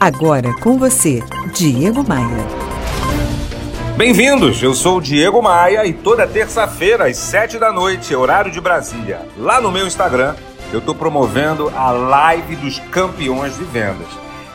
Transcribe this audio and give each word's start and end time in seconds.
Agora 0.00 0.54
com 0.60 0.78
você, 0.78 1.20
Diego 1.52 2.06
Maia. 2.06 2.46
Bem-vindos, 3.96 4.62
eu 4.62 4.72
sou 4.72 4.98
o 4.98 5.00
Diego 5.00 5.42
Maia 5.42 5.84
e 5.86 5.92
toda 5.92 6.24
terça-feira 6.24 7.08
às 7.08 7.16
sete 7.16 7.58
da 7.58 7.72
noite, 7.72 8.14
horário 8.14 8.48
de 8.52 8.60
Brasília, 8.60 9.26
lá 9.36 9.60
no 9.60 9.72
meu 9.72 9.88
Instagram, 9.88 10.36
eu 10.72 10.78
estou 10.78 10.94
promovendo 10.94 11.68
a 11.74 11.90
live 11.90 12.54
dos 12.54 12.78
campeões 12.78 13.56
de 13.56 13.64
vendas. 13.64 14.06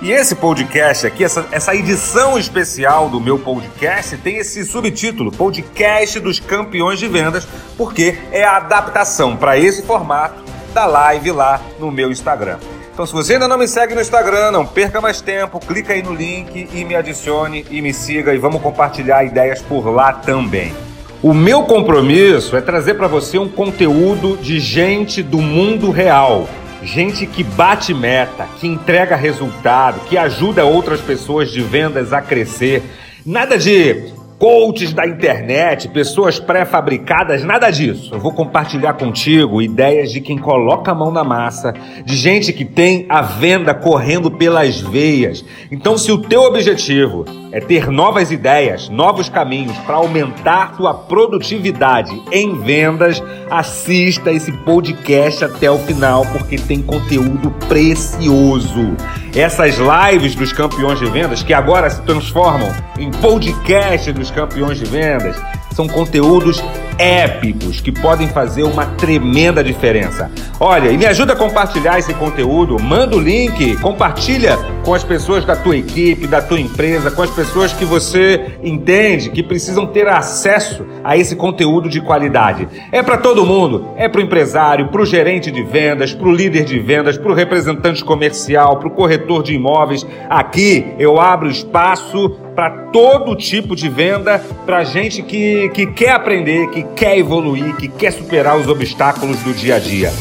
E 0.02 0.12
esse 0.12 0.34
podcast 0.34 1.06
aqui, 1.06 1.26
essa, 1.26 1.46
essa 1.52 1.76
edição 1.76 2.40
especial 2.40 3.10
do 3.10 3.20
meu 3.20 3.38
podcast, 3.38 4.16
tem 4.20 4.38
esse 4.38 4.64
subtítulo: 4.64 5.30
Podcast 5.30 6.22
dos 6.22 6.40
Campeões 6.40 7.00
de 7.00 7.10
Vendas, 7.10 7.46
porque 7.78 8.18
é 8.32 8.46
a 8.46 8.56
adaptação 8.56 9.36
para 9.36 9.58
esse 9.58 9.82
formato 9.82 10.42
da 10.74 10.86
live 10.86 11.34
lá 11.34 11.60
no 11.80 11.92
meu 11.92 12.10
Instagram. 12.10 12.60
Então, 12.94 13.08
se 13.08 13.12
você 13.12 13.34
ainda 13.34 13.48
não 13.48 13.58
me 13.58 13.68
segue 13.68 13.96
no 13.96 14.02
Instagram, 14.02 14.52
não 14.52 14.68
perca 14.68 15.02
mais 15.02 15.20
tempo, 15.20 15.60
clica 15.60 15.94
aí 15.94 16.04
no 16.04 16.14
link 16.14 16.70
e 16.72 16.86
me 16.86 16.96
adicione 16.96 17.66
e 17.72 17.82
me 17.82 17.92
siga 17.92 18.36
e 18.36 18.38
vamos 18.38 18.62
compartilhar 18.62 19.24
ideias 19.24 19.64
por 19.64 19.90
lá 19.90 20.14
também. 20.14 20.72
O 21.20 21.34
meu 21.34 21.64
compromisso 21.64 22.56
é 22.56 22.62
trazer 22.62 22.94
para 22.94 23.08
você 23.08 23.40
um 23.40 23.50
conteúdo 23.50 24.38
de 24.38 24.60
gente 24.60 25.24
do 25.24 25.40
mundo 25.40 25.90
real. 25.90 26.48
Gente 26.84 27.26
que 27.26 27.44
bate 27.44 27.96
meta, 27.96 28.48
que 28.60 28.68
entrega 28.68 29.16
resultado, 29.16 30.02
que 30.02 30.16
ajuda 30.16 30.64
outras 30.64 31.02
pessoas 31.02 31.50
de 31.50 31.62
vendas 31.62 32.14
a 32.14 32.22
crescer. 32.22 32.84
Nada 33.26 33.58
de 33.58 34.14
coaches 34.44 34.92
da 34.92 35.08
internet, 35.08 35.88
pessoas 35.88 36.38
pré-fabricadas, 36.38 37.46
nada 37.46 37.72
disso. 37.72 38.14
Eu 38.14 38.20
vou 38.20 38.34
compartilhar 38.34 38.92
contigo 38.92 39.62
ideias 39.62 40.12
de 40.12 40.20
quem 40.20 40.38
coloca 40.38 40.92
a 40.92 40.94
mão 40.94 41.14
na 41.14 41.24
massa, 41.24 41.74
de 42.04 42.14
gente 42.18 42.52
que 42.52 42.66
tem 42.66 43.06
a 43.08 43.22
venda 43.22 43.74
correndo 43.74 44.30
pelas 44.30 44.82
veias. 44.82 45.46
Então, 45.72 45.98
se 45.98 46.12
o 46.12 46.18
teu 46.18 46.42
objetivo 46.42 47.24
é 47.54 47.62
ter 47.62 47.88
novas 47.88 48.34
ideias, 48.34 48.90
novos 48.90 49.30
caminhos 49.30 49.78
para 49.86 49.96
aumentar 49.96 50.76
tua 50.76 50.94
produtividade 50.94 52.12
em 52.30 52.54
vendas, 52.54 53.24
assista 53.50 54.30
esse 54.30 54.52
podcast 54.52 55.46
até 55.46 55.72
o 55.72 55.78
final 55.78 56.26
porque 56.34 56.58
tem 56.58 56.82
conteúdo 56.82 57.50
precioso. 57.70 58.98
Essas 59.36 59.78
lives 59.78 60.36
dos 60.36 60.54
campeões 60.54 61.00
de 61.00 61.06
vendas 61.08 61.42
que 61.42 61.54
agora 61.56 61.90
se 61.90 62.00
transformam 62.04 62.72
em 63.00 63.10
podcast 63.10 64.12
dos 64.14 64.30
campeões 64.30 64.78
de 64.78 64.86
vendas 64.86 65.36
são 65.74 65.88
conteúdos 65.88 66.64
épicos 66.98 67.82
que 67.82 67.92
podem 67.92 68.28
fazer 68.28 68.64
uma 68.64 68.86
tremenda 68.86 69.64
diferença. 69.64 70.32
Olha, 70.60 70.90
e 70.90 70.98
me 70.98 71.06
ajuda 71.06 71.34
a 71.34 71.36
compartilhar 71.36 71.98
esse 71.98 72.14
conteúdo, 72.14 72.82
manda 72.82 73.16
o 73.16 73.20
link, 73.20 73.76
compartilha 73.78 74.58
com 74.84 74.94
as 74.94 75.04
pessoas 75.04 75.44
da 75.46 75.56
tua 75.56 75.76
equipe, 75.78 76.28
da 76.28 76.42
tua 76.42 76.60
empresa, 76.60 77.10
com 77.10 77.22
as 77.22 77.30
pessoas 77.30 77.74
que 77.74 77.86
você 77.86 78.58
entende 78.64 79.30
que 79.30 79.42
precisam 79.42 79.88
ter 79.88 80.08
acesso 80.08 80.86
a 81.04 81.18
esse 81.18 81.36
conteúdo 81.36 81.90
de 81.90 82.02
qualidade. 82.02 82.68
É 82.92 83.02
para 83.02 83.18
todo 83.18 83.46
mundo, 83.46 83.88
é 83.98 84.08
para 84.08 84.20
o 84.20 84.24
empresário, 84.24 84.90
para 84.90 85.02
o 85.02 85.06
gerente 85.06 85.52
de 85.52 85.64
vendas, 85.64 86.14
para 86.14 86.28
o 86.28 86.32
líder 86.32 86.64
de 86.64 86.80
vendas, 86.80 87.18
para 87.18 87.32
o 87.32 87.36
representante 87.36 88.04
comercial, 88.04 88.78
para 88.78 88.88
o 88.88 88.92
corretor 88.92 89.42
de 89.42 89.54
imóveis. 89.54 90.06
Aqui 90.30 90.94
eu 91.00 91.20
abro 91.20 91.50
espaço 91.50 92.38
para 92.56 92.70
todo 92.92 93.36
tipo 93.36 93.76
de 93.76 93.90
venda, 93.90 94.44
para 94.66 94.84
gente 94.84 95.22
que, 95.22 95.70
que 95.70 95.88
quer 95.88 96.12
aprender, 96.12 96.70
que 96.70 96.84
quer 96.96 97.18
evoluir, 97.18 97.76
que 97.76 97.88
quer 97.88 98.12
superar 98.12 98.58
os 98.58 98.68
obstáculos 98.68 99.40
do 99.40 99.54
dia 99.54 99.76
a 99.76 99.80
dia. 99.80 100.14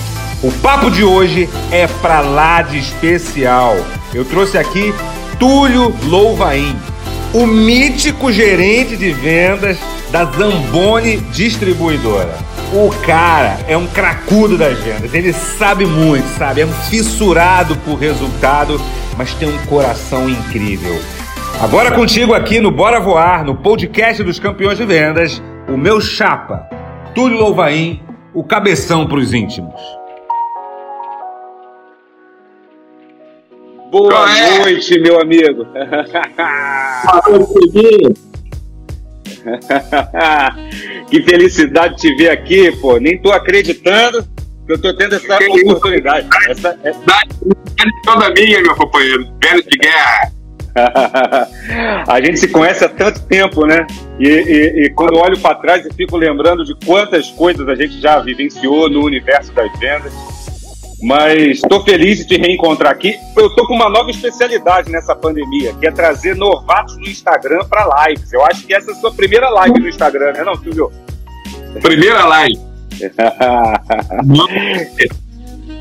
O 0.42 0.50
papo 0.60 0.90
de 0.90 1.04
hoje 1.04 1.48
é 1.70 1.86
para 1.86 2.20
lá 2.20 2.62
de 2.62 2.78
especial. 2.78 3.76
Eu 4.12 4.24
trouxe 4.24 4.58
aqui 4.58 4.92
Túlio 5.38 5.94
Louvain, 6.04 6.76
o 7.32 7.46
mítico 7.46 8.32
gerente 8.32 8.96
de 8.96 9.12
vendas 9.12 9.78
da 10.10 10.24
Zamboni 10.24 11.18
Distribuidora. 11.32 12.36
O 12.72 12.90
cara 13.04 13.58
é 13.68 13.76
um 13.76 13.86
cracudo 13.86 14.56
das 14.56 14.78
vendas, 14.78 15.12
ele 15.12 15.32
sabe 15.32 15.84
muito, 15.84 16.26
sabe? 16.38 16.62
É 16.62 16.66
um 16.66 16.72
fissurado 16.72 17.76
por 17.84 17.96
resultado, 17.96 18.80
mas 19.16 19.34
tem 19.34 19.48
um 19.48 19.66
coração 19.66 20.28
incrível. 20.28 20.98
Agora 21.62 21.92
contigo 21.92 22.34
aqui 22.34 22.58
no 22.58 22.72
Bora 22.72 22.98
Voar, 22.98 23.44
no 23.44 23.54
podcast 23.54 24.20
dos 24.24 24.40
campeões 24.40 24.76
de 24.76 24.84
vendas, 24.84 25.40
o 25.68 25.76
meu 25.76 26.00
chapa, 26.00 26.68
Túlio 27.14 27.38
Louvain, 27.38 28.02
o 28.34 28.42
cabeção 28.42 29.06
para 29.06 29.18
os 29.18 29.32
íntimos. 29.32 29.80
Boa 33.92 34.36
é? 34.36 34.58
noite, 34.58 34.98
meu 34.98 35.20
amigo. 35.20 35.64
que 41.08 41.22
felicidade 41.22 41.96
te 41.96 42.12
ver 42.16 42.30
aqui, 42.30 42.72
pô. 42.80 42.98
Nem 42.98 43.22
tô 43.22 43.30
acreditando 43.30 44.24
que 44.66 44.72
eu 44.72 44.82
tô 44.82 44.92
tendo 44.96 45.14
essa 45.14 45.38
que 45.38 45.62
oportunidade. 45.62 46.26
Essa, 46.48 46.76
essa... 46.82 47.00
toda 48.04 48.30
minha, 48.30 48.60
meu 48.62 48.74
companheiro. 48.74 49.28
Velho 49.40 49.62
de 49.62 49.78
guerra. 49.78 50.41
a 52.08 52.20
gente 52.20 52.38
se 52.38 52.48
conhece 52.48 52.84
há 52.84 52.88
tanto 52.88 53.20
tempo, 53.26 53.66
né? 53.66 53.86
E, 54.18 54.26
e, 54.26 54.86
e 54.86 54.90
quando 54.90 55.18
olho 55.18 55.38
para 55.38 55.54
trás 55.56 55.84
e 55.84 55.92
fico 55.92 56.16
lembrando 56.16 56.64
de 56.64 56.74
quantas 56.86 57.30
coisas 57.30 57.68
a 57.68 57.74
gente 57.74 58.00
já 58.00 58.18
vivenciou 58.20 58.88
no 58.88 59.04
universo 59.04 59.52
das 59.52 59.70
vendas. 59.78 60.12
Mas 61.02 61.58
estou 61.58 61.82
feliz 61.82 62.18
de 62.18 62.26
te 62.26 62.36
reencontrar 62.38 62.92
aqui. 62.92 63.18
Eu 63.36 63.48
estou 63.48 63.66
com 63.66 63.74
uma 63.74 63.90
nova 63.90 64.10
especialidade 64.10 64.90
nessa 64.90 65.16
pandemia, 65.16 65.74
que 65.74 65.86
é 65.86 65.90
trazer 65.90 66.36
novatos 66.36 66.96
no 66.96 67.08
Instagram 67.08 67.64
para 67.68 68.06
lives. 68.06 68.32
Eu 68.32 68.44
acho 68.46 68.64
que 68.64 68.72
essa 68.72 68.92
é 68.92 68.94
a 68.94 68.96
sua 68.96 69.12
primeira 69.12 69.50
live 69.50 69.80
no 69.80 69.88
Instagram, 69.88 70.32
né, 70.32 70.44
não, 70.44 70.54
Silvio? 70.54 70.92
Primeira 71.82 72.24
live. 72.24 72.60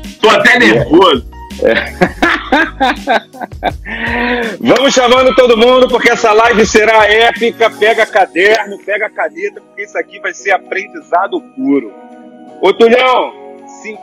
Estou 0.04 0.30
até 0.30 0.58
nervoso. 0.58 1.31
Vamos 4.60 4.94
chamando 4.94 5.34
todo 5.34 5.56
mundo, 5.56 5.88
porque 5.88 6.10
essa 6.10 6.32
live 6.32 6.64
será 6.66 7.06
épica. 7.06 7.70
Pega 7.70 8.06
caderno, 8.06 8.78
pega 8.78 9.10
caneta, 9.10 9.60
porque 9.60 9.82
isso 9.82 9.98
aqui 9.98 10.20
vai 10.20 10.32
ser 10.34 10.52
aprendizado 10.52 11.40
puro. 11.56 11.92
Ô 12.60 12.72
Tulhão, 12.72 13.32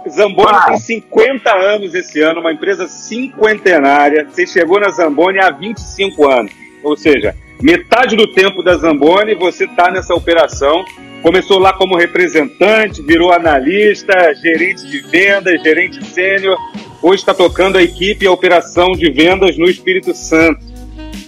Zamboni 0.09 0.57
ah. 0.57 0.65
tem 0.67 0.77
50 0.77 1.53
anos 1.53 1.93
esse 1.93 2.21
ano, 2.21 2.41
uma 2.41 2.51
empresa 2.51 2.87
cinquentenária. 2.87 4.25
Você 4.25 4.45
chegou 4.45 4.79
na 4.79 4.89
Zamboni 4.89 5.39
há 5.39 5.49
25 5.49 6.29
anos. 6.29 6.51
Ou 6.83 6.97
seja, 6.97 7.35
metade 7.61 8.15
do 8.15 8.27
tempo 8.27 8.63
da 8.63 8.75
Zamboni 8.75 9.35
você 9.35 9.65
está 9.65 9.91
nessa 9.91 10.13
operação. 10.13 10.83
Começou 11.21 11.59
lá 11.59 11.73
como 11.73 11.97
representante, 11.97 13.01
virou 13.01 13.33
analista, 13.33 14.13
gerente 14.35 14.87
de 14.87 15.01
vendas, 15.01 15.61
gerente 15.61 16.03
sênior 16.05 16.57
hoje 17.01 17.21
está 17.21 17.33
tocando 17.33 17.77
a 17.77 17.83
equipe 17.83 18.25
e 18.25 18.27
a 18.27 18.31
operação 18.31 18.91
de 18.91 19.09
vendas 19.11 19.57
no 19.57 19.65
Espírito 19.65 20.13
Santo. 20.13 20.59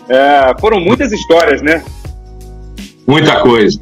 É, 0.09 0.59
foram 0.59 0.79
muitas 0.79 1.11
histórias, 1.11 1.61
né? 1.61 1.83
Muita 3.07 3.41
coisa. 3.41 3.79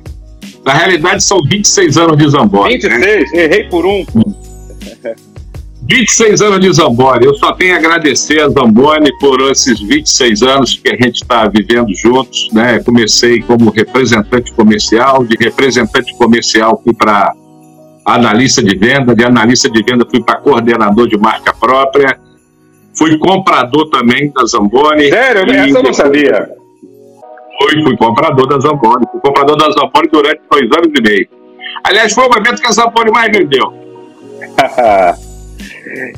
Na 0.66 0.74
realidade, 0.74 1.24
são 1.24 1.42
26 1.42 1.98
anos 1.98 2.18
de 2.18 2.30
Zambori. 2.30 2.74
26? 2.74 3.32
Né? 3.32 3.44
Errei 3.44 3.64
por 3.66 3.86
um. 3.86 4.06
26 5.90 6.42
anos 6.42 6.60
de 6.60 6.72
Zamboni. 6.72 7.26
Eu 7.26 7.34
só 7.34 7.52
tenho 7.54 7.74
a 7.74 7.78
agradecer 7.78 8.40
a 8.42 8.50
Zamboni 8.50 9.12
por 9.20 9.42
esses 9.50 9.80
26 9.82 10.44
anos 10.44 10.78
que 10.78 10.88
a 10.90 10.96
gente 10.96 11.24
está 11.24 11.48
vivendo 11.48 11.92
juntos. 11.96 12.48
Né? 12.54 12.80
Comecei 12.84 13.42
como 13.42 13.72
representante 13.72 14.54
comercial, 14.54 15.26
de 15.26 15.36
representante 15.44 16.16
comercial 16.16 16.80
fui 16.84 16.94
para 16.94 17.34
analista 18.06 18.62
de 18.62 18.78
venda, 18.78 19.16
de 19.16 19.24
analista 19.24 19.68
de 19.68 19.84
venda 19.84 20.06
fui 20.10 20.22
para 20.22 20.38
coordenador 20.38 21.08
de 21.08 21.18
marca 21.18 21.54
própria, 21.54 22.20
fui 22.96 23.18
comprador 23.18 23.90
também 23.90 24.32
da 24.32 24.46
Zamboni. 24.46 25.10
Sério? 25.10 25.52
Essa 25.52 25.80
eu 25.80 25.84
não 25.84 25.94
sabia. 25.94 26.50
Fui, 27.62 27.84
fui 27.84 27.98
comprador 27.98 28.48
da 28.48 28.60
Zamboni, 28.60 29.06
fui 29.12 29.22
comprador 29.22 29.58
da 29.58 29.72
Zamboni 29.72 30.08
durante 30.12 30.42
dois 30.52 30.66
anos 30.66 30.92
e 30.96 31.02
meio. 31.02 31.28
Aliás, 31.84 32.14
foi 32.14 32.26
o 32.26 32.30
momento 32.30 32.62
que 32.62 32.68
a 32.68 32.72
Zamboni 32.72 33.12
mais 33.12 33.36
vendeu. 33.36 33.74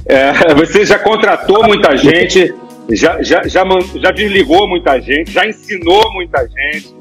é, 0.06 0.54
você 0.56 0.86
já 0.86 1.00
contratou 1.00 1.64
muita 1.64 1.96
gente, 1.96 2.54
já, 2.90 3.22
já, 3.22 3.44
já, 3.48 3.64
já 3.96 4.12
desligou 4.12 4.68
muita 4.68 5.00
gente, 5.00 5.32
já 5.32 5.48
ensinou 5.48 6.12
muita 6.14 6.48
gente. 6.48 6.96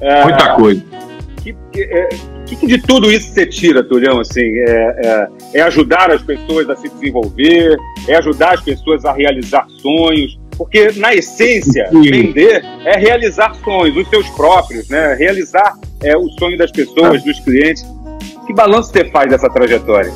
É, 0.00 0.24
muita 0.24 0.54
coisa. 0.54 0.82
Que, 1.42 1.56
que, 1.72 1.82
é, 1.82 2.08
que, 2.46 2.56
que 2.56 2.66
de 2.66 2.78
tudo 2.78 3.10
isso 3.10 3.32
você 3.32 3.46
tira, 3.46 3.82
Tulhão? 3.82 4.20
Assim, 4.20 4.40
é, 4.40 4.70
é, 4.72 5.28
é, 5.54 5.62
ajudar 5.62 6.10
as 6.10 6.22
pessoas 6.22 6.68
a 6.70 6.76
se 6.76 6.88
desenvolver, 6.88 7.76
é 8.08 8.16
ajudar 8.16 8.54
as 8.54 8.60
pessoas 8.60 9.04
a 9.04 9.12
realizar 9.12 9.66
sonhos, 9.80 10.38
porque 10.56 10.92
na 10.96 11.14
essência 11.14 11.88
Sim. 11.90 12.02
vender 12.02 12.64
é 12.84 12.98
realizar 12.98 13.54
sonhos, 13.56 13.96
os 13.96 14.08
seus 14.08 14.28
próprios, 14.30 14.88
né? 14.88 15.14
Realizar 15.14 15.74
é, 16.02 16.16
o 16.16 16.28
sonho 16.38 16.56
das 16.56 16.70
pessoas, 16.70 17.22
ah. 17.22 17.24
dos 17.24 17.40
clientes. 17.40 17.84
Que 18.46 18.54
balanço 18.54 18.92
você 18.92 19.04
faz 19.06 19.28
dessa 19.28 19.50
trajetória? 19.50 20.12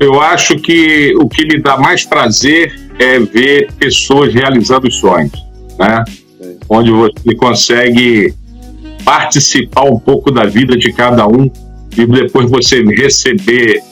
Eu 0.00 0.20
acho 0.20 0.56
que 0.56 1.14
o 1.16 1.28
que 1.28 1.46
me 1.46 1.60
dá 1.60 1.76
mais 1.76 2.04
prazer 2.04 2.74
é 2.98 3.18
ver 3.18 3.72
pessoas 3.78 4.34
realizando 4.34 4.88
os 4.88 4.96
sonhos. 4.96 5.32
né? 5.78 6.04
onde 6.68 6.90
você 6.90 7.34
consegue 7.36 8.34
participar 9.04 9.84
um 9.84 9.98
pouco 9.98 10.30
da 10.30 10.44
vida 10.44 10.76
de 10.76 10.92
cada 10.92 11.26
um 11.26 11.50
e 11.96 12.06
depois 12.06 12.50
você 12.50 12.82
receber 12.82 13.82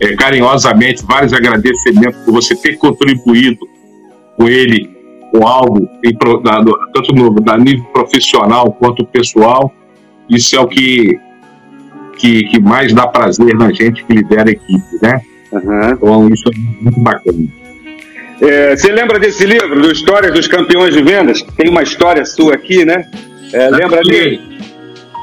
é, 0.00 0.14
carinhosamente 0.16 1.04
vários 1.04 1.32
agradecimentos 1.32 2.20
por 2.24 2.32
você 2.32 2.56
ter 2.56 2.76
contribuído 2.78 3.58
com 4.36 4.48
ele 4.48 4.90
com 5.32 5.46
algo 5.46 5.88
em, 6.04 6.16
tanto 6.16 7.14
no 7.14 7.34
na 7.44 7.58
nível 7.58 7.84
profissional 7.92 8.72
quanto 8.72 9.04
pessoal 9.06 9.72
isso 10.28 10.56
é 10.56 10.60
o 10.60 10.66
que, 10.66 11.18
que, 12.16 12.44
que 12.44 12.60
mais 12.60 12.92
dá 12.92 13.06
prazer 13.06 13.54
na 13.54 13.72
gente 13.72 14.02
que 14.04 14.14
lidera 14.14 14.48
a 14.48 14.52
equipe, 14.52 14.98
né? 15.02 15.20
Uhum. 15.54 15.90
Então 15.90 16.28
isso 16.28 16.44
é 16.48 16.82
muito 16.82 17.00
bacana. 17.00 17.38
É, 18.40 18.76
você 18.76 18.90
lembra 18.90 19.18
desse 19.18 19.46
livro, 19.46 19.80
do 19.80 19.92
Histórias 19.92 20.32
dos 20.32 20.48
Campeões 20.48 20.92
de 20.92 21.02
Vendas? 21.02 21.42
Tem 21.56 21.68
uma 21.68 21.82
história 21.82 22.24
sua 22.24 22.54
aqui, 22.54 22.84
né? 22.84 23.08
É, 23.52 23.70
lembra 23.70 24.02
dele? 24.02 24.40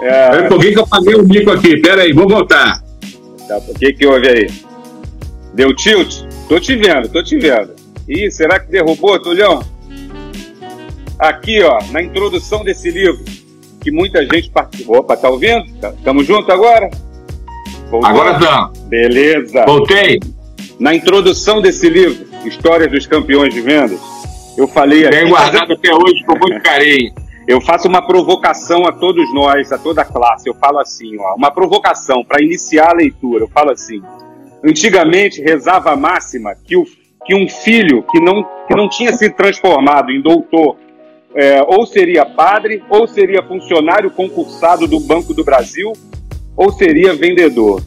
É... 0.01 0.43
Por 0.43 0.59
que, 0.59 0.71
que 0.71 0.79
eu 0.79 0.87
paguei 0.87 1.15
o 1.15 1.23
mico 1.23 1.51
aqui? 1.51 1.77
Pera 1.81 2.03
aí, 2.03 2.13
vou 2.13 2.27
voltar. 2.27 2.81
Tá, 3.47 3.57
o 3.57 3.73
que 3.77 3.93
que 3.93 4.07
houve 4.07 4.27
aí? 4.27 4.49
Deu 5.53 5.75
tilt? 5.75 6.23
Tô 6.47 6.59
te 6.59 6.75
vendo, 6.75 7.09
tô 7.09 7.21
te 7.21 7.37
vendo. 7.37 7.73
Ih, 8.07 8.31
será 8.31 8.59
que 8.59 8.71
derrubou, 8.71 9.19
Tulhão? 9.19 9.61
Aqui, 11.19 11.61
ó, 11.61 11.79
na 11.91 12.01
introdução 12.01 12.63
desse 12.63 12.89
livro, 12.89 13.23
que 13.81 13.91
muita 13.91 14.25
gente 14.25 14.49
participou. 14.49 14.99
Opa, 14.99 15.15
tá 15.15 15.29
ouvindo? 15.29 15.65
Estamos 15.65 16.25
tá, 16.25 16.33
juntos 16.33 16.49
agora? 16.49 16.89
Agora 18.03 18.31
estamos. 18.31 18.79
Beleza. 18.81 19.65
Voltei. 19.65 20.19
Na 20.79 20.95
introdução 20.95 21.61
desse 21.61 21.89
livro, 21.89 22.25
Histórias 22.45 22.91
dos 22.91 23.05
Campeões 23.05 23.53
de 23.53 23.61
Vendas, 23.61 23.99
eu 24.57 24.67
falei 24.67 25.07
Bem 25.09 25.29
guardado 25.29 25.73
até 25.73 25.93
hoje 25.93 26.23
com 26.25 26.37
muito 26.37 26.61
carinho. 26.61 27.13
Eu 27.47 27.59
faço 27.59 27.87
uma 27.87 28.01
provocação 28.01 28.85
a 28.85 28.91
todos 28.91 29.33
nós, 29.33 29.71
a 29.71 29.77
toda 29.77 30.01
a 30.01 30.05
classe. 30.05 30.47
Eu 30.47 30.53
falo 30.55 30.79
assim, 30.79 31.17
ó, 31.19 31.35
uma 31.35 31.51
provocação 31.51 32.23
para 32.23 32.43
iniciar 32.43 32.91
a 32.91 32.93
leitura. 32.93 33.43
Eu 33.43 33.47
falo 33.49 33.71
assim: 33.71 34.01
antigamente 34.63 35.41
rezava 35.41 35.91
a 35.91 35.95
máxima 35.95 36.55
que, 36.63 36.77
o, 36.77 36.85
que 37.25 37.35
um 37.35 37.47
filho 37.47 38.03
que 38.03 38.19
não, 38.19 38.43
que 38.67 38.75
não 38.75 38.87
tinha 38.87 39.13
se 39.13 39.29
transformado 39.29 40.11
em 40.11 40.21
doutor 40.21 40.77
é, 41.33 41.61
ou 41.63 41.85
seria 41.85 42.25
padre, 42.25 42.83
ou 42.89 43.07
seria 43.07 43.41
funcionário 43.41 44.11
concursado 44.11 44.87
do 44.87 44.99
Banco 44.99 45.33
do 45.33 45.43
Brasil, 45.43 45.93
ou 46.55 46.71
seria 46.71 47.13
vendedor. 47.13 47.83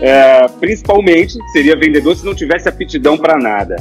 É, 0.00 0.48
principalmente 0.60 1.38
seria 1.52 1.76
vendedor 1.76 2.16
se 2.16 2.24
não 2.24 2.34
tivesse 2.34 2.68
aptidão 2.68 3.16
para 3.16 3.38
nada. 3.38 3.76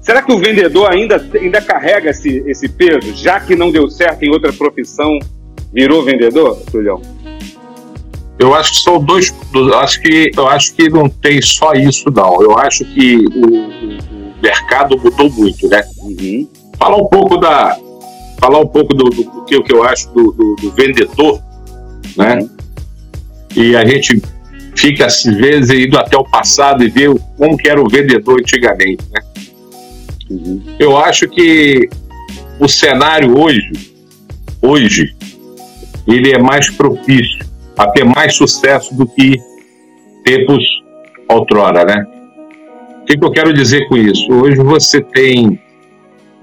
Será 0.00 0.22
que 0.22 0.32
o 0.32 0.38
vendedor 0.38 0.90
ainda, 0.90 1.16
ainda 1.34 1.60
carrega 1.60 2.10
esse, 2.10 2.42
esse 2.46 2.68
peso, 2.68 3.14
já 3.14 3.38
que 3.38 3.54
não 3.54 3.70
deu 3.70 3.88
certo 3.90 4.22
em 4.22 4.30
outra 4.30 4.52
profissão, 4.52 5.18
virou 5.72 6.02
vendedor, 6.02 6.56
Tulhão? 6.70 7.02
Eu 8.38 8.54
acho 8.54 8.72
que 8.72 8.80
são 8.80 8.98
dois. 8.98 9.34
Acho 9.74 10.00
que, 10.00 10.30
eu 10.34 10.48
acho 10.48 10.74
que 10.74 10.88
não 10.88 11.10
tem 11.10 11.42
só 11.42 11.74
isso, 11.74 12.10
não. 12.10 12.42
Eu 12.42 12.56
acho 12.56 12.86
que 12.86 13.16
o, 13.16 13.68
o 13.68 14.42
mercado 14.42 14.98
mudou 14.98 15.30
muito, 15.30 15.68
né? 15.68 15.82
Uhum. 15.98 16.48
Falar 16.78 16.96
um 16.96 17.06
pouco 17.06 17.36
da, 17.36 17.76
falar 18.40 18.58
um 18.58 18.66
pouco 18.66 18.94
do, 18.94 19.04
do, 19.04 19.22
do 19.22 19.44
que, 19.44 19.56
o 19.56 19.62
que 19.62 19.72
eu 19.72 19.84
acho 19.84 20.08
do, 20.14 20.32
do, 20.32 20.56
do 20.56 20.70
vendedor, 20.72 21.38
né? 22.16 22.38
Uhum. 22.38 22.50
E 23.56 23.76
a 23.76 23.84
gente 23.84 24.22
fica, 24.76 25.06
às 25.06 25.22
vezes, 25.22 25.70
indo 25.70 25.98
até 25.98 26.16
o 26.16 26.24
passado 26.24 26.84
e 26.84 26.88
vê 26.88 27.06
como 27.36 27.56
que 27.56 27.68
era 27.68 27.80
o 27.80 27.88
vendedor 27.88 28.40
antigamente, 28.40 29.04
né? 29.12 29.20
Uhum. 30.30 30.62
Eu 30.78 30.96
acho 30.96 31.28
que 31.28 31.88
o 32.58 32.68
cenário 32.68 33.38
hoje, 33.38 33.72
hoje, 34.62 35.14
ele 36.06 36.32
é 36.32 36.38
mais 36.38 36.70
propício 36.70 37.44
a 37.76 37.88
ter 37.88 38.04
mais 38.04 38.36
sucesso 38.36 38.94
do 38.94 39.06
que 39.06 39.36
tempos 40.24 40.62
outrora, 41.28 41.84
né? 41.84 42.06
O 43.02 43.04
que, 43.04 43.16
que 43.16 43.24
eu 43.24 43.30
quero 43.32 43.52
dizer 43.52 43.88
com 43.88 43.96
isso? 43.96 44.30
Hoje 44.32 44.56
você 44.56 45.00
tem 45.00 45.58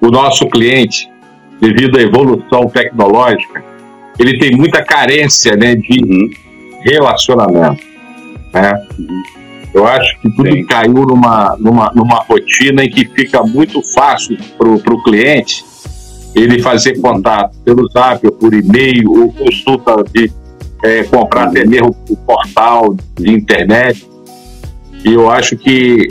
o 0.02 0.10
nosso 0.10 0.48
cliente, 0.48 1.10
devido 1.62 1.98
à 1.98 2.02
evolução 2.02 2.68
tecnológica, 2.68 3.64
ele 4.20 4.38
tem 4.38 4.52
muita 4.52 4.84
carência 4.84 5.56
né, 5.56 5.76
de 5.76 6.04
uhum. 6.04 6.30
Relacionamento. 6.90 7.84
Né? 8.54 8.88
Eu 9.74 9.86
acho 9.86 10.20
que 10.22 10.30
tudo 10.32 10.52
Sim. 10.52 10.66
caiu 10.66 10.94
numa, 10.94 11.56
numa, 11.60 11.92
numa 11.94 12.20
rotina 12.24 12.84
em 12.84 12.90
que 12.90 13.06
fica 13.06 13.44
muito 13.44 13.82
fácil 13.94 14.38
para 14.58 14.68
o 14.70 15.04
cliente 15.04 15.64
ele 16.36 16.62
fazer 16.62 17.00
contato 17.00 17.58
pelo 17.64 17.88
zap 17.90 18.26
ou 18.26 18.32
por 18.32 18.54
e-mail 18.54 19.10
ou 19.12 19.34
consulta 19.34 20.04
de 20.14 20.32
é, 20.84 21.04
comprar 21.04 21.46
até 21.46 21.66
mesmo 21.66 21.96
o 22.10 22.16
portal 22.16 22.96
de 23.16 23.32
internet. 23.32 24.08
E 25.04 25.14
eu 25.14 25.30
acho 25.30 25.58
que 25.58 26.08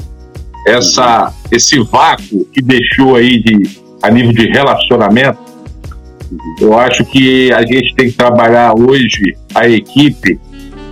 essa, 0.67 1.33
esse 1.51 1.79
vácuo 1.81 2.45
que 2.53 2.61
deixou 2.61 3.17
aí 3.17 3.41
de 3.43 3.87
a 4.03 4.11
nível 4.11 4.33
de 4.33 4.49
relacionamento, 4.49 5.39
eu 6.61 6.77
acho 6.79 7.05
que 7.05 7.53
a 7.53 7.63
gente 7.63 7.95
tem 7.95 8.11
que 8.11 8.17
trabalhar 8.17 8.75
hoje 8.75 9.37
a 9.55 9.69
equipe 9.69 10.39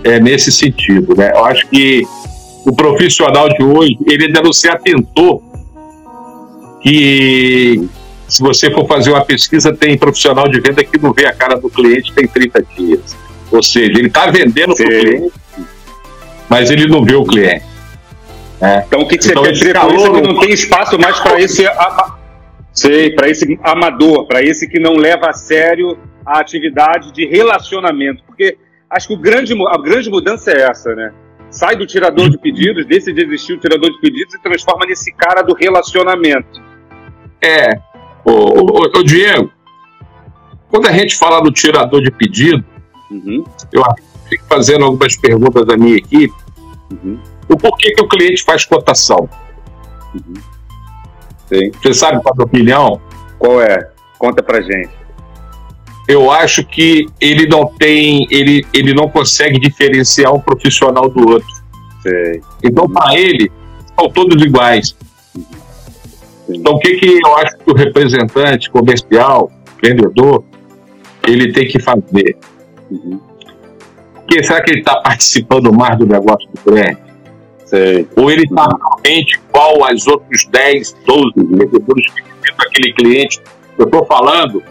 é, 0.05 0.19
nesse 0.19 0.51
sentido. 0.51 1.15
Né? 1.15 1.31
Eu 1.33 1.43
acho 1.45 1.67
que 1.67 2.03
o 2.63 2.73
profissional 2.73 3.49
de 3.49 3.63
hoje, 3.63 3.97
ele 4.07 4.25
ainda 4.25 4.41
não 4.41 4.53
se 4.53 4.69
atentou 4.69 5.43
que 6.81 7.89
se 8.27 8.41
você 8.41 8.71
for 8.71 8.87
fazer 8.87 9.09
uma 9.11 9.25
pesquisa, 9.25 9.75
tem 9.75 9.97
profissional 9.97 10.47
de 10.47 10.59
venda 10.59 10.83
que 10.83 10.97
não 10.99 11.11
vê 11.11 11.25
a 11.25 11.33
cara 11.33 11.55
do 11.55 11.69
cliente 11.69 12.13
tem 12.13 12.27
30 12.27 12.63
dias. 12.77 13.17
Ou 13.51 13.61
seja, 13.61 13.91
ele 13.91 14.07
está 14.07 14.29
vendendo 14.29 14.75
para 14.75 14.85
o 14.85 14.89
cliente, 14.89 15.33
mas 16.47 16.69
ele 16.69 16.87
não 16.87 17.03
vê 17.03 17.15
o 17.15 17.23
cliente. 17.23 17.65
Né? 18.61 18.83
Então 18.87 19.01
o 19.01 19.07
que, 19.07 19.17
que 19.17 19.27
então, 19.27 19.43
você 19.43 19.49
quer 19.49 19.53
dizer 19.53 19.75
isso 19.75 20.07
é 20.07 20.21
que 20.21 20.27
não 20.27 20.39
tem 20.39 20.51
espaço 20.51 20.99
mais 20.99 21.19
para 21.19 21.41
esse 21.41 21.65
Sei, 22.71 23.11
para 23.11 23.29
esse 23.29 23.57
amador, 23.63 24.27
para 24.27 24.43
esse 24.43 24.67
que 24.67 24.79
não 24.79 24.95
leva 24.97 25.29
a 25.29 25.33
sério 25.33 25.97
a 26.25 26.39
atividade 26.39 27.13
de 27.13 27.25
relacionamento. 27.25 28.21
Porque 28.27 28.57
acho 28.89 29.07
que 29.07 29.13
o 29.13 29.17
grande, 29.17 29.53
a 29.53 29.77
grande 29.77 30.09
mudança 30.09 30.51
é 30.51 30.61
essa, 30.61 30.93
né? 30.95 31.13
Sai 31.49 31.75
do 31.75 31.85
tirador 31.85 32.29
de 32.29 32.37
pedidos, 32.37 32.85
deixa 32.85 33.13
de 33.13 33.23
existir 33.23 33.53
o 33.53 33.59
tirador 33.59 33.89
de 33.89 33.99
pedidos 33.99 34.33
e 34.33 34.41
transforma 34.41 34.85
nesse 34.85 35.13
cara 35.13 35.41
do 35.41 35.53
relacionamento. 35.53 36.61
É. 37.41 37.79
Ô, 38.25 38.31
ô, 38.31 38.99
ô 38.99 39.03
Diego, 39.03 39.51
quando 40.69 40.87
a 40.87 40.91
gente 40.91 41.15
fala 41.15 41.41
do 41.41 41.51
tirador 41.51 42.01
de 42.01 42.11
pedido, 42.11 42.63
uhum. 43.11 43.43
eu 43.71 43.83
fico 44.27 44.43
fazendo 44.45 44.83
algumas 44.83 45.15
perguntas 45.15 45.65
da 45.65 45.77
minha 45.77 45.95
equipe. 45.95 46.33
Uhum. 46.91 47.19
O 47.47 47.57
porquê 47.57 47.91
que 47.91 48.03
o 48.03 48.07
cliente 48.07 48.43
faz 48.43 48.65
cotação? 48.65 49.29
Uhum. 50.13 50.33
Você 51.47 51.93
sabe 51.93 52.21
qual 52.21 52.35
é 52.37 52.41
a 52.41 52.45
opinião? 52.45 53.01
Qual 53.37 53.61
é? 53.61 53.91
Conta 54.17 54.41
pra 54.41 54.61
gente. 54.61 55.04
Eu 56.07 56.29
acho 56.29 56.63
que 56.63 57.07
ele 57.19 57.47
não 57.47 57.65
tem, 57.65 58.27
ele, 58.29 58.65
ele 58.73 58.93
não 58.93 59.09
consegue 59.09 59.59
diferenciar 59.59 60.33
um 60.33 60.39
profissional 60.39 61.09
do 61.09 61.29
outro. 61.29 61.65
Então, 62.63 62.87
para 62.87 63.17
ele, 63.17 63.51
são 63.97 64.09
todos 64.09 64.43
iguais. 64.43 64.95
Então, 66.47 66.73
o 66.73 66.79
que, 66.79 66.95
que 66.95 67.19
eu 67.25 67.35
acho 67.37 67.57
que 67.57 67.71
o 67.71 67.73
representante 67.73 68.69
comercial, 68.69 69.51
vendedor, 69.81 70.43
ele 71.27 71.51
tem 71.51 71.67
que 71.67 71.79
fazer? 71.79 72.37
Uhum. 72.91 73.19
Porque 74.13 74.43
será 74.43 74.61
que 74.61 74.71
ele 74.71 74.79
está 74.79 75.01
participando 75.01 75.73
mais 75.73 75.97
do 75.97 76.05
negócio 76.05 76.47
do 76.53 76.71
cliente? 76.71 77.01
Sei. 77.65 78.07
Ou 78.15 78.29
ele 78.29 78.43
está 78.43 78.67
realmente 78.67 79.39
igual 79.49 79.83
aos 79.83 80.05
outros 80.05 80.45
10, 80.51 80.95
12 81.05 81.31
vendedores 81.35 82.13
que 82.13 82.21
visitam 82.21 82.67
aquele 82.67 82.93
cliente. 82.93 83.41
Eu 83.77 83.85
estou 83.85 84.05
falando 84.05 84.63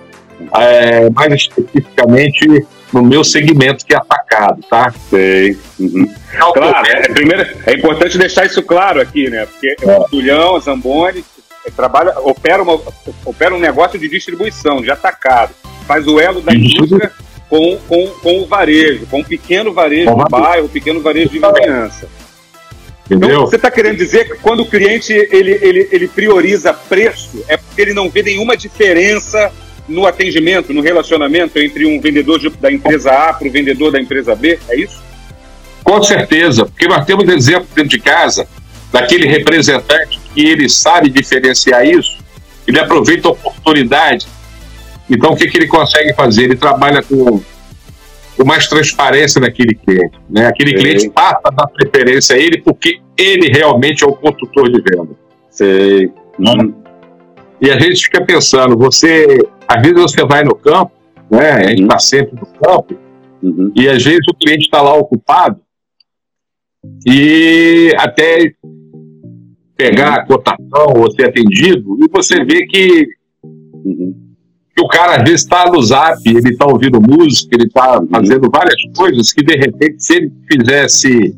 é, 0.53 1.11
mais 1.11 1.33
especificamente 1.35 2.67
no 2.93 3.03
meu 3.03 3.25
segmento 3.25 3.85
que 3.85 3.93
é 3.93 3.97
atacado, 3.97 4.61
tá? 4.71 4.93
Sei. 5.11 5.59
Uhum. 5.81 6.09
Claro, 6.55 6.87
é, 6.87 7.09
primeiro, 7.09 7.47
é 7.67 7.75
importante 7.75 8.17
deixar 8.17 8.47
isso 8.47 8.63
claro 8.63 9.01
aqui, 9.01 9.29
né? 9.29 9.47
Porque 9.47 9.77
é. 9.83 9.99
o 9.99 10.05
Tulhão, 10.05 10.61
Zamboni, 10.61 11.25
é, 11.67 11.71
trabalha, 11.71 12.19
opera, 12.21 12.63
uma, 12.63 12.81
opera 13.25 13.55
um 13.55 13.59
negócio 13.59 13.99
de 13.99 14.09
distribuição, 14.09 14.81
de 14.81 14.91
atacado. 14.91 15.53
Faz 15.87 16.07
o 16.07 16.21
elo 16.21 16.41
da 16.41 16.55
indústria 16.55 17.11
com, 17.49 17.79
com, 17.89 18.07
com 18.07 18.41
o 18.43 18.47
varejo, 18.47 19.07
com 19.07 19.21
o 19.21 19.25
pequeno 19.25 19.73
varejo 19.73 20.15
de 20.15 20.31
bairro, 20.31 20.67
o 20.67 20.69
pequeno 20.69 21.01
varejo 21.01 21.31
de 21.31 21.41
vizinhança. 21.41 22.09
Entendeu? 23.07 23.29
Então, 23.29 23.47
você 23.47 23.57
está 23.57 23.71
querendo 23.71 23.97
dizer 23.97 24.27
que 24.27 24.39
quando 24.39 24.61
o 24.61 24.67
cliente 24.67 25.13
ele, 25.13 25.59
ele, 25.61 25.89
ele 25.93 26.09
prioriza 26.09 26.73
preço, 26.73 27.45
é 27.49 27.57
porque 27.57 27.83
ele 27.83 27.93
não 27.93 28.09
vê 28.09 28.23
nenhuma 28.23 28.57
diferença 28.57 29.53
no 29.89 30.07
atendimento, 30.07 30.73
no 30.73 30.81
relacionamento 30.81 31.59
entre 31.59 31.87
um 31.87 32.01
vendedor 32.01 32.39
de, 32.39 32.51
da 32.51 32.73
empresa 32.73 33.11
A 33.11 33.33
para 33.35 33.47
o 33.47 33.51
vendedor 33.51 33.93
da 33.93 34.01
empresa 34.01 34.35
B? 34.35 34.59
É 34.69 34.81
isso? 34.81 35.03
Com 35.83 36.03
certeza, 36.03 36.65
porque 36.65 36.89
nós 36.89 37.05
temos 37.05 37.29
exemplo 37.29 37.69
dentro 37.75 37.91
de 37.91 38.01
casa 38.01 38.49
daquele 38.91 39.27
representante 39.27 40.21
que 40.35 40.47
ele 40.47 40.69
sabe 40.69 41.11
diferenciar 41.11 41.85
isso, 41.87 42.19
ele 42.67 42.79
aproveita 42.79 43.29
a 43.29 43.33
oportunidade 43.33 44.27
Então, 45.11 45.33
o 45.33 45.37
que, 45.37 45.47
que 45.49 45.59
ele 45.59 45.67
consegue 45.67 46.15
fazer? 46.15 46.45
Ele 46.45 46.57
trabalha 46.57 47.03
com, 47.03 47.43
com 48.37 48.45
mais 48.45 48.67
transparência 48.67 49.39
naquele 49.39 49.75
cliente. 49.75 50.19
Né? 50.31 50.47
Aquele 50.47 50.71
Sim. 50.71 50.77
cliente 50.77 51.11
passa 51.11 51.41
a 51.45 51.51
dar 51.51 51.67
preferência 51.67 52.37
a 52.37 52.39
ele 52.39 52.63
porque 52.63 53.01
ele 53.19 53.49
realmente 53.49 54.03
é 54.03 54.07
o 54.07 54.15
consultor 54.15 54.71
de 54.71 54.81
venda. 54.81 55.11
Sei. 55.51 56.11
Uhum. 56.39 56.84
E 57.61 57.71
a 57.71 57.79
gente 57.79 58.05
fica 58.05 58.25
pensando, 58.25 58.77
você, 58.77 59.39
às 59.69 59.81
vezes 59.83 60.01
você 60.01 60.25
vai 60.27 60.43
no 60.45 60.55
campo, 60.55 60.93
né? 61.31 61.51
A 61.53 61.69
gente 61.71 61.83
está 61.83 61.99
sempre 61.99 62.35
no 62.35 62.47
campo, 62.47 62.95
Uhum. 63.43 63.71
e 63.77 63.89
às 63.89 64.03
vezes 64.03 64.21
o 64.31 64.35
cliente 64.35 64.65
está 64.65 64.81
lá 64.81 64.95
ocupado 64.95 65.61
e 67.07 67.95
até 67.99 68.53
pegar 69.77 70.15
a 70.15 70.27
cotação 70.27 70.95
ou 70.97 71.11
ser 71.11 71.29
atendido, 71.29 71.99
e 72.03 72.09
você 72.11 72.43
vê 72.45 72.65
que, 72.67 73.07
Uhum. 73.43 74.15
que 74.75 74.83
o 74.83 74.89
cara 74.89 75.17
às 75.17 75.23
vezes 75.25 75.43
está 75.43 75.71
no 75.71 75.83
zap, 75.83 76.19
ele 76.27 76.51
está 76.51 76.65
ouvindo 76.67 77.01
música, 77.03 77.55
ele 77.55 77.67
está 77.67 78.03
fazendo 78.11 78.49
várias 78.51 78.81
coisas 78.97 79.33
que 79.33 79.43
de 79.45 79.57
repente 79.57 80.03
se 80.03 80.15
ele 80.17 80.33
fizesse, 80.51 81.35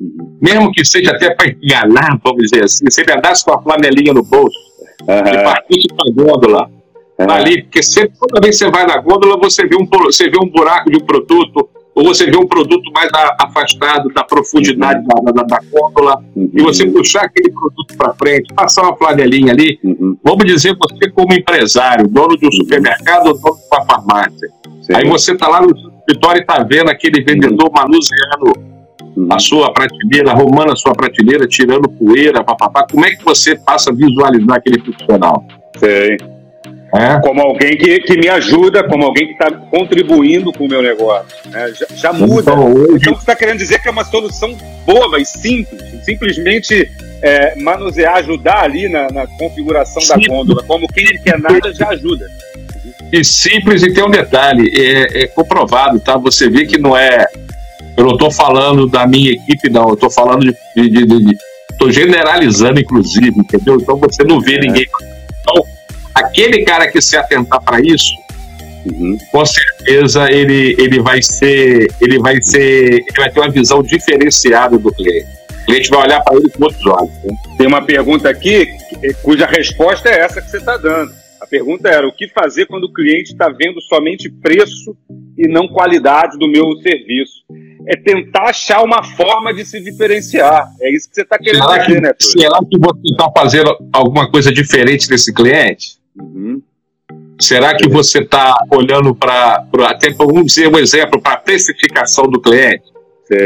Uhum. 0.00 0.38
mesmo 0.40 0.70
que 0.72 0.84
seja 0.84 1.10
até 1.10 1.34
para 1.34 1.48
enganar, 1.50 2.20
vamos 2.22 2.42
dizer 2.48 2.64
assim, 2.64 2.84
se 2.88 3.00
ele 3.02 3.12
andasse 3.12 3.44
com 3.44 3.52
a 3.52 3.62
flanelinha 3.62 4.12
no 4.12 4.22
bolso 4.22 4.56
Aham. 5.08 5.42
partisse 5.44 5.88
para 5.88 6.04
a 6.08 6.12
gôndola, 6.14 6.70
Aham. 7.18 7.32
ali, 7.32 7.62
porque 7.62 7.82
sempre, 7.82 8.12
toda 8.18 8.40
vez 8.40 8.58
que 8.58 8.64
você 8.64 8.70
vai 8.70 8.86
na 8.86 8.96
gôndola, 8.98 9.36
você 9.38 9.66
vê 9.66 9.76
um, 9.76 9.86
você 10.04 10.28
vê 10.30 10.38
um 10.42 10.48
buraco 10.48 10.90
de 10.90 10.96
um 10.96 11.00
produto, 11.06 11.68
ou 11.94 12.04
você 12.04 12.24
vê 12.30 12.36
um 12.36 12.46
produto 12.46 12.90
mais 12.94 13.10
afastado 13.40 14.08
da 14.14 14.22
profundidade 14.24 15.04
da, 15.06 15.32
da, 15.32 15.42
da 15.42 15.58
gôndola, 15.70 16.16
Uhum. 16.36 16.50
e 16.54 16.62
você 16.62 16.86
puxar 16.86 17.24
aquele 17.24 17.52
produto 17.52 17.94
para 17.98 18.14
frente, 18.14 18.52
passar 18.54 18.82
uma 18.82 18.96
flanelinha 18.96 19.52
ali, 19.52 19.78
Uhum. 19.84 20.16
vamos 20.24 20.44
dizer, 20.46 20.74
você 20.78 21.10
como 21.10 21.32
empresário, 21.34 22.06
dono 22.08 22.36
de 22.38 22.46
um 22.46 22.52
supermercado 22.52 23.26
ou 23.28 23.34
dono 23.38 23.56
de 23.56 23.76
uma 23.76 23.84
farmácia, 23.84 24.48
Sei. 24.82 24.96
aí 24.96 25.08
você 25.08 25.32
está 25.32 25.48
lá 25.48 25.60
no 25.60 25.70
escritório 25.76 26.38
e 26.38 26.42
está 26.42 26.62
vendo 26.62 26.88
aquele 26.90 27.22
vendedor 27.22 27.70
manuseando 27.74 28.46
Uhum. 28.56 28.69
A 29.30 29.38
sua 29.38 29.72
prateleira, 29.72 30.30
arrumando 30.30 30.72
a 30.72 30.76
sua 30.76 30.92
prateleira, 30.92 31.46
tirando 31.46 31.88
poeira, 31.88 32.42
papapá, 32.44 32.86
como 32.90 33.04
é 33.04 33.10
que 33.10 33.24
você 33.24 33.56
passa 33.56 33.90
a 33.90 33.94
visualizar 33.94 34.56
aquele 34.56 34.80
profissional? 34.80 35.44
Sei. 35.78 36.16
É? 36.92 37.20
Como 37.20 37.40
alguém 37.40 37.76
que, 37.76 38.00
que 38.00 38.18
me 38.18 38.28
ajuda, 38.28 38.82
como 38.82 39.04
alguém 39.04 39.28
que 39.28 39.32
está 39.32 39.50
contribuindo 39.52 40.52
com 40.52 40.64
o 40.64 40.68
meu 40.68 40.82
negócio. 40.82 41.28
né? 41.48 41.72
Já, 41.72 41.86
já 41.94 42.12
muda. 42.12 42.50
Então, 42.52 42.72
hoje, 42.72 42.96
Então, 42.96 43.14
você 43.14 43.20
está 43.20 43.36
querendo 43.36 43.58
dizer 43.58 43.80
que 43.80 43.88
é 43.88 43.90
uma 43.92 44.04
solução 44.04 44.56
boba 44.84 45.20
e 45.20 45.24
simples, 45.24 45.80
simplesmente 46.04 46.90
é, 47.22 47.54
manusear, 47.60 48.16
ajudar 48.16 48.64
ali 48.64 48.88
na, 48.88 49.08
na 49.10 49.26
configuração 49.26 50.02
da 50.08 50.20
Sim. 50.20 50.28
gôndola, 50.28 50.64
como 50.64 50.88
quem 50.88 51.04
não 51.04 51.22
quer 51.22 51.38
nada 51.38 51.72
já 51.72 51.90
ajuda. 51.90 52.26
E 53.12 53.24
simples, 53.24 53.82
e 53.82 53.92
tem 53.92 54.04
um 54.04 54.10
detalhe, 54.10 54.70
é, 54.74 55.24
é 55.24 55.26
comprovado, 55.28 55.98
tá? 56.00 56.16
Você 56.16 56.48
vê 56.48 56.64
que 56.66 56.78
não 56.78 56.96
é. 56.96 57.26
Eu 57.96 58.04
não 58.04 58.12
estou 58.12 58.30
falando 58.30 58.86
da 58.86 59.06
minha 59.06 59.32
equipe, 59.32 59.68
não. 59.70 59.88
Eu 59.88 59.94
estou 59.94 60.10
falando 60.10 60.42
de. 60.44 61.38
tô 61.78 61.90
generalizando, 61.90 62.80
inclusive, 62.80 63.28
entendeu? 63.36 63.76
Então 63.80 63.96
você 63.96 64.22
não 64.24 64.40
vê 64.40 64.54
É. 64.56 64.60
ninguém. 64.60 64.86
Então, 65.40 65.62
aquele 66.14 66.64
cara 66.64 66.90
que 66.90 67.00
se 67.00 67.16
atentar 67.16 67.60
para 67.62 67.80
isso, 67.80 68.12
Uhum. 68.86 69.18
com 69.30 69.44
certeza 69.44 70.30
ele, 70.32 70.74
ele 70.78 71.00
vai 71.00 71.20
ser. 71.22 71.92
Ele 72.00 72.18
vai 72.18 72.40
ser. 72.40 72.86
Ele 72.94 73.16
vai 73.18 73.30
ter 73.30 73.40
uma 73.40 73.50
visão 73.50 73.82
diferenciada 73.82 74.78
do 74.78 74.90
cliente. 74.92 75.26
O 75.62 75.64
cliente 75.66 75.90
vai 75.90 76.00
olhar 76.04 76.20
para 76.22 76.36
ele 76.36 76.48
com 76.48 76.64
outros 76.64 76.86
olhos. 76.86 77.10
né? 77.24 77.34
Tem 77.58 77.66
uma 77.66 77.82
pergunta 77.82 78.28
aqui 78.30 78.66
cuja 79.22 79.46
resposta 79.46 80.08
é 80.08 80.20
essa 80.20 80.40
que 80.40 80.50
você 80.50 80.56
está 80.56 80.76
dando. 80.78 81.12
A 81.40 81.46
pergunta 81.46 81.88
era: 81.88 82.06
o 82.06 82.12
que 82.12 82.28
fazer 82.28 82.66
quando 82.66 82.84
o 82.84 82.92
cliente 82.92 83.32
está 83.32 83.48
vendo 83.48 83.80
somente 83.80 84.28
preço 84.28 84.96
e 85.38 85.48
não 85.48 85.66
qualidade 85.66 86.38
do 86.38 86.46
meu 86.46 86.76
serviço? 86.82 87.44
É 87.86 87.96
tentar 87.96 88.50
achar 88.50 88.84
uma 88.84 89.02
forma 89.02 89.54
de 89.54 89.64
se 89.64 89.80
diferenciar. 89.80 90.68
É 90.80 90.94
isso 90.94 91.08
que 91.08 91.14
você 91.14 91.22
está 91.22 91.38
querendo 91.38 91.64
Será 91.64 91.78
dizer, 91.78 91.94
que, 91.94 92.00
né, 92.00 92.12
Túlio? 92.12 92.40
será 92.40 92.58
que 92.58 92.78
você 92.78 93.12
está 93.12 93.32
fazendo 93.34 93.76
alguma 93.92 94.30
coisa 94.30 94.52
diferente 94.52 95.08
desse 95.08 95.32
cliente? 95.32 95.96
Uhum. 96.14 96.60
Será 97.40 97.74
que 97.74 97.88
você 97.88 98.18
está 98.18 98.54
olhando 98.70 99.14
para, 99.14 99.64
até 99.86 100.10
vamos 100.10 100.44
dizer 100.44 100.68
um 100.68 100.78
exemplo, 100.78 101.22
para 101.22 101.32
a 101.32 101.38
precificação 101.38 102.24
do 102.24 102.38
cliente, 102.38 102.84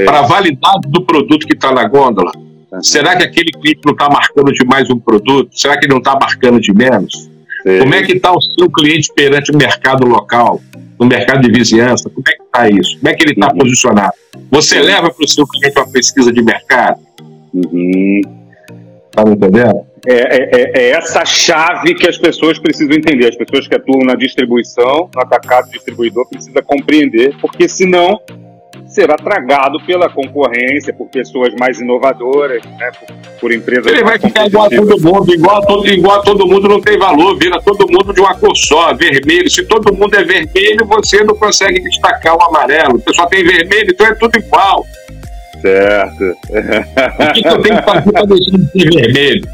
para 0.05 0.19
a 0.19 0.23
validade 0.23 0.89
do 0.89 1.05
produto 1.07 1.47
que 1.47 1.55
está 1.55 1.73
na 1.73 1.87
gôndola? 1.87 2.33
Uhum. 2.73 2.83
Será 2.83 3.17
que 3.17 3.23
aquele 3.23 3.53
cliente 3.53 3.83
não 3.85 3.93
está 3.93 4.09
marcando 4.09 4.53
de 4.53 4.65
mais 4.67 4.91
um 4.91 4.99
produto? 4.99 5.49
Será 5.57 5.79
que 5.79 5.87
ele 5.87 5.93
não 5.93 6.01
está 6.01 6.19
marcando 6.21 6.61
de 6.61 6.75
menos? 6.75 7.31
Sei. 7.65 7.79
Como 7.81 7.95
é 7.95 8.03
que 8.03 8.13
está 8.13 8.31
o 8.31 8.41
seu 8.41 8.71
cliente 8.71 9.11
perante 9.17 9.51
o 9.51 9.57
mercado 9.57 10.07
local, 10.07 10.61
no 11.01 11.07
mercado 11.07 11.41
de 11.41 11.51
vizinhança? 11.51 12.11
Como 12.11 12.23
é 12.29 12.33
que 12.33 12.43
está 12.43 12.69
isso? 12.69 12.99
Como 12.99 13.09
é 13.09 13.15
que 13.15 13.25
ele 13.25 13.33
está 13.33 13.49
Uhum. 13.53 13.59
posicionado? 13.59 14.13
Você 14.51 14.77
Sim. 14.77 14.83
leva 14.83 15.11
para 15.11 15.25
o 15.25 15.29
seu 15.29 15.47
cliente 15.47 15.79
uma 15.79 15.91
pesquisa 15.91 16.31
de 16.31 16.43
mercado? 16.43 17.01
Uhum. 17.55 18.21
Tá 19.11 19.25
me 19.25 19.33
entendendo? 19.35 19.81
É, 20.07 20.13
é- 20.13 20.51
é- 20.53 20.71
é 20.75 20.91
essa 20.91 21.25
chave 21.25 21.95
que 21.95 22.07
as 22.07 22.19
pessoas 22.19 22.59
precisam 22.59 22.95
entender. 22.95 23.29
As 23.29 23.37
pessoas 23.37 23.67
que 23.67 23.75
atuam 23.75 24.01
na 24.05 24.15
distribuição, 24.15 25.09
no 25.15 25.23
atacado 25.23 25.71
distribuidor, 25.71 26.29
precisa 26.29 26.61
compreender, 26.61 27.35
porque 27.41 27.67
senão 27.69 28.21
será 28.95 29.17
tragado 29.17 29.85
pela 29.85 30.09
concorrência, 30.09 30.95
por 30.95 31.09
pessoas 31.09 31.53
mais 31.59 31.81
inovadoras, 31.81 32.63
né, 32.79 32.91
por, 32.93 33.41
por 33.41 33.53
empresas 33.53 33.93
Ele 33.93 34.05
vai 34.05 34.19
ficar 34.19 34.47
igual 34.47 34.67
a 34.67 34.71
todo 34.71 35.01
mundo, 35.01 35.35
igual 35.35 35.57
a 35.57 35.67
todo, 35.67 35.89
igual 35.89 36.21
a 36.21 36.23
todo 36.23 36.47
mundo 36.47 36.69
não 36.69 36.81
tem 36.81 36.97
valor, 36.97 37.37
vira 37.37 37.61
todo 37.61 37.91
mundo 37.91 38.15
de 38.15 38.21
uma 38.21 38.35
cor 38.37 38.57
só, 38.57 38.95
vermelho. 38.95 39.51
Se 39.51 39.65
todo 39.65 39.93
mundo 39.93 40.15
é 40.15 40.23
vermelho, 40.23 40.87
você 40.87 41.25
não 41.25 41.35
consegue 41.35 41.83
destacar 41.83 42.37
o 42.37 42.43
amarelo. 42.45 42.97
O 42.97 43.01
pessoal 43.01 43.29
tem 43.29 43.45
vermelho, 43.45 43.91
então 43.91 44.07
é 44.07 44.15
tudo 44.15 44.39
igual. 44.39 44.87
Certo. 45.61 46.25
O 46.25 47.33
que, 47.33 47.43
que 47.43 47.49
eu 47.49 47.63
tenho 47.63 47.79
que 47.79 47.85
fazer 47.85 48.13
para 48.13 48.27
deixar 48.27 48.59
de 48.59 48.71
ser 48.71 48.91
vermelho? 48.91 49.49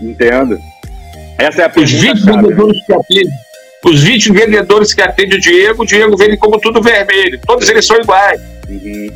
Entendo. 0.00 0.58
Essa 1.38 1.62
é 1.62 1.64
a 1.64 1.72
Os 1.74 1.90
20 1.90 2.00
pergunta 2.00 2.20
chave. 2.20 2.42
vendedores 2.42 2.86
que 2.86 2.92
atendem, 2.92 3.32
os 3.84 4.02
20 4.02 4.32
vendedores 4.32 4.94
que 4.94 5.02
atendem 5.02 5.38
o 5.38 5.40
Diego, 5.40 5.82
o 5.82 5.86
Diego 5.86 6.16
vende 6.16 6.36
como 6.36 6.58
tudo 6.58 6.80
vermelho. 6.80 7.38
Todos 7.46 7.68
eles 7.68 7.86
são 7.86 7.96
iguais. 7.98 8.40
Uhum. 8.68 9.10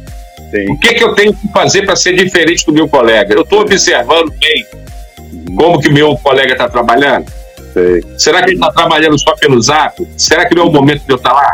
O 0.71 0.79
que, 0.79 0.95
que 0.95 1.05
eu 1.05 1.15
tenho 1.15 1.35
que 1.35 1.49
fazer 1.53 1.85
para 1.85 1.95
ser 1.97 2.15
diferente 2.15 2.65
do 2.65 2.73
meu 2.73 2.89
colega? 2.89 3.35
Eu 3.35 3.43
estou 3.43 3.61
observando 3.61 4.33
bem 4.39 4.67
como 5.57 5.81
que 5.81 5.91
meu 5.91 6.17
colega 6.17 6.53
está 6.53 6.69
trabalhando. 6.69 7.27
Sei, 7.73 8.03
Será 8.17 8.43
que 8.43 8.51
ele 8.51 8.57
está 8.57 8.71
trabalhando 8.73 9.19
só 9.19 9.35
pelo 9.37 9.61
zap? 9.61 10.07
Será 10.17 10.47
que 10.47 10.55
não 10.55 10.63
é 10.65 10.67
o 10.67 10.73
momento 10.73 11.03
de 11.05 11.11
eu 11.13 11.17
estar 11.17 11.33
lá? 11.33 11.53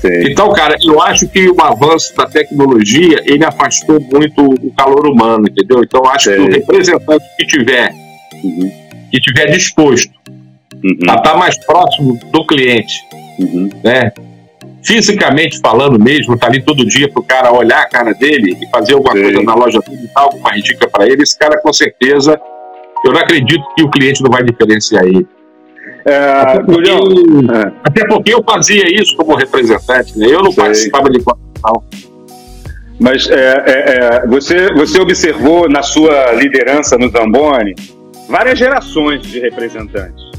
sei. 0.00 0.32
Então, 0.32 0.50
cara, 0.52 0.76
eu 0.84 1.00
acho 1.00 1.28
que 1.28 1.48
o 1.48 1.60
avanço 1.60 2.14
da 2.16 2.26
tecnologia, 2.26 3.22
ele 3.24 3.44
afastou 3.44 4.00
muito 4.00 4.42
o 4.44 4.72
calor 4.74 5.06
humano, 5.06 5.44
entendeu? 5.48 5.82
Então, 5.82 6.00
eu 6.04 6.10
acho 6.10 6.30
que 6.30 6.40
o 6.40 6.50
representante 6.50 7.24
que 7.38 7.46
tiver, 7.46 7.92
Uhum. 8.42 8.72
que 9.10 9.20
tiver 9.20 9.46
disposto 9.52 10.10
Uhum. 10.84 10.98
a 11.10 11.14
estar 11.14 11.36
mais 11.36 11.56
próximo 11.64 12.18
do 12.32 12.46
cliente, 12.46 12.94
Uhum. 13.38 13.68
né? 13.84 14.12
Fisicamente 14.84 15.60
falando 15.60 15.98
mesmo, 15.98 16.36
tá 16.36 16.46
ali 16.48 16.60
todo 16.60 16.84
dia 16.84 17.08
pro 17.08 17.22
cara 17.22 17.52
olhar 17.52 17.82
a 17.82 17.88
cara 17.88 18.12
dele 18.12 18.56
e 18.60 18.68
fazer 18.68 18.94
alguma 18.94 19.12
Sei. 19.12 19.22
coisa 19.22 19.42
na 19.42 19.54
loja 19.54 19.78
dele, 19.80 20.08
dar 20.14 20.22
alguma 20.22 20.50
dica 20.52 20.88
para 20.88 21.06
ele, 21.06 21.22
esse 21.22 21.38
cara 21.38 21.60
com 21.60 21.72
certeza, 21.72 22.40
eu 23.04 23.12
não 23.12 23.20
acredito 23.20 23.62
que 23.76 23.82
o 23.84 23.90
cliente 23.90 24.22
não 24.22 24.30
vai 24.30 24.42
diferenciar 24.42 25.04
ele. 25.04 25.26
É, 26.04 26.16
Até 26.16 26.58
porque, 26.64 26.72
Julião, 26.72 27.00
é. 27.54 27.72
até 27.84 28.06
porque 28.08 28.34
eu 28.34 28.42
fazia 28.42 28.84
isso 28.92 29.16
como 29.16 29.36
representante, 29.36 30.18
né? 30.18 30.26
Eu 30.26 30.42
não 30.42 30.50
Sei. 30.50 30.64
participava 30.64 31.08
de 31.10 31.20
contratação. 31.22 31.82
Mas 33.00 33.28
é, 33.30 33.34
é, 33.66 34.22
é, 34.22 34.26
você, 34.26 34.72
você 34.74 35.00
observou 35.00 35.68
na 35.68 35.82
sua 35.82 36.32
liderança 36.32 36.98
no 36.98 37.08
Zamboni 37.08 37.74
várias 38.28 38.58
gerações 38.58 39.22
de 39.22 39.38
representantes. 39.40 40.31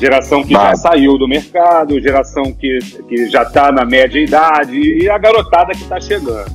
Geração 0.00 0.42
que 0.42 0.52
já 0.52 0.58
Várias. 0.58 0.80
saiu 0.80 1.18
do 1.18 1.28
mercado, 1.28 2.00
geração 2.00 2.54
que, 2.54 2.78
que 3.06 3.28
já 3.28 3.42
está 3.42 3.70
na 3.70 3.84
média 3.84 4.18
idade 4.18 4.80
e 4.80 5.08
a 5.10 5.18
garotada 5.18 5.72
que 5.74 5.82
está 5.82 6.00
chegando. 6.00 6.50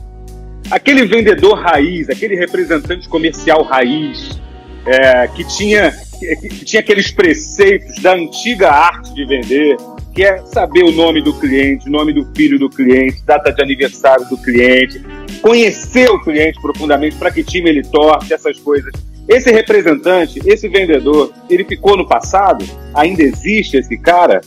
Aquele 0.71 1.05
vendedor 1.05 1.59
raiz, 1.59 2.09
aquele 2.09 2.35
representante 2.35 3.07
comercial 3.07 3.61
raiz, 3.61 4.41
é, 4.87 5.27
que, 5.27 5.43
tinha, 5.43 5.93
que, 6.19 6.35
que 6.35 6.65
tinha 6.65 6.79
aqueles 6.79 7.11
preceitos 7.11 8.01
da 8.01 8.15
antiga 8.15 8.71
arte 8.71 9.13
de 9.13 9.23
vender, 9.25 9.77
que 10.11 10.23
é 10.23 10.39
saber 10.45 10.83
o 10.83 10.91
nome 10.91 11.21
do 11.21 11.31
cliente, 11.33 11.87
o 11.87 11.91
nome 11.91 12.13
do 12.13 12.25
filho 12.35 12.57
do 12.57 12.67
cliente, 12.67 13.23
data 13.25 13.51
de 13.51 13.61
aniversário 13.61 14.25
do 14.27 14.37
cliente, 14.37 15.03
conhecer 15.43 16.09
o 16.09 16.19
cliente 16.19 16.59
profundamente, 16.59 17.15
para 17.17 17.29
que 17.29 17.43
time 17.43 17.69
ele 17.69 17.83
torce, 17.83 18.33
essas 18.33 18.57
coisas. 18.59 18.91
Esse 19.27 19.51
representante, 19.51 20.39
esse 20.45 20.67
vendedor, 20.67 21.31
ele 21.49 21.63
ficou 21.63 21.97
no 21.97 22.07
passado? 22.07 22.63
Ainda 22.93 23.23
existe 23.23 23.77
esse 23.77 23.97
cara? 23.97 24.41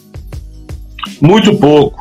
Muito 1.21 1.57
pouco, 1.57 1.99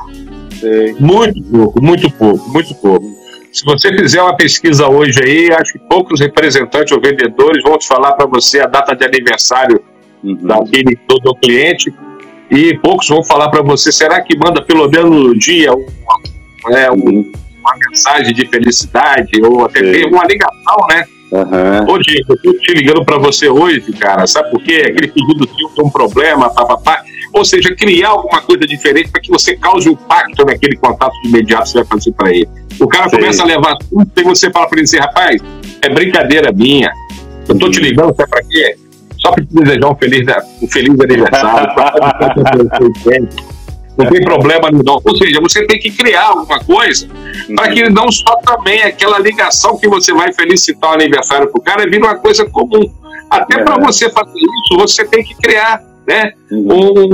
Sei. 0.60 0.96
muito 1.00 1.41
pouco, 1.43 1.84
muito 1.84 2.12
pouco, 2.12 2.50
muito 2.50 2.75
pouco. 2.75 3.17
Se 3.51 3.65
você 3.65 3.89
fizer 3.98 4.22
uma 4.22 4.36
pesquisa 4.36 4.88
hoje 4.88 5.19
aí, 5.24 5.51
acho 5.51 5.74
que 5.74 5.79
poucos 5.79 6.19
representantes 6.19 6.91
ou 6.91 7.01
vendedores 7.01 7.63
vão 7.63 7.77
te 7.77 7.88
falar 7.88 8.13
para 8.13 8.27
você 8.27 8.60
a 8.60 8.67
data 8.67 8.96
de 8.96 9.05
aniversário 9.05 9.81
Uhum. 10.24 10.36
daquele 10.36 10.96
todo 11.07 11.36
cliente 11.36 11.93
e 12.50 12.75
poucos 12.79 13.07
vão 13.07 13.24
falar 13.24 13.50
para 13.50 13.62
você, 13.62 13.91
será 13.91 14.22
que 14.22 14.38
manda 14.38 14.63
pelo 14.63 14.89
menos 14.89 15.10
no 15.10 15.38
dia 15.38 15.72
uma, 15.74 16.77
é, 16.77 16.89
uma 16.89 17.24
mensagem 17.89 18.34
de 18.34 18.48
felicidade 18.48 19.39
ou 19.43 19.65
até 19.65 19.81
mesmo 19.81 20.13
uma 20.13 20.25
ligação, 20.25 20.77
né? 20.89 21.05
Uhum. 21.31 21.93
Ô, 21.93 21.98
Diego, 22.00 22.34
eu 22.34 22.38
tô 22.41 22.53
te 22.53 22.74
ligando 22.74 23.03
para 23.03 23.17
você 23.17 23.50
hoje, 23.50 23.91
cara, 23.93 24.25
sabe 24.25 24.50
por 24.50 24.62
quê? 24.62 24.81
Aquele 24.86 25.07
pedido 25.10 25.50
seu 25.57 25.69
tem 25.69 25.86
um 25.86 25.89
problema, 25.89 26.50
papapá. 26.50 27.03
Ou 27.34 27.43
seja, 27.43 27.75
criar 27.75 28.10
alguma 28.10 28.41
coisa 28.41 28.65
diferente 28.65 29.10
para 29.10 29.22
que 29.22 29.29
você 29.29 29.55
cause 29.57 29.89
um 29.89 29.91
impacto 29.91 30.46
naquele 30.46 30.77
contato 30.77 31.13
de 31.22 31.29
imediato 31.29 31.63
que 31.63 31.69
você 31.69 31.77
vai 31.79 31.88
fazer 31.88 32.12
para 32.13 32.31
ele. 32.31 32.50
O 32.79 32.88
cara 32.88 33.10
Sim. 33.10 33.17
começa 33.17 33.43
a 33.43 33.46
levar 33.46 33.75
tudo 33.77 34.10
e 34.15 34.24
você 34.24 34.50
fala 34.50 34.67
para 34.67 34.79
ele 34.79 34.86
assim, 34.86 34.98
rapaz, 34.98 35.41
é 35.81 35.89
brincadeira 35.89 36.51
minha. 36.51 36.91
Eu 37.48 37.57
tô 37.57 37.69
te 37.69 37.79
ligando, 37.79 38.15
sabe 38.15 38.29
para 38.29 38.43
quê? 38.43 38.77
Só 39.19 39.31
para 39.31 39.43
te 39.43 39.53
desejar 39.53 39.89
um 39.89 39.96
feliz, 39.96 40.27
um 40.62 40.67
feliz 40.67 41.00
aniversário. 41.00 41.69
Não 43.98 44.06
tem 44.06 44.22
problema 44.22 44.70
não. 44.72 45.01
Ou 45.04 45.18
seja, 45.18 45.39
você 45.42 45.66
tem 45.66 45.80
que 45.80 45.92
criar 45.92 46.27
alguma 46.27 46.60
coisa 46.60 47.08
para 47.56 47.72
que 47.72 47.89
não 47.89 48.12
só 48.12 48.36
também 48.38 48.84
aquela 48.84 49.18
ligação 49.18 49.77
que 49.77 49.88
você 49.88 50.13
vai 50.13 50.32
felicitar 50.32 50.92
o 50.92 50.94
aniversário 50.94 51.50
para 51.50 51.60
o 51.60 51.63
cara 51.63 51.89
vira 51.89 52.06
uma 52.06 52.16
coisa 52.16 52.46
comum. 52.46 52.92
Até 53.30 53.60
é. 53.60 53.63
para 53.63 53.77
você 53.84 54.10
fazer 54.10 54.39
isso, 54.39 54.77
você 54.77 55.04
tem 55.04 55.24
que 55.24 55.36
criar 55.36 55.82
né, 56.08 56.32
uhum. 56.51 57.12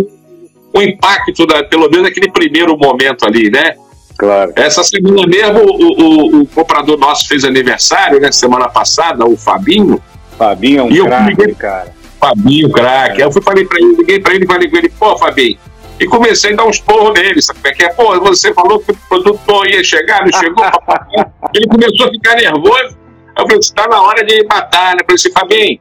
um, 0.75 0.79
um 0.79 0.81
impacto, 0.81 1.47
da, 1.47 1.63
pelo 1.63 1.89
menos 1.89 2.03
naquele 2.03 2.29
primeiro 2.31 2.77
momento 2.77 3.25
ali, 3.25 3.49
né? 3.49 3.75
Claro. 4.17 4.53
Essa 4.55 4.83
semana 4.83 5.25
mesmo, 5.25 5.59
o, 5.59 6.37
o, 6.37 6.41
o 6.41 6.47
comprador 6.47 6.99
nosso 6.99 7.27
fez 7.27 7.43
aniversário, 7.43 8.19
né? 8.19 8.31
Semana 8.31 8.69
passada, 8.69 9.25
o 9.25 9.35
Fabinho. 9.35 10.01
Fabinho 10.37 10.79
é 10.79 10.83
um 10.83 11.05
craque, 11.05 11.55
cara. 11.55 11.93
Fabinho, 12.19 12.69
craque. 12.69 13.21
É. 13.21 13.23
Aí 13.23 13.27
eu 13.27 13.31
fui 13.31 13.41
falei 13.41 13.65
pra 13.65 13.77
ele, 13.79 13.95
liguei 13.95 14.19
pra 14.19 14.35
ele 14.35 14.43
e 14.43 14.47
falei 14.47 14.69
com 14.69 14.77
ele, 14.77 14.89
pô, 14.89 15.17
Fabinho. 15.17 15.57
E 15.99 16.07
comecei 16.07 16.53
a 16.53 16.55
dar 16.55 16.65
uns 16.65 16.79
porros 16.79 17.13
nele, 17.13 17.41
sabe 17.41 17.59
como 17.59 17.73
é 17.73 17.77
que 17.77 17.83
é? 17.83 17.89
Pô, 17.93 18.19
você 18.19 18.53
falou 18.53 18.79
que 18.79 18.91
o 18.91 18.97
produtor 19.07 19.67
ia 19.69 19.83
chegar, 19.83 20.25
não 20.25 20.39
chegou, 20.39 20.65
Ele 21.53 21.67
começou 21.67 22.07
a 22.07 22.09
ficar 22.09 22.35
nervoso. 22.35 22.97
Eu 23.37 23.43
falei, 23.43 23.59
está 23.59 23.87
na 23.87 24.01
hora 24.01 24.23
de 24.23 24.43
matar, 24.45 24.95
né? 24.95 25.01
Eu 25.01 25.05
falei 25.05 25.15
assim, 25.15 25.31
Fabinho, 25.31 25.79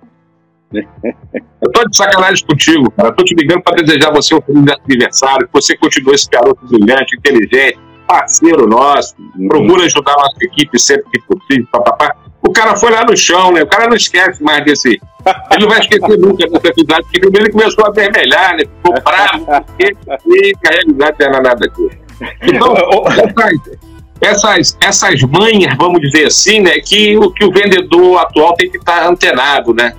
eu 0.75 1.73
tô 1.73 1.89
de 1.89 1.97
sacanagem 1.97 2.47
contigo, 2.47 2.91
cara. 2.93 3.09
Eu 3.11 3.15
tô 3.15 3.25
te 3.25 3.35
ligando 3.35 3.63
para 3.63 3.83
desejar 3.83 4.11
você 4.13 4.35
um 4.35 4.41
feliz 4.41 4.65
aniversário, 4.85 5.47
que 5.47 5.53
você 5.53 5.77
continue 5.77 6.15
esse 6.15 6.29
garoto 6.31 6.67
brilhante, 6.67 7.17
inteligente, 7.17 7.79
parceiro 8.07 8.67
nosso, 8.67 9.15
procura 9.49 9.85
ajudar 9.85 10.13
a 10.13 10.23
nossa 10.23 10.37
equipe 10.43 10.79
sempre 10.79 11.05
que 11.11 11.21
possível, 11.23 11.67
papapá. 11.71 12.17
O 12.43 12.53
cara 12.53 12.75
foi 12.77 12.91
lá 12.91 13.05
no 13.05 13.17
chão, 13.17 13.53
né? 13.53 13.63
O 13.63 13.67
cara 13.67 13.89
não 13.89 13.97
esquece 13.97 14.43
mais 14.43 14.65
desse. 14.65 14.89
Ele 14.89 15.61
não 15.61 15.69
vai 15.69 15.79
esquecer 15.79 16.19
nunca 16.19 16.49
dessa 16.49 16.67
episódio, 16.67 17.05
porque 17.05 17.21
primeiro 17.21 17.47
ele 17.47 17.53
começou 17.53 17.87
a 17.87 17.91
vermelhar, 17.91 18.57
né? 18.57 18.65
Ficou 18.65 19.01
bravo, 19.01 19.47
porque 19.47 19.95
a 20.09 20.71
realidade 20.71 21.17
não 21.21 21.27
era 21.27 21.41
nada 21.41 21.69
disso. 21.69 22.03
Então, 22.43 22.75
essas, 24.21 24.77
essas, 24.83 25.23
manhas, 25.23 25.77
vamos 25.77 26.01
dizer 26.01 26.27
assim, 26.27 26.61
né? 26.61 26.81
Que 26.81 27.17
o, 27.17 27.31
que 27.31 27.45
o 27.45 27.53
vendedor 27.53 28.19
atual 28.19 28.55
tem 28.55 28.69
que 28.69 28.79
estar 28.79 29.07
antenado, 29.07 29.73
né? 29.73 29.95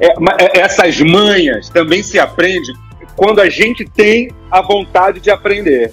É, 0.00 0.08
é, 0.08 0.60
essas 0.60 0.98
manhas 1.00 1.68
também 1.68 2.02
se 2.02 2.18
aprende 2.18 2.72
quando 3.14 3.40
a 3.40 3.50
gente 3.50 3.84
tem 3.84 4.30
a 4.50 4.62
vontade 4.62 5.20
de 5.20 5.30
aprender. 5.30 5.92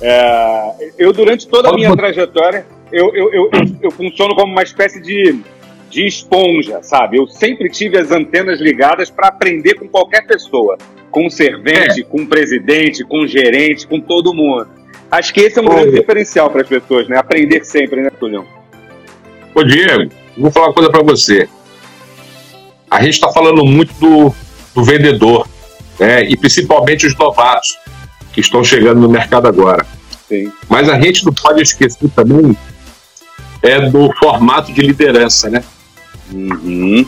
É, 0.00 0.92
eu, 0.98 1.12
durante 1.12 1.48
toda 1.48 1.70
a 1.70 1.72
minha 1.72 1.96
trajetória, 1.96 2.66
eu, 2.92 3.14
eu, 3.14 3.32
eu, 3.32 3.50
eu, 3.82 3.90
funciono 3.90 4.34
como 4.34 4.52
uma 4.52 4.62
espécie 4.62 5.00
de, 5.00 5.40
de 5.90 6.06
esponja, 6.06 6.82
sabe? 6.82 7.18
Eu 7.18 7.26
sempre 7.26 7.70
tive 7.70 7.98
as 7.98 8.10
antenas 8.10 8.60
ligadas 8.60 9.10
para 9.10 9.28
aprender 9.28 9.74
com 9.74 9.88
qualquer 9.88 10.26
pessoa. 10.26 10.76
Com 11.10 11.26
o 11.26 11.30
servente, 11.30 12.00
é. 12.00 12.04
com 12.04 12.22
o 12.22 12.26
presidente, 12.26 13.04
com 13.04 13.20
o 13.20 13.26
gerente, 13.26 13.86
com 13.86 14.00
todo 14.00 14.34
mundo. 14.34 14.68
Acho 15.10 15.34
que 15.34 15.40
esse 15.40 15.58
é 15.58 15.62
um 15.62 15.66
grande 15.66 15.98
diferencial 15.98 16.50
para 16.50 16.62
as 16.62 16.68
pessoas, 16.68 17.08
né? 17.08 17.18
Aprender 17.18 17.64
sempre, 17.64 18.00
né, 18.00 18.10
Tulhão? 18.10 18.46
Ô, 19.54 19.62
Diego, 19.62 20.10
vou 20.36 20.50
falar 20.50 20.68
uma 20.68 20.74
coisa 20.74 20.90
para 20.90 21.02
você. 21.02 21.48
A 22.90 23.02
gente 23.02 23.14
está 23.14 23.30
falando 23.30 23.64
muito 23.64 23.92
do, 23.94 24.34
do 24.74 24.82
vendedor, 24.82 25.46
né? 25.98 26.24
E 26.24 26.36
principalmente 26.36 27.06
os 27.06 27.16
novatos 27.16 27.76
que 28.32 28.40
estão 28.40 28.64
chegando 28.64 29.00
no 29.00 29.08
mercado 29.08 29.46
agora. 29.46 29.84
Sim. 30.26 30.50
Mas 30.68 30.88
a 30.88 30.98
gente 30.98 31.26
não 31.26 31.32
pode 31.34 31.60
esquecer 31.60 32.08
também 32.16 32.56
é 33.62 33.88
do 33.88 34.12
formato 34.18 34.72
de 34.72 34.82
liderança, 34.82 35.48
né? 35.48 35.62
Uhum. 36.32 37.06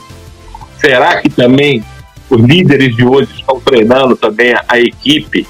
Será 0.78 1.20
que 1.20 1.28
também 1.28 1.84
os 2.30 2.40
líderes 2.40 2.94
de 2.94 3.04
hoje 3.04 3.30
estão 3.34 3.60
treinando 3.60 4.16
também 4.16 4.52
a, 4.54 4.64
a 4.68 4.78
equipe 4.78 5.46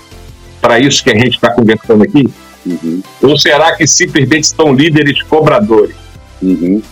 para 0.61 0.79
isso 0.79 1.05
que 1.05 1.11
a 1.11 1.15
gente 1.15 1.35
está 1.35 1.51
conversando 1.51 2.03
aqui? 2.03 2.29
Uhum. 2.65 3.03
Ou 3.23 3.39
será 3.39 3.77
que 3.77 3.87
simplesmente 3.87 4.45
estão 4.45 4.73
líderes 4.73 5.23
cobradores? 5.23 5.97
Uhum. 6.43 6.83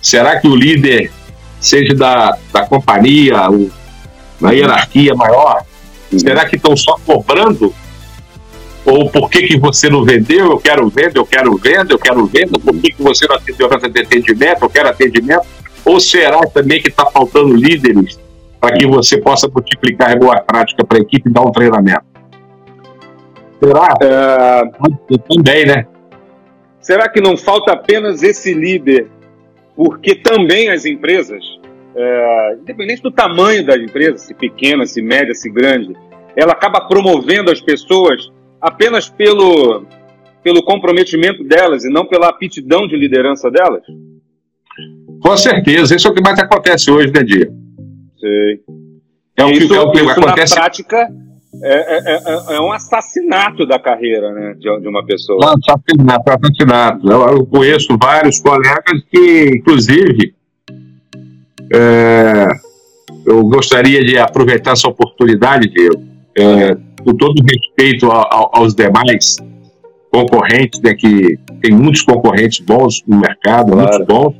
Será 0.00 0.38
que 0.40 0.46
o 0.46 0.54
líder, 0.54 1.10
seja 1.60 1.94
da, 1.94 2.36
da 2.52 2.66
companhia, 2.66 3.50
o, 3.50 3.70
na 4.40 4.52
hierarquia 4.52 5.14
maior, 5.14 5.64
uhum. 6.12 6.18
será 6.18 6.44
que 6.48 6.56
estão 6.56 6.76
só 6.76 6.96
cobrando 7.04 7.74
ou 8.84 9.08
por 9.08 9.30
que, 9.30 9.46
que 9.46 9.58
você 9.58 9.88
não 9.88 10.04
vendeu? 10.04 10.50
Eu 10.50 10.58
quero 10.58 10.88
venda, 10.88 11.12
eu 11.14 11.24
quero 11.24 11.56
venda, 11.56 11.94
eu 11.94 11.98
quero 11.98 12.26
venda. 12.26 12.58
Por 12.58 12.74
que, 12.80 12.92
que 12.92 13.02
você 13.02 13.26
não 13.28 13.36
atendeu 13.36 13.68
nessa 13.68 13.88
de 13.88 14.00
atendimento? 14.00 14.62
Eu 14.62 14.70
quero 14.70 14.88
atendimento. 14.88 15.46
Ou 15.84 16.00
será 16.00 16.40
também 16.52 16.82
que 16.82 16.88
está 16.88 17.06
faltando 17.06 17.54
líderes 17.54 18.18
para 18.60 18.76
que 18.76 18.86
você 18.86 19.18
possa 19.18 19.48
multiplicar 19.48 20.12
a 20.12 20.16
boa 20.16 20.40
prática 20.40 20.84
para 20.84 20.98
a 20.98 21.00
equipe 21.00 21.28
e 21.28 21.32
dar 21.32 21.42
um 21.42 21.52
treinamento? 21.52 22.02
Será? 23.62 23.94
É... 24.00 24.62
Também, 25.28 25.66
né? 25.66 25.86
Será 26.80 27.08
que 27.08 27.20
não 27.20 27.36
falta 27.36 27.72
apenas 27.72 28.22
esse 28.22 28.52
líder? 28.52 29.08
Porque 29.76 30.16
também 30.16 30.70
as 30.70 30.84
empresas, 30.84 31.42
é... 31.94 32.56
independente 32.60 33.02
do 33.02 33.12
tamanho 33.12 33.64
da 33.64 33.76
empresa, 33.76 34.18
se 34.18 34.34
pequena, 34.34 34.86
se 34.86 35.00
média, 35.00 35.34
se 35.34 35.48
grande, 35.48 35.96
ela 36.36 36.52
acaba 36.52 36.80
promovendo 36.80 37.50
as 37.50 37.60
pessoas 37.60 38.31
apenas 38.62 39.08
pelo, 39.08 39.84
pelo 40.42 40.62
comprometimento 40.62 41.42
delas 41.42 41.84
e 41.84 41.90
não 41.90 42.06
pela 42.06 42.28
aptidão 42.28 42.86
de 42.86 42.96
liderança 42.96 43.50
delas? 43.50 43.82
Com 45.20 45.36
certeza, 45.36 45.96
isso 45.96 46.06
é 46.06 46.10
o 46.10 46.14
que 46.14 46.22
mais 46.22 46.38
acontece 46.38 46.90
hoje, 46.90 47.12
né, 47.12 47.22
Dia? 47.24 47.52
Sei. 48.20 48.60
É 49.36 49.44
o 49.44 49.48
que, 49.48 49.64
isso, 49.64 49.74
é 49.74 49.80
o 49.80 49.90
que 49.90 49.98
acontece. 50.00 50.54
Na 50.54 50.60
prática, 50.60 51.08
é, 51.62 51.96
é, 51.96 52.14
é, 52.14 52.56
é, 52.56 52.60
um 52.60 52.72
assassinato 52.72 53.66
da 53.66 53.78
carreira 53.78 54.32
né, 54.32 54.54
de, 54.54 54.80
de 54.80 54.88
uma 54.88 55.04
pessoa. 55.04 55.38
Assassinato, 55.44 56.30
assassinato. 56.30 57.10
Eu, 57.10 57.28
eu 57.28 57.46
conheço 57.46 57.88
vários 58.00 58.40
colegas 58.40 59.02
que, 59.10 59.50
inclusive, 59.56 60.34
é, 61.72 62.46
eu 63.26 63.42
gostaria 63.44 64.04
de 64.04 64.18
aproveitar 64.18 64.72
essa 64.72 64.88
oportunidade, 64.88 65.68
Diego, 65.68 66.02
é, 66.36 66.76
com 67.04 67.14
todo 67.14 67.42
respeito 67.42 68.10
a, 68.10 68.22
a, 68.22 68.50
aos 68.52 68.74
demais 68.74 69.36
concorrentes, 70.10 70.80
né, 70.82 70.94
que 70.94 71.38
tem 71.60 71.72
muitos 71.72 72.02
concorrentes 72.02 72.60
bons 72.64 73.02
no 73.06 73.18
mercado, 73.18 73.72
claro. 73.72 73.88
muitos 73.88 74.06
bons. 74.06 74.34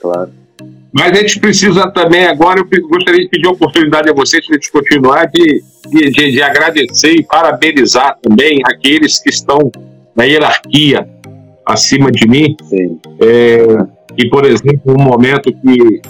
Claro. 0.00 0.30
Mas 0.92 1.12
a 1.12 1.14
gente 1.16 1.40
precisa 1.40 1.90
também, 1.90 2.26
agora, 2.26 2.60
eu 2.60 2.88
gostaria 2.88 3.20
de 3.20 3.28
pedir 3.28 3.46
a 3.46 3.50
oportunidade 3.50 4.08
a 4.08 4.14
vocês, 4.14 4.46
para 4.46 4.56
a 4.56 4.58
gente 4.58 4.72
continuar, 4.72 5.26
de, 5.26 5.62
de, 5.90 6.10
de, 6.10 6.32
de 6.32 6.42
agradecer 6.42 7.12
e 7.12 7.22
parabenizar 7.22 8.16
também 8.22 8.60
aqueles 8.64 9.22
que 9.22 9.28
estão 9.28 9.70
na 10.16 10.24
hierarquia 10.24 11.06
acima 11.66 12.10
de 12.10 12.26
mim. 12.26 12.56
Sim. 12.64 12.98
É, 13.20 13.66
e, 14.16 14.28
por 14.30 14.44
exemplo, 14.46 14.94
um 14.98 15.02
momento 15.02 15.52
que 15.52 16.00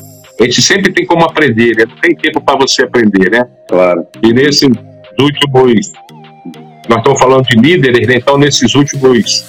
a 0.40 0.44
gente 0.44 0.62
sempre 0.62 0.92
tem 0.92 1.04
como 1.04 1.24
aprender, 1.24 1.76
né? 1.76 1.84
não 1.88 1.96
tem 1.96 2.14
tempo 2.14 2.40
para 2.40 2.58
você 2.58 2.84
aprender, 2.84 3.30
né? 3.30 3.44
Claro. 3.68 4.06
E 4.22 4.32
nesse 4.32 4.66
últimos. 5.18 5.92
Nós 6.88 6.98
estamos 6.98 7.18
falando 7.18 7.44
de 7.46 7.56
líderes, 7.56 8.06
né? 8.06 8.14
então 8.16 8.38
nesses 8.38 8.74
últimos 8.74 9.44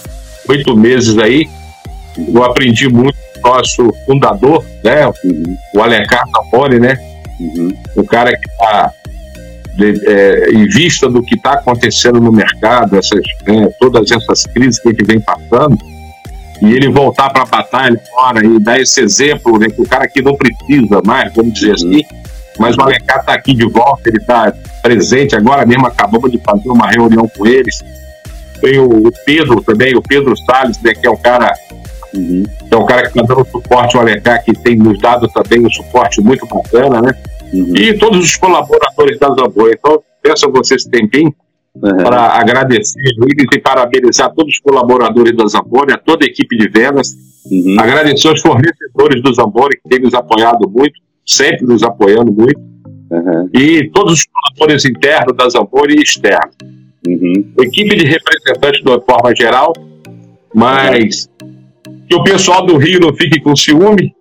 oito 0.47 0.75
meses 0.75 1.17
aí, 1.17 1.47
eu 2.17 2.43
aprendi 2.43 2.89
muito 2.89 3.17
com 3.41 3.49
o 3.49 3.55
nosso 3.55 3.93
fundador, 4.05 4.65
né? 4.83 5.07
Uhum. 5.23 5.57
O 5.75 5.81
Alencar 5.81 6.25
Tapori, 6.29 6.79
né? 6.79 6.97
Uhum. 7.39 7.73
O 7.95 8.03
cara 8.03 8.31
que 8.31 8.49
está 8.49 8.91
é, 9.81 10.49
em 10.51 10.67
vista 10.67 11.07
do 11.07 11.23
que 11.23 11.35
está 11.35 11.53
acontecendo 11.53 12.19
no 12.19 12.31
mercado, 12.31 12.97
essas, 12.97 13.21
né, 13.47 13.69
todas 13.79 14.11
essas 14.11 14.45
crises 14.47 14.79
que 14.79 14.89
a 14.89 14.91
gente 14.91 15.05
vem 15.05 15.21
passando, 15.21 15.77
e 16.61 16.73
ele 16.73 16.89
voltar 16.89 17.29
para 17.29 17.43
a 17.43 17.45
batalha 17.45 18.01
fora 18.11 18.45
e 18.45 18.59
dar 18.59 18.79
esse 18.81 18.99
exemplo, 18.99 19.57
né, 19.57 19.67
que 19.69 19.81
o 19.81 19.87
cara 19.87 20.07
que 20.07 20.21
não 20.21 20.35
precisa 20.35 21.01
mais, 21.05 21.33
vamos 21.33 21.53
dizer 21.53 21.69
uhum. 21.69 21.75
assim, 21.75 22.01
mas 22.59 22.77
o 22.77 22.81
Alencar 22.81 23.19
está 23.19 23.33
aqui 23.33 23.53
de 23.53 23.67
volta, 23.67 24.09
ele 24.09 24.17
está 24.17 24.53
presente. 24.81 25.35
Agora 25.35 25.65
mesmo 25.65 25.87
acabamos 25.87 26.31
de 26.31 26.39
fazer 26.39 26.69
uma 26.69 26.87
reunião 26.87 27.27
com 27.37 27.47
eles. 27.47 27.79
Tem 28.61 28.77
o, 28.79 29.09
Pedro 29.25 29.61
também, 29.61 29.95
o 29.95 30.01
Pedro 30.01 30.35
Salles, 30.37 30.79
né, 30.81 30.93
que 30.93 31.07
é 31.07 31.09
um 31.09 31.17
cara 31.17 31.53
uhum. 32.13 32.43
que 32.43 32.73
é 32.73 32.77
um 32.77 32.85
cara 32.85 33.03
que 33.03 33.19
está 33.19 33.33
dando 33.33 33.47
suporte 33.49 33.95
ao 33.95 34.03
Alencar, 34.03 34.43
que 34.43 34.53
tem 34.53 34.75
nos 34.75 34.99
dado 34.99 35.27
também 35.29 35.65
um 35.65 35.69
suporte 35.69 36.21
muito 36.21 36.45
bacana, 36.45 37.01
né? 37.01 37.13
Uhum. 37.53 37.75
E 37.75 37.97
todos 37.97 38.23
os 38.23 38.35
colaboradores 38.35 39.17
da 39.17 39.29
Zamboa. 39.29 39.71
Então, 39.71 40.03
peço 40.21 40.45
a 40.45 40.51
vocês 40.51 40.83
tempinho 40.83 41.33
uhum. 41.75 41.97
para 41.97 42.39
agradecer 42.39 42.99
eles 42.99 43.47
e 43.51 43.59
parabenizar 43.59 44.33
todos 44.33 44.55
os 44.55 44.59
colaboradores 44.59 45.35
da 45.35 45.47
Zamboni, 45.47 45.93
a 45.93 45.97
toda 45.97 46.25
a 46.25 46.27
equipe 46.27 46.57
de 46.57 46.67
vendas, 46.67 47.15
uhum. 47.49 47.79
agradecer 47.79 48.27
aos 48.27 48.41
fornecedores 48.41 49.21
do 49.21 49.33
Zamboni 49.33 49.75
que 49.81 49.89
têm 49.89 49.99
nos 49.99 50.13
apoiado 50.13 50.69
muito, 50.69 50.99
sempre 51.25 51.65
nos 51.65 51.83
apoiando 51.83 52.31
muito, 52.31 52.59
uhum. 53.11 53.49
e 53.53 53.89
todos 53.89 54.13
os 54.13 54.25
colaboradores 54.25 54.85
internos 54.85 55.35
da 55.35 55.49
Zamboni 55.49 55.95
e 55.95 56.01
externos. 56.01 56.55
Uhum. 57.07 57.53
Equipe 57.61 57.95
de 57.95 58.05
representantes 58.05 58.81
de 58.83 58.89
uma 58.89 59.01
forma 59.01 59.33
geral, 59.35 59.73
mas 60.53 61.29
que 62.07 62.15
o 62.15 62.23
pessoal 62.23 62.65
do 62.65 62.77
Rio 62.77 62.99
não 62.99 63.13
fique 63.13 63.39
com 63.39 63.55
ciúme, 63.55 64.13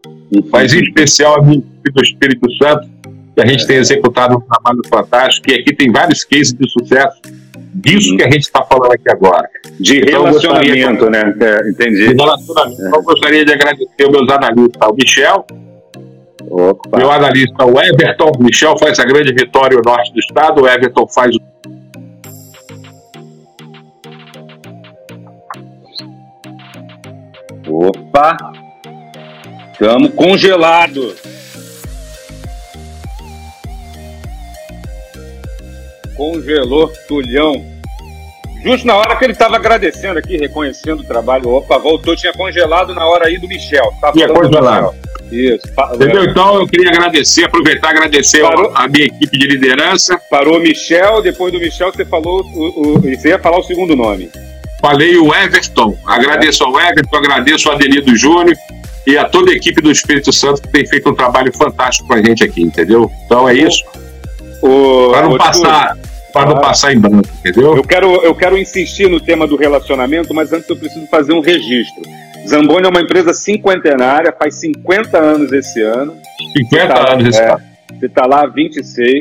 mas 0.52 0.72
em 0.72 0.82
especial 0.82 1.38
a 1.38 1.42
minha 1.42 1.58
equipe 1.58 1.92
do 1.92 2.02
Espírito 2.02 2.52
Santo, 2.56 2.88
que 3.34 3.42
a 3.42 3.46
gente 3.46 3.66
tem 3.66 3.76
executado 3.76 4.36
um 4.36 4.40
trabalho 4.40 4.82
fantástico, 4.88 5.50
e 5.50 5.54
aqui 5.54 5.74
tem 5.74 5.90
vários 5.90 6.24
cases 6.24 6.52
de 6.52 6.68
sucesso 6.70 7.20
disso 7.74 8.16
que 8.16 8.22
a 8.22 8.30
gente 8.30 8.42
está 8.42 8.62
falando 8.64 8.92
aqui 8.92 9.10
agora. 9.10 9.48
De 9.78 9.98
então, 9.98 10.24
relacionamento, 10.24 11.10
né? 11.10 11.34
É, 11.40 11.70
entendi. 11.70 12.08
De 12.08 12.14
relacionamento. 12.14 12.82
É. 12.82 12.88
Então, 12.88 13.00
eu 13.00 13.04
gostaria 13.04 13.44
de 13.44 13.52
agradecer 13.52 14.04
os 14.04 14.10
meus 14.10 14.30
analistas, 14.30 14.88
o 14.88 14.94
Michel, 14.94 15.46
Opa. 16.50 16.98
meu 16.98 17.10
analista, 17.10 17.64
o 17.64 17.78
Everton. 17.80 18.32
Michel 18.40 18.78
faz 18.78 18.98
a 18.98 19.04
grande 19.04 19.32
vitória 19.32 19.76
no 19.76 19.82
norte 19.84 20.12
do 20.12 20.18
estado, 20.18 20.62
o 20.62 20.68
Everton 20.68 21.06
faz 21.08 21.34
o 21.34 21.48
Opa! 27.70 28.36
Estamos 29.72 30.12
congelados. 30.14 31.16
Congelou 36.16 36.90
Tulhão. 37.06 37.64
Justo 38.64 38.86
na 38.86 38.96
hora 38.96 39.14
que 39.16 39.24
ele 39.24 39.34
estava 39.34 39.54
agradecendo 39.56 40.18
aqui, 40.18 40.36
reconhecendo 40.36 41.00
o 41.00 41.04
trabalho. 41.04 41.48
Opa, 41.48 41.78
voltou, 41.78 42.16
tinha 42.16 42.32
congelado 42.32 42.92
na 42.92 43.06
hora 43.06 43.28
aí 43.28 43.38
do 43.38 43.46
Michel. 43.46 43.92
Tá 44.00 44.10
tinha 44.10 44.28
congelado. 44.28 44.94
Isso. 45.30 45.66
Entendeu? 45.94 46.24
Então 46.24 46.60
eu 46.60 46.66
queria 46.66 46.88
agradecer, 46.88 47.44
aproveitar 47.44 47.90
agradecer 47.90 48.40
Parou. 48.40 48.72
a 48.74 48.88
minha 48.88 49.06
equipe 49.06 49.38
de 49.38 49.46
liderança. 49.46 50.18
Parou 50.30 50.58
Michel, 50.60 51.22
depois 51.22 51.52
do 51.52 51.58
Michel 51.58 51.92
você 51.92 52.04
falou 52.04 52.42
o, 52.54 52.96
o, 52.96 53.00
você 53.00 53.28
ia 53.28 53.38
falar 53.38 53.58
o 53.58 53.62
segundo 53.62 53.94
nome. 53.94 54.30
Falei 54.80 55.16
o 55.18 55.34
Everton. 55.34 55.96
Agradeço 56.06 56.64
ao 56.64 56.80
Everton, 56.80 57.16
agradeço 57.16 57.68
ao 57.68 57.74
Adelino 57.74 58.16
Júnior 58.16 58.56
e 59.06 59.16
a 59.16 59.24
toda 59.24 59.50
a 59.50 59.54
equipe 59.54 59.80
do 59.80 59.90
Espírito 59.90 60.32
Santo 60.32 60.62
que 60.62 60.68
tem 60.68 60.86
feito 60.86 61.08
um 61.08 61.14
trabalho 61.14 61.52
fantástico 61.56 62.06
com 62.06 62.14
a 62.14 62.22
gente 62.22 62.44
aqui, 62.44 62.62
entendeu? 62.62 63.10
Então 63.24 63.48
é 63.48 63.54
isso. 63.54 63.84
Para 65.10 65.22
não 65.22 65.36
passar, 65.36 65.96
para 66.32 66.46
não 66.46 66.60
passar 66.60 66.92
em 66.92 66.98
branco, 66.98 67.28
entendeu? 67.38 67.76
Eu 67.76 67.82
quero, 67.82 68.14
eu 68.22 68.34
quero 68.34 68.58
insistir 68.58 69.08
no 69.08 69.20
tema 69.20 69.46
do 69.46 69.56
relacionamento, 69.56 70.34
mas 70.34 70.52
antes 70.52 70.68
eu 70.68 70.76
preciso 70.76 71.06
fazer 71.06 71.32
um 71.32 71.40
registro. 71.40 72.02
Zamboni 72.48 72.86
é 72.86 72.88
uma 72.88 73.02
empresa 73.02 73.34
cinquentenária, 73.34 74.32
faz 74.32 74.54
50 74.56 75.18
anos 75.18 75.52
esse 75.52 75.82
ano. 75.82 76.16
50 76.56 76.86
tá, 76.86 77.12
anos 77.12 77.28
esse 77.28 77.40
é, 77.40 77.50
ano. 77.50 77.60
Você 77.92 78.06
está 78.06 78.26
lá 78.26 78.44
há 78.44 78.46
26. 78.46 79.20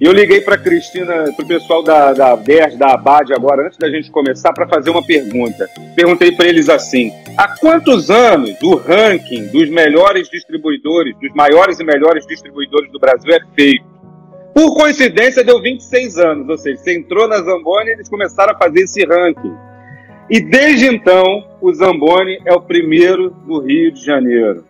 E 0.00 0.04
eu 0.06 0.12
liguei 0.12 0.40
para 0.40 0.56
Cristina, 0.56 1.30
para 1.36 1.44
o 1.44 1.48
pessoal 1.48 1.82
da, 1.82 2.12
da 2.12 2.34
da 2.34 2.94
Abad 2.94 3.32
agora, 3.34 3.66
antes 3.66 3.76
da 3.76 3.90
gente 3.90 4.10
começar, 4.10 4.52
para 4.52 4.66
fazer 4.66 4.88
uma 4.88 5.04
pergunta. 5.04 5.68
Perguntei 5.94 6.32
para 6.32 6.46
eles 6.46 6.68
assim: 6.70 7.12
há 7.36 7.48
quantos 7.58 8.08
anos 8.08 8.56
o 8.62 8.76
ranking 8.76 9.48
dos 9.48 9.68
melhores 9.68 10.30
distribuidores, 10.30 11.14
dos 11.20 11.34
maiores 11.34 11.80
e 11.80 11.84
melhores 11.84 12.24
distribuidores 12.26 12.90
do 12.92 12.98
Brasil 12.98 13.32
é 13.34 13.40
feito? 13.54 13.84
Por 14.54 14.74
coincidência, 14.74 15.44
deu 15.44 15.60
26 15.60 16.18
anos, 16.18 16.48
ou 16.48 16.56
seja, 16.56 16.78
você 16.78 16.96
entrou 16.96 17.28
na 17.28 17.36
Zamboni 17.38 17.90
e 17.90 17.92
eles 17.92 18.08
começaram 18.08 18.54
a 18.54 18.58
fazer 18.58 18.80
esse 18.80 19.04
ranking. 19.04 19.69
E 20.30 20.40
desde 20.40 20.86
então, 20.86 21.44
o 21.60 21.74
Zamboni 21.74 22.40
é 22.44 22.54
o 22.54 22.60
primeiro 22.60 23.30
do 23.30 23.58
Rio 23.58 23.90
de 23.90 24.04
Janeiro. 24.04 24.64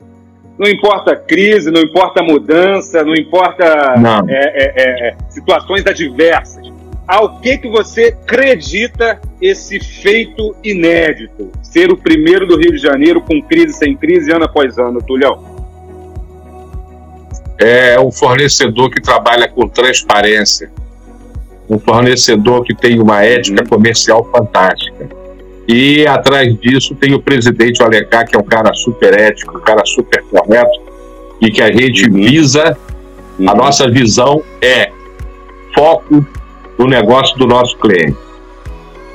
Não 0.58 0.66
importa 0.66 1.12
a 1.12 1.16
crise, 1.16 1.70
não 1.70 1.82
importa 1.82 2.20
a 2.20 2.22
mudança, 2.22 3.04
não 3.04 3.14
importa 3.14 3.94
não. 3.98 4.26
É, 4.26 4.52
é, 4.54 5.08
é, 5.08 5.16
situações 5.28 5.86
adversas. 5.86 6.66
Ao 7.06 7.40
que, 7.40 7.58
que 7.58 7.68
você 7.68 8.16
acredita 8.22 9.20
esse 9.40 9.78
feito 9.80 10.56
inédito? 10.64 11.50
Ser 11.62 11.92
o 11.92 11.96
primeiro 11.96 12.46
do 12.46 12.56
Rio 12.56 12.72
de 12.72 12.78
Janeiro 12.78 13.20
com 13.20 13.42
crise 13.42 13.74
sem 13.74 13.94
crise, 13.94 14.32
ano 14.32 14.46
após 14.46 14.78
ano, 14.78 15.02
Tulhão? 15.02 15.44
É 17.58 18.00
um 18.00 18.10
fornecedor 18.10 18.90
que 18.90 19.00
trabalha 19.02 19.46
com 19.46 19.68
transparência, 19.68 20.70
um 21.68 21.78
fornecedor 21.78 22.64
que 22.64 22.74
tem 22.74 22.98
uma 22.98 23.22
ética 23.22 23.62
uhum. 23.62 23.68
comercial 23.68 24.24
fantástica 24.32 24.89
e 25.72 26.04
atrás 26.04 26.52
disso 26.58 26.96
tem 26.96 27.14
o 27.14 27.22
presidente 27.22 27.80
Alencar, 27.80 28.26
que 28.26 28.34
é 28.34 28.38
um 28.40 28.42
cara 28.42 28.74
super 28.74 29.16
ético, 29.16 29.56
um 29.56 29.60
cara 29.60 29.86
super 29.86 30.20
correto, 30.24 30.80
e 31.40 31.48
que 31.48 31.62
a 31.62 31.70
gente 31.70 32.10
uhum. 32.10 32.14
visa, 32.14 32.76
uhum. 33.38 33.48
a 33.48 33.54
nossa 33.54 33.88
visão 33.88 34.42
é 34.60 34.90
foco 35.72 36.26
no 36.76 36.88
negócio 36.88 37.38
do 37.38 37.46
nosso 37.46 37.78
cliente. 37.78 38.18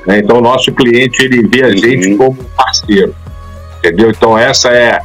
Né? 0.06 0.20
Então, 0.20 0.38
o 0.38 0.40
nosso 0.40 0.72
cliente, 0.72 1.22
ele 1.26 1.46
vê 1.46 1.62
a 1.62 1.66
uhum. 1.66 1.76
gente 1.76 2.16
como 2.16 2.42
parceiro, 2.56 3.14
entendeu? 3.76 4.08
Então, 4.08 4.38
essa 4.38 4.70
é, 4.70 4.98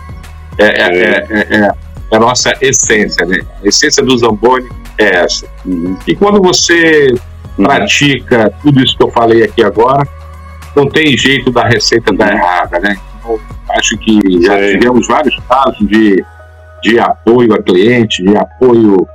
é, 0.58 0.66
é, 0.66 0.88
é, 0.88 1.28
é, 1.30 1.58
é 1.58 1.72
a 2.16 2.18
nossa 2.18 2.54
essência, 2.62 3.26
né? 3.26 3.42
A 3.62 3.68
essência 3.68 4.02
do 4.02 4.18
Zamboni 4.18 4.70
é 4.98 5.18
essa. 5.18 5.46
Uhum. 5.66 5.98
E 6.08 6.16
quando 6.16 6.42
você 6.42 7.08
uhum. 7.58 7.66
pratica 7.66 8.54
tudo 8.62 8.82
isso 8.82 8.96
que 8.96 9.04
eu 9.04 9.12
falei 9.12 9.44
aqui 9.44 9.62
agora, 9.62 10.08
não 10.76 10.88
tem 10.88 11.18
jeito 11.18 11.52
da 11.52 11.68
receita 11.68 12.14
dar 12.14 12.34
errada, 12.34 12.80
né? 12.80 12.98
Então, 13.20 13.40
acho 13.70 13.98
que 13.98 14.20
já 14.42 14.58
tivemos 14.58 15.08
vários 15.08 15.38
casos 15.48 15.88
de, 15.88 16.24
de 16.82 17.00
apoio 17.00 17.54
a 17.54 17.62
cliente, 17.62 18.24
de 18.24 18.36
apoio 18.36 19.08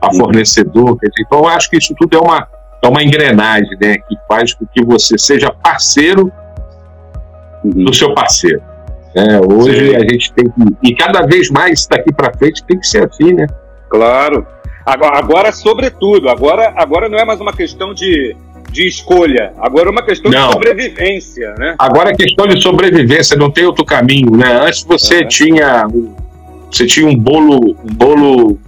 a 0.00 0.12
fornecedor. 0.14 0.98
Então, 1.20 1.46
acho 1.46 1.70
que 1.70 1.76
isso 1.76 1.94
tudo 1.98 2.16
é 2.16 2.20
uma, 2.20 2.46
é 2.82 2.88
uma 2.88 3.02
engrenagem 3.02 3.76
né, 3.80 3.98
que 3.98 4.16
faz 4.28 4.54
com 4.54 4.66
que 4.66 4.84
você 4.84 5.18
seja 5.18 5.50
parceiro 5.50 6.32
do 7.64 7.92
seu 7.92 8.14
parceiro. 8.14 8.62
É, 9.14 9.40
hoje 9.40 9.90
Sim. 9.90 9.96
a 9.96 10.00
gente 10.00 10.32
tem 10.32 10.48
que. 10.48 10.76
E 10.82 10.94
cada 10.94 11.26
vez 11.26 11.50
mais 11.50 11.86
daqui 11.86 12.12
para 12.12 12.32
frente 12.36 12.62
tem 12.64 12.78
que 12.78 12.86
ser 12.86 13.08
assim, 13.08 13.32
né? 13.32 13.46
Claro. 13.88 14.46
Agora, 14.84 15.18
agora, 15.18 15.52
sobretudo, 15.52 16.28
agora, 16.28 16.72
agora 16.76 17.08
não 17.08 17.18
é 17.18 17.24
mais 17.24 17.40
uma 17.40 17.52
questão 17.52 17.92
de 17.92 18.36
de 18.70 18.86
escolha. 18.86 19.52
Agora 19.58 19.88
é 19.88 19.92
uma 19.92 20.02
questão 20.02 20.30
não. 20.30 20.46
de 20.46 20.52
sobrevivência, 20.52 21.54
né? 21.58 21.74
Agora 21.78 22.10
é 22.10 22.14
questão 22.14 22.46
de 22.46 22.60
sobrevivência, 22.60 23.36
não 23.36 23.50
tem 23.50 23.64
outro 23.64 23.84
caminho, 23.84 24.30
né? 24.36 24.60
Antes 24.62 24.84
você 24.84 25.20
uhum. 25.20 25.28
tinha 25.28 25.86
você 26.70 26.86
tinha 26.86 27.06
um 27.06 27.16
bolo 27.16 27.76
um 27.84 27.94
bolo 27.94 28.58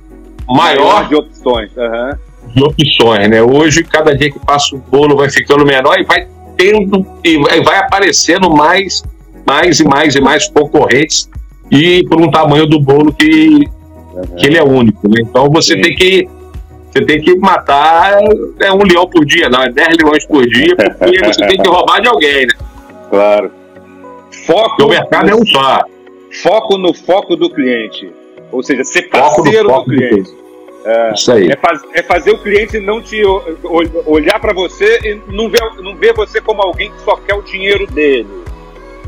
maior, 0.48 1.06
de 1.08 1.14
opções, 1.14 1.70
uhum. 1.76 2.54
de 2.54 2.64
opções, 2.64 3.28
né? 3.28 3.42
Hoje 3.42 3.84
cada 3.84 4.16
dia 4.16 4.30
que 4.30 4.38
passa 4.38 4.74
o 4.74 4.78
bolo 4.78 5.16
vai 5.16 5.30
ficando 5.30 5.64
menor 5.64 5.98
e 5.98 6.04
vai 6.04 6.26
tendo 6.56 7.06
e 7.22 7.38
vai 7.38 7.78
aparecendo 7.78 8.50
mais 8.50 9.02
mais 9.46 9.80
e 9.80 9.84
mais 9.84 10.14
e 10.14 10.20
mais 10.20 10.48
concorrentes 10.48 11.28
e 11.70 12.04
por 12.08 12.20
um 12.20 12.30
tamanho 12.30 12.66
do 12.66 12.80
bolo 12.80 13.12
que, 13.12 13.68
uhum. 14.14 14.36
que 14.36 14.46
ele 14.46 14.56
é 14.56 14.62
único, 14.62 15.08
né? 15.08 15.22
Então 15.22 15.48
você 15.50 15.74
Sim. 15.74 15.82
tem 15.82 15.94
que 15.94 16.28
você 16.90 17.04
tem 17.04 17.20
que 17.20 17.36
matar 17.36 18.18
é, 18.60 18.72
um 18.72 18.82
leão 18.82 19.08
por 19.08 19.24
dia, 19.24 19.48
não, 19.48 19.62
é 19.62 19.70
10 19.70 19.88
leões 20.02 20.26
por 20.26 20.46
dia, 20.46 20.74
porque 20.76 21.18
você 21.24 21.46
tem 21.46 21.58
que 21.58 21.68
roubar 21.68 22.00
de 22.00 22.08
alguém, 22.08 22.46
né? 22.46 22.52
Claro. 23.08 23.52
Foco 24.46 24.84
o 24.84 24.88
mercado 24.88 25.26
no, 25.26 25.32
é 25.32 25.34
um 25.36 25.46
só. 25.46 25.84
Foco 26.42 26.78
no 26.78 26.94
foco 26.94 27.36
do 27.36 27.50
cliente. 27.50 28.12
Ou 28.52 28.62
seja, 28.62 28.82
ser 28.84 29.02
parceiro 29.02 29.68
do 29.68 29.84
cliente. 29.84 30.30
Do 30.30 30.40
é, 30.84 31.12
Isso 31.12 31.32
aí. 31.32 31.50
É, 31.50 31.56
faz, 31.56 31.80
é, 31.94 32.02
fazer 32.02 32.32
o 32.32 32.38
cliente 32.38 32.78
não 32.80 33.02
te 33.02 33.22
olhar 34.06 34.40
para 34.40 34.52
você 34.52 34.98
e 35.04 35.20
não 35.32 35.48
ver, 35.48 35.60
não 35.82 35.94
ver 35.94 36.14
você 36.14 36.40
como 36.40 36.62
alguém 36.62 36.90
que 36.90 37.00
só 37.02 37.16
quer 37.16 37.34
o 37.34 37.42
dinheiro 37.42 37.86
dele. 37.88 38.28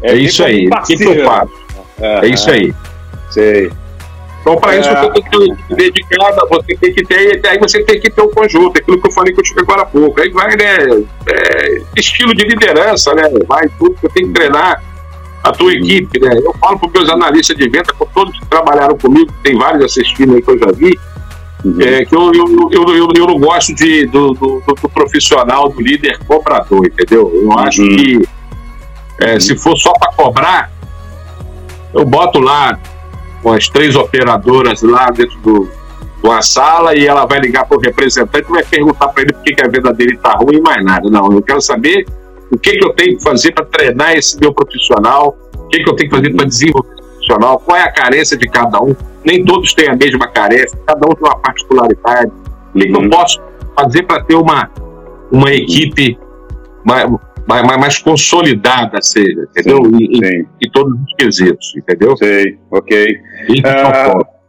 É, 0.02 0.12
é 0.12 0.14
isso 0.16 0.44
aí. 0.44 0.68
O 0.68 0.82
que, 0.82 0.96
que 0.96 1.04
eu 1.04 1.24
faço? 1.24 1.52
É, 2.00 2.26
é 2.26 2.28
isso 2.28 2.50
aí. 2.50 2.74
Sei. 3.30 3.70
Então, 4.42 4.56
para 4.56 4.76
isso, 4.76 4.88
você 4.90 5.10
tem 5.10 5.22
que 5.22 5.30
ter 5.30 5.76
dedicada, 5.76 6.46
você 6.48 6.76
tem 6.76 6.92
que 6.92 7.04
ter, 7.04 7.40
aí 7.46 7.58
você 7.60 7.84
tem 7.84 8.00
que 8.00 8.10
ter 8.10 8.20
o 8.20 8.26
um 8.26 8.30
conjunto, 8.30 8.76
aquilo 8.76 9.00
que 9.00 9.06
eu 9.06 9.12
falei 9.12 9.32
contigo 9.32 9.60
agora 9.60 9.82
há 9.82 9.86
pouco. 9.86 10.20
Aí 10.20 10.30
vai, 10.30 10.56
né, 10.56 11.04
é, 11.28 11.82
estilo 11.96 12.34
de 12.34 12.44
liderança, 12.44 13.14
né, 13.14 13.22
vai 13.46 13.68
tudo, 13.78 13.96
você 14.00 14.08
tem 14.08 14.26
que 14.26 14.32
treinar 14.32 14.82
a 15.44 15.52
tua 15.52 15.72
equipe, 15.72 16.20
né. 16.20 16.40
Eu 16.42 16.52
falo 16.54 16.76
para 16.76 16.88
os 16.88 16.92
meus 16.92 17.08
analistas 17.08 17.56
de 17.56 17.68
venda, 17.68 17.92
com 17.96 18.04
todos 18.06 18.36
que 18.36 18.46
trabalharam 18.46 18.98
comigo, 18.98 19.32
tem 19.44 19.56
vários 19.56 19.84
assistindo 19.84 20.34
aí 20.34 20.42
que 20.42 20.50
eu 20.50 20.58
já 20.58 20.72
vi, 20.72 20.98
uhum. 21.64 21.80
é, 21.80 22.04
que 22.04 22.14
eu, 22.14 22.32
eu, 22.34 22.68
eu, 22.72 22.96
eu, 22.96 23.08
eu 23.16 23.26
não 23.28 23.38
gosto 23.38 23.72
de, 23.76 24.06
do, 24.06 24.32
do, 24.32 24.60
do, 24.66 24.88
profissional, 24.88 25.68
do 25.68 25.80
líder 25.80 26.18
cobrador, 26.26 26.84
entendeu? 26.84 27.30
Eu 27.32 27.46
uhum. 27.46 27.58
acho 27.60 27.80
que 27.80 28.28
é, 29.20 29.38
se 29.38 29.54
for 29.56 29.76
só 29.76 29.92
para 29.92 30.12
cobrar, 30.14 30.72
eu 31.94 32.04
boto 32.04 32.40
lá 32.40 32.76
com 33.42 33.52
as 33.52 33.68
três 33.68 33.96
operadoras 33.96 34.82
lá 34.82 35.10
dentro 35.10 35.38
do, 35.40 35.68
uma 36.22 36.40
sala 36.40 36.94
e 36.94 37.06
ela 37.06 37.26
vai 37.26 37.40
ligar 37.40 37.66
para 37.66 37.76
o 37.76 37.80
representante 37.80 38.46
e 38.48 38.52
vai 38.52 38.64
perguntar 38.64 39.08
para 39.08 39.22
ele 39.22 39.32
por 39.32 39.42
que, 39.42 39.62
a 39.62 39.68
venda 39.68 39.92
dele 39.92 40.14
está 40.14 40.32
ruim 40.34 40.56
e 40.56 40.60
mais 40.60 40.84
nada. 40.84 41.10
Não, 41.10 41.32
eu 41.32 41.42
quero 41.42 41.60
saber 41.60 42.06
o 42.50 42.56
que, 42.56 42.76
que 42.76 42.84
eu 42.84 42.92
tenho 42.94 43.16
que 43.16 43.22
fazer 43.22 43.52
para 43.52 43.64
treinar 43.64 44.12
esse 44.12 44.38
meu 44.38 44.54
profissional, 44.54 45.36
o 45.56 45.68
que, 45.68 45.82
que 45.82 45.90
eu 45.90 45.96
tenho 45.96 46.10
que 46.10 46.16
fazer 46.16 46.34
para 46.34 46.46
desenvolver 46.46 46.94
esse 46.94 47.08
profissional, 47.08 47.58
qual 47.58 47.76
é 47.76 47.82
a 47.82 47.92
carência 47.92 48.36
de 48.36 48.48
cada 48.48 48.80
um. 48.80 48.94
Nem 49.24 49.44
todos 49.44 49.74
têm 49.74 49.88
a 49.88 49.96
mesma 49.96 50.28
carência, 50.28 50.78
cada 50.86 51.06
um 51.06 51.14
tem 51.14 51.28
uma 51.28 51.38
particularidade. 51.38 52.32
O 52.74 52.78
que, 52.78 52.86
que 52.86 52.94
eu 52.94 53.00
uhum. 53.00 53.10
posso 53.10 53.40
fazer 53.76 54.02
para 54.04 54.22
ter 54.22 54.34
uma, 54.34 54.70
uma 55.30 55.52
equipe 55.52 56.18
mais, 56.84 57.10
mais, 57.46 57.62
mais 57.78 57.98
consolidada, 57.98 59.00
seja, 59.02 59.48
entendeu? 59.50 59.84
Sim, 59.84 60.46
em, 60.60 60.70
todos 60.70 60.94
os 61.00 61.14
quesitos, 61.16 61.74
entendeu? 61.76 62.16
Sei, 62.16 62.58
ok. 62.70 63.20
Uh, 63.50 64.42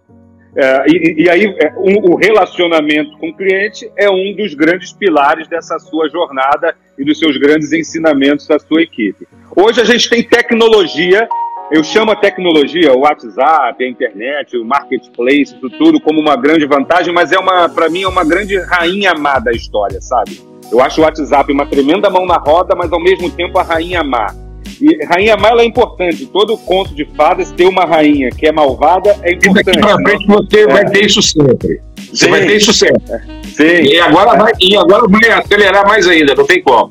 é, 0.56 0.86
e, 0.88 1.24
e, 1.24 1.30
aí, 1.30 1.46
é, 1.60 1.74
um, 1.78 2.14
o 2.14 2.16
relacionamento 2.16 3.18
com 3.18 3.30
o 3.30 3.36
cliente 3.36 3.90
é 3.98 4.10
um 4.10 4.36
dos 4.36 4.54
grandes 4.54 4.94
pilares 4.94 5.48
dessa 5.48 5.80
sua 5.80 6.08
jornada 6.10 6.76
e 6.98 7.04
dos 7.04 7.18
seus 7.18 7.38
grandes 7.38 7.74
ensinamentos 7.74 8.48
da 8.48 8.60
sua 8.60 8.84
equipe. 8.84 9.28
Hoje 9.56 9.82
a 9.82 9.84
gente 9.84 10.08
tem 10.10 10.22
tecnologia, 10.22 11.28
eu 11.72 11.84
chamo 11.84 12.12
a 12.12 12.16
tecnologia, 12.16 12.94
o 12.94 13.00
WhatsApp, 13.00 13.84
a 13.84 13.88
internet, 13.88 14.56
o 14.56 14.64
marketplace, 14.64 15.56
isso 15.56 15.70
tudo 15.72 16.00
como 16.00 16.20
uma 16.20 16.36
grande 16.36 16.68
vantagem, 16.68 17.12
mas 17.12 17.32
é 17.32 17.40
uma, 17.40 17.68
para 17.68 17.90
mim, 17.90 18.04
é 18.04 18.08
uma 18.08 18.24
grande 18.24 18.56
rainha 18.60 19.16
má 19.16 19.40
da 19.40 19.52
história, 19.52 20.00
sabe? 20.02 20.53
Eu 20.74 20.82
acho 20.82 21.00
o 21.00 21.04
WhatsApp 21.04 21.52
uma 21.54 21.68
tremenda 21.68 22.10
mão 22.10 22.26
na 22.26 22.38
roda, 22.38 22.76
mas 22.76 22.92
ao 22.92 23.00
mesmo 23.00 23.30
tempo 23.30 23.60
a 23.60 23.64
rainha 23.64 24.04
má. 24.04 24.34
E 24.82 25.06
rainha 25.06 25.38
má 25.38 25.50
é 25.52 25.66
importante. 25.66 26.26
Todo 26.26 26.58
conto 26.58 26.96
de 26.96 27.06
fadas 27.16 27.52
ter 27.52 27.68
uma 27.68 27.86
rainha 27.86 28.32
que 28.32 28.48
é 28.48 28.52
malvada 28.52 29.16
é 29.22 29.34
importante. 29.34 29.70
E 29.70 29.72
daqui 29.72 29.80
pra 29.80 29.96
frente 29.98 30.26
você 30.26 30.62
é. 30.62 30.68
vai 30.68 30.86
ter 30.90 31.06
isso 31.06 31.22
sempre. 31.22 31.80
Você 32.12 32.26
Sim. 32.26 32.32
vai 32.32 32.46
ter 32.48 32.56
isso 32.56 32.74
sempre. 32.74 33.20
Sim. 33.56 33.84
E 33.84 34.00
agora, 34.00 34.36
vai, 34.36 34.52
e 34.60 34.76
agora 34.76 35.08
vai 35.08 35.30
acelerar 35.30 35.88
mais 35.88 36.08
ainda, 36.08 36.34
não 36.34 36.46
tem 36.46 36.64
como. 36.64 36.90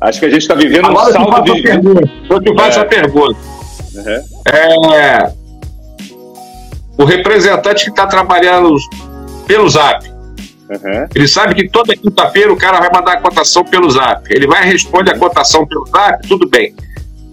Acho 0.00 0.20
que 0.20 0.26
a 0.26 0.30
gente 0.30 0.42
está 0.42 0.54
vivendo 0.54 0.86
agora 0.86 1.10
um 1.20 1.30
salto 1.30 1.54
de. 1.54 1.62
Pergunta. 1.62 2.10
Eu 2.30 2.40
te 2.40 2.54
faço 2.54 2.78
é. 2.78 2.82
a 2.82 2.84
pergunta. 2.86 3.38
Uhum. 3.94 4.94
É, 4.94 5.32
o 6.96 7.04
representante 7.04 7.84
que 7.84 7.90
está 7.90 8.06
trabalhando 8.06 8.74
pelo 9.46 9.68
Zap, 9.68 10.13
Uhum. 10.70 11.06
Ele 11.14 11.28
sabe 11.28 11.54
que 11.54 11.68
toda 11.68 11.96
quinta-feira 11.96 12.52
o 12.52 12.56
cara 12.56 12.78
vai 12.80 12.90
mandar 12.92 13.14
a 13.14 13.20
cotação 13.20 13.64
pelo 13.64 13.90
zap. 13.90 14.26
Ele 14.30 14.46
vai 14.46 14.64
responder 14.64 15.12
a 15.12 15.18
cotação 15.18 15.66
pelo 15.66 15.86
zap, 15.86 16.26
tudo 16.26 16.48
bem. 16.48 16.74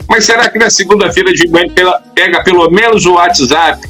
Mas 0.09 0.25
será 0.25 0.49
que 0.49 0.59
na 0.59 0.69
segunda-feira 0.69 1.31
de 1.33 1.47
manhã 1.47 1.73
pega 2.13 2.43
pelo 2.43 2.69
menos 2.69 3.05
o 3.05 3.13
WhatsApp 3.13 3.81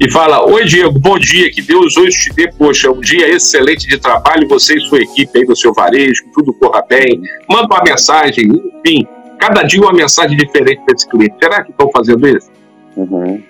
e 0.00 0.10
fala: 0.10 0.44
Oi, 0.44 0.64
Diego, 0.64 0.98
bom 0.98 1.18
dia, 1.18 1.50
que 1.50 1.62
Deus 1.62 1.96
hoje 1.96 2.18
te 2.18 2.34
dê, 2.34 2.50
poxa, 2.50 2.90
um 2.90 3.00
dia 3.00 3.28
excelente 3.28 3.86
de 3.86 3.98
trabalho, 3.98 4.48
você 4.48 4.76
e 4.76 4.80
sua 4.80 5.00
equipe 5.00 5.38
aí 5.38 5.46
do 5.46 5.56
seu 5.56 5.72
varejo, 5.72 6.24
que 6.24 6.32
tudo 6.32 6.52
corra 6.54 6.82
bem. 6.88 7.20
Manda 7.48 7.66
uma 7.66 7.82
mensagem, 7.84 8.46
enfim, 8.84 9.06
cada 9.38 9.62
dia 9.62 9.80
uma 9.80 9.92
mensagem 9.92 10.36
diferente 10.36 10.82
para 10.84 10.94
esse 10.94 11.08
cliente. 11.08 11.36
Será 11.40 11.62
que 11.62 11.70
estão 11.70 11.90
fazendo 11.92 12.26
isso? 12.28 12.50
Uhum. 12.96 13.42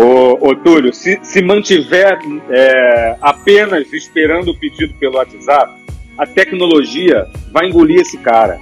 Ô, 0.00 0.54
Túlio, 0.54 0.94
se, 0.94 1.18
se 1.22 1.42
mantiver 1.42 2.18
é, 2.50 3.16
apenas 3.20 3.92
esperando 3.92 4.52
o 4.52 4.54
pedido 4.56 4.94
pelo 4.94 5.16
WhatsApp, 5.16 5.72
a 6.16 6.24
tecnologia 6.24 7.26
vai 7.50 7.66
engolir 7.66 8.00
esse 8.00 8.16
cara. 8.18 8.60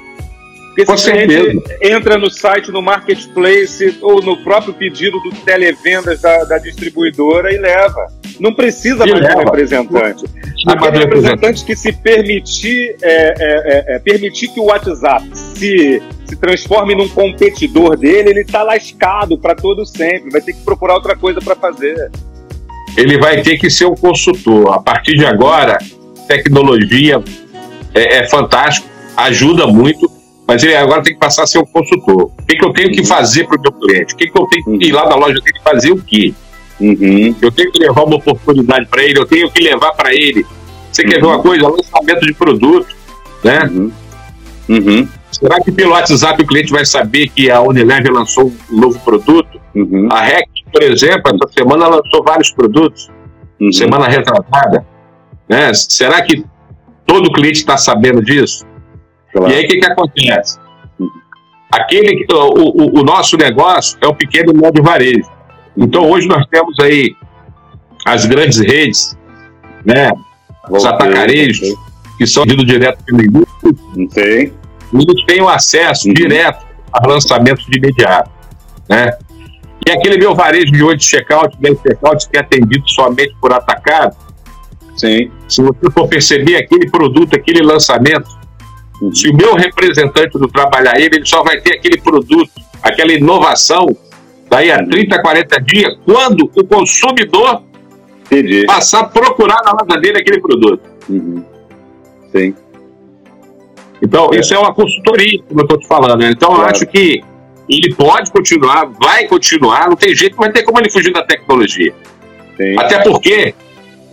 Porque 0.76 0.84
Com 0.84 0.96
se 0.98 1.04
certeza. 1.04 1.62
entra 1.80 2.18
no 2.18 2.30
site, 2.30 2.70
no 2.70 2.82
marketplace 2.82 3.96
ou 4.02 4.22
no 4.22 4.36
próprio 4.44 4.74
pedido 4.74 5.18
do 5.20 5.30
televendas 5.30 6.20
da, 6.20 6.44
da 6.44 6.58
distribuidora 6.58 7.50
e 7.50 7.56
leva. 7.56 8.06
Não 8.38 8.52
precisa 8.52 9.06
mais 9.06 9.26
de 9.26 9.34
um 9.34 9.38
representante. 9.38 10.26
Aquele 10.66 10.98
representante 10.98 11.64
que 11.64 11.74
se 11.74 11.92
permitir, 11.92 12.94
é, 13.00 13.08
é, 13.08 13.34
é, 13.38 13.96
é, 13.96 13.98
permitir 14.00 14.48
que 14.48 14.60
o 14.60 14.64
WhatsApp 14.64 15.26
se, 15.32 16.02
se 16.26 16.36
transforme 16.36 16.94
num 16.94 17.08
competidor 17.08 17.96
dele, 17.96 18.28
ele 18.28 18.40
está 18.42 18.62
lascado 18.62 19.38
para 19.38 19.54
todo 19.54 19.86
sempre. 19.86 20.30
Vai 20.30 20.42
ter 20.42 20.52
que 20.52 20.60
procurar 20.60 20.96
outra 20.96 21.16
coisa 21.16 21.40
para 21.40 21.56
fazer. 21.56 22.10
Ele 22.98 23.16
vai 23.16 23.40
ter 23.40 23.56
que 23.56 23.70
ser 23.70 23.86
um 23.86 23.94
consultor. 23.94 24.74
A 24.74 24.78
partir 24.78 25.16
de 25.16 25.24
agora, 25.24 25.78
tecnologia 26.28 27.22
é, 27.94 28.18
é 28.18 28.28
fantástico, 28.28 28.86
ajuda 29.16 29.66
muito 29.66 30.15
mas 30.46 30.62
ele 30.62 30.76
agora 30.76 31.02
tem 31.02 31.14
que 31.14 31.20
passar 31.20 31.42
a 31.42 31.46
ser 31.46 31.58
um 31.58 31.66
consultor. 31.66 32.30
O 32.38 32.42
que, 32.46 32.56
que 32.56 32.64
eu 32.64 32.72
tenho 32.72 32.92
que 32.92 33.04
fazer 33.04 33.44
para 33.46 33.58
o 33.58 33.60
meu 33.60 33.72
cliente? 33.72 34.14
O 34.14 34.16
que, 34.16 34.30
que 34.30 34.38
eu 34.38 34.46
tenho 34.46 34.78
que 34.78 34.86
ir 34.86 34.92
lá 34.92 35.08
na 35.08 35.16
loja 35.16 35.34
dele 35.34 35.60
fazer 35.62 35.90
o 35.90 36.02
quê? 36.02 36.32
Uhum. 36.80 37.34
Eu 37.40 37.50
tenho 37.50 37.72
que 37.72 37.78
levar 37.78 38.04
uma 38.04 38.16
oportunidade 38.16 38.86
para 38.86 39.02
ele, 39.02 39.18
eu 39.18 39.26
tenho 39.26 39.50
que 39.50 39.62
levar 39.62 39.92
para 39.92 40.14
ele. 40.14 40.46
Você 40.92 41.02
uhum. 41.02 41.08
quer 41.08 41.20
ver 41.20 41.26
uma 41.26 41.38
coisa? 41.40 41.68
Lançamento 41.68 42.26
de 42.26 42.34
produto, 42.34 42.94
né? 43.42 43.64
Uhum. 43.64 43.92
uhum. 44.68 45.08
Será 45.32 45.60
que 45.60 45.72
pelo 45.72 45.90
WhatsApp 45.90 46.42
o 46.42 46.46
cliente 46.46 46.70
vai 46.70 46.86
saber 46.86 47.28
que 47.28 47.50
a 47.50 47.60
Unilever 47.60 48.12
lançou 48.12 48.52
um 48.70 48.80
novo 48.80 48.98
produto? 49.00 49.60
Uhum. 49.74 50.08
A 50.10 50.22
REC, 50.22 50.48
por 50.72 50.82
exemplo, 50.82 51.22
essa 51.34 51.52
semana 51.52 51.88
lançou 51.88 52.22
vários 52.24 52.50
produtos, 52.52 53.10
uhum. 53.60 53.72
semana 53.72 54.06
retratada. 54.06 54.86
Né? 55.48 55.72
Será 55.74 56.22
que 56.22 56.44
todo 57.04 57.32
cliente 57.32 57.58
está 57.58 57.76
sabendo 57.76 58.22
disso? 58.22 58.65
Claro. 59.36 59.52
E 59.52 59.56
aí 59.56 59.64
o 59.64 59.68
que, 59.68 59.78
que 59.78 59.86
acontece? 59.86 60.58
Aquele, 61.70 62.24
o, 62.32 62.36
o, 62.36 63.00
o, 63.00 63.04
nosso 63.04 63.36
negócio 63.36 63.98
é 64.00 64.06
o 64.06 64.14
pequeno 64.14 64.52
médio 64.54 64.82
varejo. 64.82 65.28
Então 65.76 66.08
hoje 66.10 66.26
nós 66.26 66.46
temos 66.46 66.78
aí 66.80 67.14
as 68.06 68.24
grandes 68.24 68.58
redes, 68.58 69.16
né? 69.84 70.10
Os 70.70 70.86
atacarejos, 70.86 71.74
que 72.16 72.26
são 72.26 72.44
vendidos 72.44 72.66
direto 72.66 73.04
pelo 73.04 73.22
indústria. 73.22 74.50
E 74.92 74.96
eles 74.96 75.24
têm 75.26 75.42
o 75.42 75.48
acesso 75.48 76.08
uhum. 76.08 76.14
direto 76.14 76.64
a 76.90 77.06
lançamentos 77.06 77.66
de 77.66 77.76
imediato. 77.76 78.30
Né? 78.88 79.12
E 79.86 79.90
aquele 79.90 80.16
meu 80.16 80.34
varejo 80.34 80.72
de 80.72 80.82
hoje 80.82 80.96
de 80.98 81.04
checkout, 81.04 81.56
bem 81.60 81.76
checkout, 81.76 82.28
que 82.28 82.38
é 82.38 82.40
atendido 82.40 82.88
somente 82.88 83.36
por 83.40 83.52
atacado, 83.52 84.16
Sim. 84.96 85.30
se 85.46 85.60
você 85.60 85.90
for 85.92 86.08
perceber 86.08 86.56
aquele 86.56 86.90
produto, 86.90 87.36
aquele 87.36 87.62
lançamento, 87.62 88.35
se 89.12 89.28
o 89.28 89.36
meu 89.36 89.54
representante 89.54 90.38
do 90.38 90.48
trabalhar 90.48 90.96
ele, 90.96 91.16
ele 91.16 91.26
só 91.26 91.42
vai 91.42 91.60
ter 91.60 91.74
aquele 91.74 92.00
produto, 92.00 92.50
aquela 92.82 93.12
inovação, 93.12 93.86
daí 94.48 94.70
a 94.70 94.84
30, 94.84 95.20
40 95.20 95.60
dias, 95.62 95.98
quando 96.04 96.50
o 96.54 96.64
consumidor 96.64 97.62
Entendi. 98.24 98.64
passar 98.66 99.00
a 99.00 99.04
procurar 99.04 99.60
na 99.64 99.72
loja 99.72 100.00
dele 100.00 100.18
aquele 100.18 100.40
produto. 100.40 100.80
Uhum. 101.08 101.44
Sim. 102.32 102.54
Então, 104.02 104.30
é. 104.32 104.40
isso 104.40 104.54
é 104.54 104.58
uma 104.58 104.74
consultoria, 104.74 105.42
como 105.48 105.60
eu 105.60 105.64
estou 105.64 105.78
te 105.78 105.86
falando. 105.86 106.20
Né? 106.20 106.30
Então, 106.30 106.50
claro. 106.50 106.64
eu 106.64 106.68
acho 106.68 106.86
que 106.86 107.22
ele 107.68 107.94
pode 107.94 108.30
continuar, 108.30 108.86
vai 109.00 109.26
continuar, 109.26 109.88
não 109.88 109.96
tem 109.96 110.14
jeito, 110.14 110.36
vai 110.36 110.50
ter 110.52 110.62
como 110.62 110.78
ele 110.78 110.90
fugir 110.90 111.12
da 111.12 111.22
tecnologia. 111.22 111.92
Sim. 112.56 112.78
Até 112.78 113.02
porque 113.02 113.54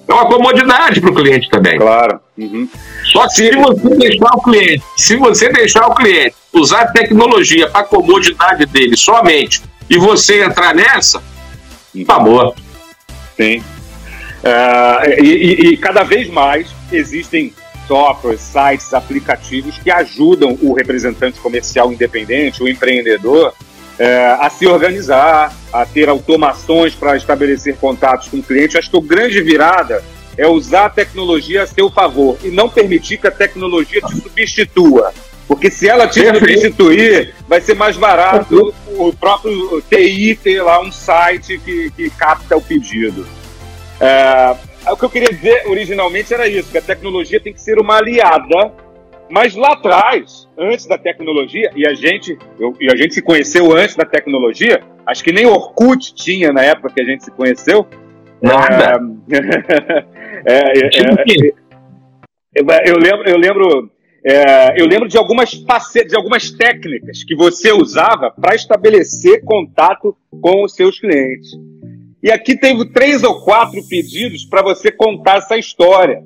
é 0.07 0.13
uma 0.13 0.25
comodidade 0.25 0.99
para 0.99 1.11
o 1.11 1.15
cliente 1.15 1.49
também. 1.49 1.77
Claro. 1.77 2.19
Uhum. 2.37 2.67
Só 3.11 3.27
que 3.27 3.35
se 3.35 3.51
você 3.55 3.89
deixar 3.95 4.31
o 4.35 4.41
cliente, 4.41 4.83
se 4.97 5.15
você 5.15 5.49
deixar 5.49 5.87
o 5.87 5.95
cliente 5.95 6.35
usar 6.51 6.81
a 6.81 6.91
tecnologia 6.91 7.69
para 7.69 7.81
a 7.81 7.83
comodidade 7.83 8.65
dele 8.65 8.97
somente 8.97 9.61
e 9.89 9.97
você 9.97 10.43
entrar 10.43 10.73
nessa, 10.73 11.21
acabou. 12.01 12.55
Sim. 13.35 13.59
Uh, 14.43 15.23
e, 15.23 15.69
e, 15.69 15.77
cada 15.77 16.03
vez 16.03 16.29
mais 16.29 16.67
existem 16.91 17.53
softwares, 17.87 18.41
sites, 18.41 18.93
aplicativos 18.93 19.77
que 19.77 19.89
ajudam 19.89 20.57
o 20.61 20.73
representante 20.73 21.39
comercial 21.39 21.91
independente, 21.91 22.61
o 22.61 22.67
empreendedor, 22.67 23.53
é, 23.99 24.37
a 24.39 24.49
se 24.49 24.65
organizar, 24.65 25.53
a 25.71 25.85
ter 25.85 26.09
automações 26.09 26.95
para 26.95 27.15
estabelecer 27.15 27.75
contatos 27.77 28.27
com 28.27 28.37
o 28.37 28.43
cliente. 28.43 28.77
Acho 28.77 28.89
que 28.89 28.97
a 28.97 29.01
grande 29.01 29.41
virada 29.41 30.03
é 30.37 30.47
usar 30.47 30.85
a 30.85 30.89
tecnologia 30.89 31.63
a 31.63 31.67
seu 31.67 31.89
favor 31.91 32.37
e 32.43 32.49
não 32.49 32.69
permitir 32.69 33.17
que 33.17 33.27
a 33.27 33.31
tecnologia 33.31 34.01
te 34.01 34.15
substitua. 34.15 35.13
Porque 35.47 35.69
se 35.69 35.87
ela 35.87 36.07
te 36.07 36.25
substituir, 36.25 37.35
vai 37.47 37.61
ser 37.61 37.75
mais 37.75 37.97
barato 37.97 38.73
o 38.87 39.13
próprio 39.13 39.83
TI 39.89 40.39
ter 40.41 40.61
lá 40.61 40.81
um 40.81 40.91
site 40.91 41.59
que, 41.59 41.91
que 41.91 42.09
capta 42.09 42.55
o 42.55 42.61
pedido. 42.61 43.27
É, 43.99 44.55
o 44.91 44.97
que 44.97 45.05
eu 45.05 45.09
queria 45.09 45.29
dizer 45.29 45.63
originalmente 45.67 46.33
era 46.33 46.47
isso, 46.47 46.71
que 46.71 46.77
a 46.77 46.81
tecnologia 46.81 47.39
tem 47.39 47.53
que 47.53 47.61
ser 47.61 47.77
uma 47.77 47.97
aliada 47.97 48.71
mas 49.29 49.55
lá 49.55 49.73
atrás, 49.73 50.47
antes 50.57 50.85
da 50.85 50.97
tecnologia, 50.97 51.71
e 51.75 51.87
a 51.87 51.93
gente, 51.93 52.37
eu, 52.59 52.75
e 52.79 52.91
a 52.91 52.95
gente 52.95 53.13
se 53.13 53.21
conheceu 53.21 53.75
antes 53.75 53.95
da 53.95 54.05
tecnologia, 54.05 54.81
acho 55.05 55.23
que 55.23 55.31
nem 55.31 55.45
Orkut 55.45 56.13
tinha 56.13 56.51
na 56.51 56.61
época 56.63 56.93
que 56.93 57.01
a 57.01 57.05
gente 57.05 57.23
se 57.23 57.31
conheceu. 57.31 57.87
Nada. 58.41 58.99
É, 60.45 60.55
é, 60.55 60.89
é, 60.89 61.53
é, 62.55 62.91
eu 62.91 62.97
lembro, 62.97 63.29
eu 63.29 63.37
lembro, 63.37 63.91
é, 64.25 64.81
eu 64.81 64.85
lembro 64.85 65.07
de 65.07 65.17
algumas 65.17 65.51
de 65.51 66.15
algumas 66.17 66.51
técnicas 66.51 67.23
que 67.23 67.33
você 67.33 67.71
usava 67.71 68.29
para 68.29 68.53
estabelecer 68.53 69.41
contato 69.45 70.13
com 70.41 70.65
os 70.65 70.75
seus 70.75 70.99
clientes. 70.99 71.49
E 72.21 72.31
aqui 72.31 72.57
teve 72.57 72.85
três 72.91 73.23
ou 73.23 73.41
quatro 73.41 73.81
pedidos 73.87 74.45
para 74.45 74.61
você 74.61 74.91
contar 74.91 75.37
essa 75.37 75.57
história. 75.57 76.23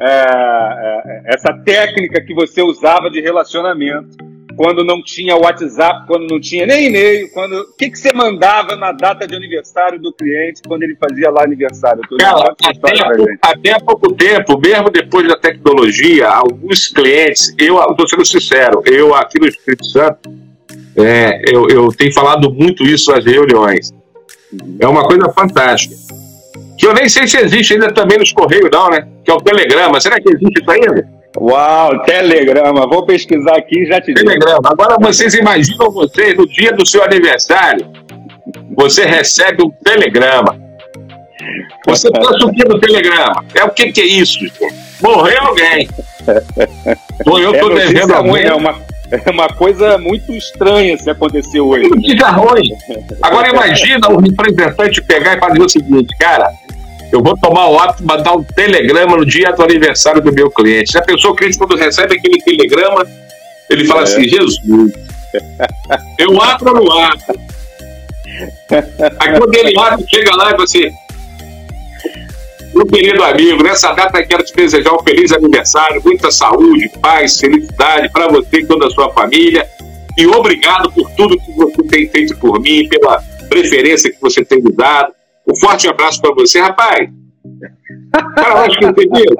É, 0.00 0.06
é, 0.06 1.34
essa 1.34 1.52
técnica 1.52 2.22
que 2.22 2.32
você 2.32 2.62
usava 2.62 3.10
de 3.10 3.20
relacionamento 3.20 4.16
quando 4.56 4.84
não 4.84 5.02
tinha 5.02 5.36
WhatsApp, 5.36 6.06
quando 6.06 6.26
não 6.28 6.40
tinha 6.40 6.66
nem 6.66 6.88
e-mail, 6.88 7.30
quando 7.32 7.52
o 7.54 7.76
que, 7.76 7.90
que 7.90 7.98
você 7.98 8.12
mandava 8.12 8.76
na 8.76 8.92
data 8.92 9.26
de 9.26 9.34
aniversário 9.34 9.98
do 9.98 10.12
cliente 10.12 10.60
quando 10.66 10.82
ele 10.82 10.96
fazia 10.96 11.30
lá 11.30 11.44
aniversário? 11.44 12.02
Cara, 12.18 12.54
até, 12.62 13.02
há, 13.02 13.50
até 13.50 13.72
há 13.72 13.80
pouco 13.80 14.12
tempo, 14.14 14.58
mesmo 14.58 14.90
depois 14.90 15.26
da 15.28 15.36
tecnologia, 15.36 16.28
alguns 16.28 16.88
clientes, 16.88 17.54
eu 17.58 17.78
estou 17.90 18.08
sendo 18.08 18.24
sincero, 18.24 18.82
eu 18.86 19.14
aqui 19.14 19.38
no 19.38 19.46
Espírito 19.46 19.86
Santo, 19.86 20.30
é, 20.96 21.42
eu, 21.54 21.68
eu 21.68 21.88
tenho 21.88 22.12
falado 22.12 22.52
muito 22.52 22.84
isso 22.84 23.10
nas 23.12 23.24
reuniões. 23.24 23.92
É 24.80 24.86
uma 24.86 25.06
coisa 25.06 25.30
fantástica. 25.32 25.94
Que 26.80 26.86
eu 26.86 26.94
nem 26.94 27.06
sei 27.10 27.28
se 27.28 27.36
existe 27.36 27.74
ainda 27.74 27.92
também 27.92 28.18
nos 28.18 28.32
Correios, 28.32 28.70
não, 28.72 28.88
né? 28.88 29.06
Que 29.22 29.30
é 29.30 29.34
o 29.34 29.40
Telegrama. 29.40 30.00
Será 30.00 30.18
que 30.18 30.30
existe 30.30 30.62
isso 30.62 30.70
ainda? 30.70 31.06
Uau, 31.38 32.02
telegrama. 32.02 32.86
Vou 32.88 33.04
pesquisar 33.06 33.56
aqui 33.56 33.82
e 33.82 33.86
já 33.86 34.00
te 34.00 34.12
digo. 34.14 34.26
Telegrama. 34.26 34.62
Agora 34.64 34.96
vocês 34.98 35.34
imaginam 35.34 35.90
você, 35.92 36.34
no 36.34 36.48
dia 36.48 36.72
do 36.72 36.84
seu 36.84 37.04
aniversário, 37.04 37.86
você 38.76 39.04
recebe 39.04 39.62
um 39.62 39.70
telegrama. 39.84 40.58
Você 41.86 42.10
pensa 42.12 42.46
o 42.46 42.52
que 42.52 42.64
no 42.64 42.80
telegrama? 42.80 43.44
É 43.54 43.62
o 43.62 43.70
que, 43.70 43.92
que 43.92 44.00
é 44.00 44.06
isso? 44.06 44.40
Morreu 45.00 45.40
alguém. 45.42 45.88
Ou 47.26 47.38
eu 47.38 47.52
tô 47.60 47.70
é 47.72 47.86
devendo 47.86 48.12
alguém. 48.12 48.46
É 48.46 48.54
uma, 48.54 48.74
é 49.10 49.30
uma 49.30 49.48
coisa 49.48 49.98
muito 49.98 50.32
estranha 50.32 50.96
se 50.98 51.08
acontecer 51.10 51.60
hoje. 51.60 51.88
Notícia 51.88 52.28
ruim. 52.28 52.70
Agora 53.22 53.48
imagina 53.48 54.08
o 54.08 54.20
representante 54.20 55.02
pegar 55.02 55.36
e 55.36 55.40
fazer 55.40 55.62
o 55.62 55.68
seguinte, 55.68 56.16
cara, 56.18 56.52
eu 57.12 57.22
vou 57.22 57.36
tomar 57.36 57.68
o 57.68 57.78
hábito 57.78 58.02
de 58.02 58.06
mandar 58.06 58.34
um 58.34 58.42
telegrama 58.42 59.16
no 59.16 59.26
dia 59.26 59.52
do 59.52 59.62
aniversário 59.62 60.22
do 60.22 60.32
meu 60.32 60.50
cliente. 60.50 60.92
Já 60.92 61.02
pensou 61.02 61.32
o 61.32 61.34
cliente 61.34 61.58
quando 61.58 61.76
recebe 61.76 62.16
aquele 62.16 62.40
telegrama, 62.40 63.06
ele 63.68 63.84
fala 63.84 64.00
é. 64.00 64.04
assim, 64.04 64.28
Jesus, 64.28 64.56
eu 66.18 66.40
abro 66.40 66.76
ou 66.76 66.84
não 66.84 66.98
abro? 66.98 67.40
Aí 69.18 69.38
quando 69.38 69.54
ele 69.54 69.78
abre, 69.78 70.04
chega 70.08 70.36
lá 70.36 70.48
e 70.48 70.50
fala 70.50 70.64
assim, 70.64 70.90
meu 72.74 72.86
querido 72.86 73.22
amigo, 73.24 73.62
nessa 73.62 73.92
data 73.92 74.24
quero 74.24 74.44
te 74.44 74.54
desejar 74.54 74.94
um 74.94 75.02
feliz 75.02 75.32
aniversário, 75.32 76.00
muita 76.04 76.30
saúde, 76.30 76.88
paz, 77.00 77.38
felicidade 77.38 78.08
para 78.10 78.28
você 78.28 78.60
e 78.60 78.66
toda 78.66 78.86
a 78.86 78.90
sua 78.90 79.12
família. 79.12 79.68
E 80.16 80.26
obrigado 80.26 80.90
por 80.92 81.10
tudo 81.12 81.38
que 81.40 81.52
você 81.52 81.82
tem 81.82 82.08
feito 82.08 82.36
por 82.36 82.60
mim, 82.60 82.88
pela 82.88 83.22
preferência 83.48 84.12
que 84.12 84.20
você 84.20 84.44
tem 84.44 84.62
me 84.62 84.72
dado. 84.72 85.12
Um 85.50 85.56
forte 85.60 85.88
abraço 85.88 86.20
para 86.20 86.32
você, 86.32 86.60
rapaz. 86.60 87.10
Cara, 88.36 88.66
acho 88.66 88.78
que 88.78 88.86
entendeu. 88.86 89.34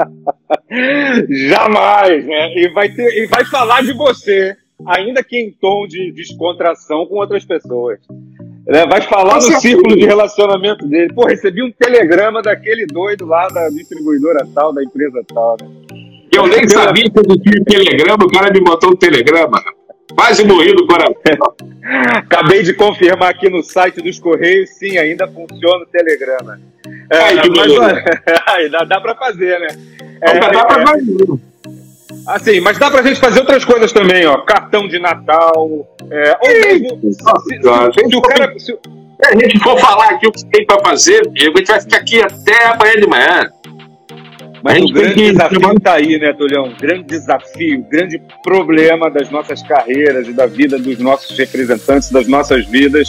Jamais, 1.49 2.27
né? 2.27 2.55
E 2.57 2.68
vai, 2.70 2.88
ter, 2.88 3.23
e 3.23 3.27
vai 3.27 3.44
falar 3.44 3.83
de 3.83 3.92
você, 3.92 4.57
ainda 4.87 5.23
que 5.23 5.38
em 5.38 5.53
tom 5.53 5.87
de 5.87 6.11
descontração 6.12 7.07
com 7.07 7.16
outras 7.16 7.44
pessoas. 7.44 8.01
Né? 8.66 8.87
Vai 8.87 9.03
falar 9.03 9.37
no 9.37 9.40
círculo 9.40 9.96
de 9.96 10.05
relacionamento 10.05 10.87
dele. 10.87 11.12
Pô, 11.14 11.27
recebi 11.27 11.62
um 11.62 11.70
telegrama 11.70 12.42
daquele 12.42 12.87
doido 12.87 13.27
lá 13.27 13.46
da 13.49 13.68
distribuidora 13.68 14.46
tal, 14.55 14.73
da 14.73 14.83
empresa 14.83 15.23
tal, 15.33 15.57
né? 15.61 15.68
Eu 16.33 16.46
nem 16.46 16.68
sabia 16.68 17.11
que 17.11 17.18
eu 17.18 17.25
tinha 17.25 17.64
telegrama, 17.64 18.25
o 18.25 18.31
cara 18.31 18.53
me 18.53 18.61
botou 18.61 18.90
um 18.90 18.96
telegrama. 18.96 19.61
Quase 20.14 20.44
morri 20.44 20.75
do 20.75 20.87
coração. 20.87 21.55
Acabei 22.14 22.62
de 22.62 22.75
confirmar 22.75 23.31
aqui 23.31 23.49
no 23.49 23.62
site 23.62 24.01
dos 24.03 24.18
Correios, 24.18 24.70
sim, 24.70 24.99
ainda 24.99 25.27
funciona 25.27 25.83
o 25.83 25.87
Telegrama. 25.87 26.61
É, 27.11 27.18
Ai, 27.18 27.35
mas, 27.35 27.73
olha, 27.73 28.70
dá, 28.70 28.85
dá 28.85 29.01
para 29.01 29.14
fazer, 29.16 29.59
né? 29.59 29.68
É, 30.20 30.38
dá 30.38 30.64
para 30.64 30.83
é, 30.83 30.87
fazer. 30.87 31.51
Assim, 32.27 32.61
mas 32.61 32.79
dá 32.79 32.90
pra 32.90 33.03
gente 33.03 33.18
fazer 33.18 33.40
outras 33.40 33.64
coisas 33.64 33.92
também, 33.92 34.27
ó. 34.27 34.38
Cartão 34.38 34.87
de 34.87 34.99
Natal. 34.99 35.88
É, 36.11 36.38
ou 36.40 36.49
mesmo. 36.49 37.01
Se, 38.59 38.79
a 39.23 39.33
gente 39.38 39.59
for 39.61 39.79
falar 39.79 40.11
aqui 40.11 40.27
o 40.27 40.33
que 40.33 40.44
tem 40.46 40.64
para 40.64 40.81
fazer, 40.81 41.20
a 41.27 41.40
gente 41.40 41.53
vai 41.53 41.81
ficar 41.81 41.96
aqui 41.99 42.20
até 42.20 42.66
amanhã 42.68 42.94
de 42.94 43.07
manhã. 43.07 43.51
Mas 44.62 44.83
o 44.83 44.92
grande 44.92 45.14
que... 45.14 45.33
desafio 45.33 45.73
está 45.77 45.94
aí, 45.94 46.18
né, 46.18 46.33
Tulhão? 46.33 46.64
O 46.64 46.77
grande 46.77 47.05
desafio, 47.05 47.81
o 47.81 47.85
grande 47.85 48.20
problema 48.42 49.11
das 49.11 49.31
nossas 49.31 49.62
carreiras 49.62 50.29
e 50.29 50.33
da 50.33 50.46
vida 50.46 50.79
dos 50.79 50.99
nossos 50.99 51.37
representantes, 51.37 52.11
das 52.11 52.27
nossas 52.29 52.66
vidas, 52.66 53.09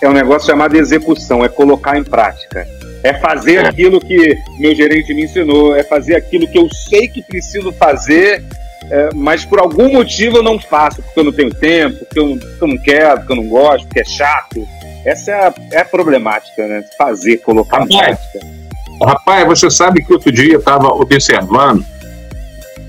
é 0.00 0.08
um 0.08 0.12
negócio 0.12 0.50
chamado 0.50 0.76
execução, 0.76 1.44
é 1.44 1.48
colocar 1.48 1.98
em 1.98 2.04
prática. 2.04 2.66
É 3.02 3.14
fazer 3.14 3.64
é. 3.64 3.68
aquilo 3.68 4.00
que 4.00 4.36
meu 4.58 4.74
gerente 4.74 5.12
me 5.12 5.24
ensinou, 5.24 5.74
é 5.74 5.82
fazer 5.82 6.14
aquilo 6.14 6.46
que 6.46 6.58
eu 6.58 6.68
sei 6.88 7.08
que 7.08 7.22
preciso 7.22 7.72
fazer, 7.72 8.44
é, 8.90 9.08
mas 9.14 9.44
por 9.44 9.58
algum 9.60 9.92
motivo 9.92 10.38
eu 10.38 10.42
não 10.42 10.58
faço, 10.58 11.02
porque 11.02 11.18
eu 11.18 11.24
não 11.24 11.32
tenho 11.32 11.52
tempo, 11.52 11.98
porque 11.98 12.18
eu, 12.18 12.36
porque 12.36 12.64
eu 12.64 12.68
não 12.68 12.78
quero, 12.78 13.18
porque 13.18 13.32
eu 13.32 13.36
não 13.36 13.48
gosto, 13.48 13.86
porque 13.86 14.00
é 14.00 14.04
chato. 14.04 14.68
Essa 15.04 15.32
é 15.32 15.34
a, 15.34 15.54
é 15.72 15.80
a 15.80 15.84
problemática, 15.84 16.66
né? 16.66 16.84
Fazer, 16.96 17.38
colocar 17.38 17.82
em 17.82 17.88
prática. 17.88 18.61
Rapaz, 19.00 19.46
você 19.46 19.70
sabe 19.70 20.04
que 20.04 20.12
outro 20.12 20.30
dia 20.30 20.54
eu 20.54 20.58
estava 20.58 20.88
observando 20.88 21.84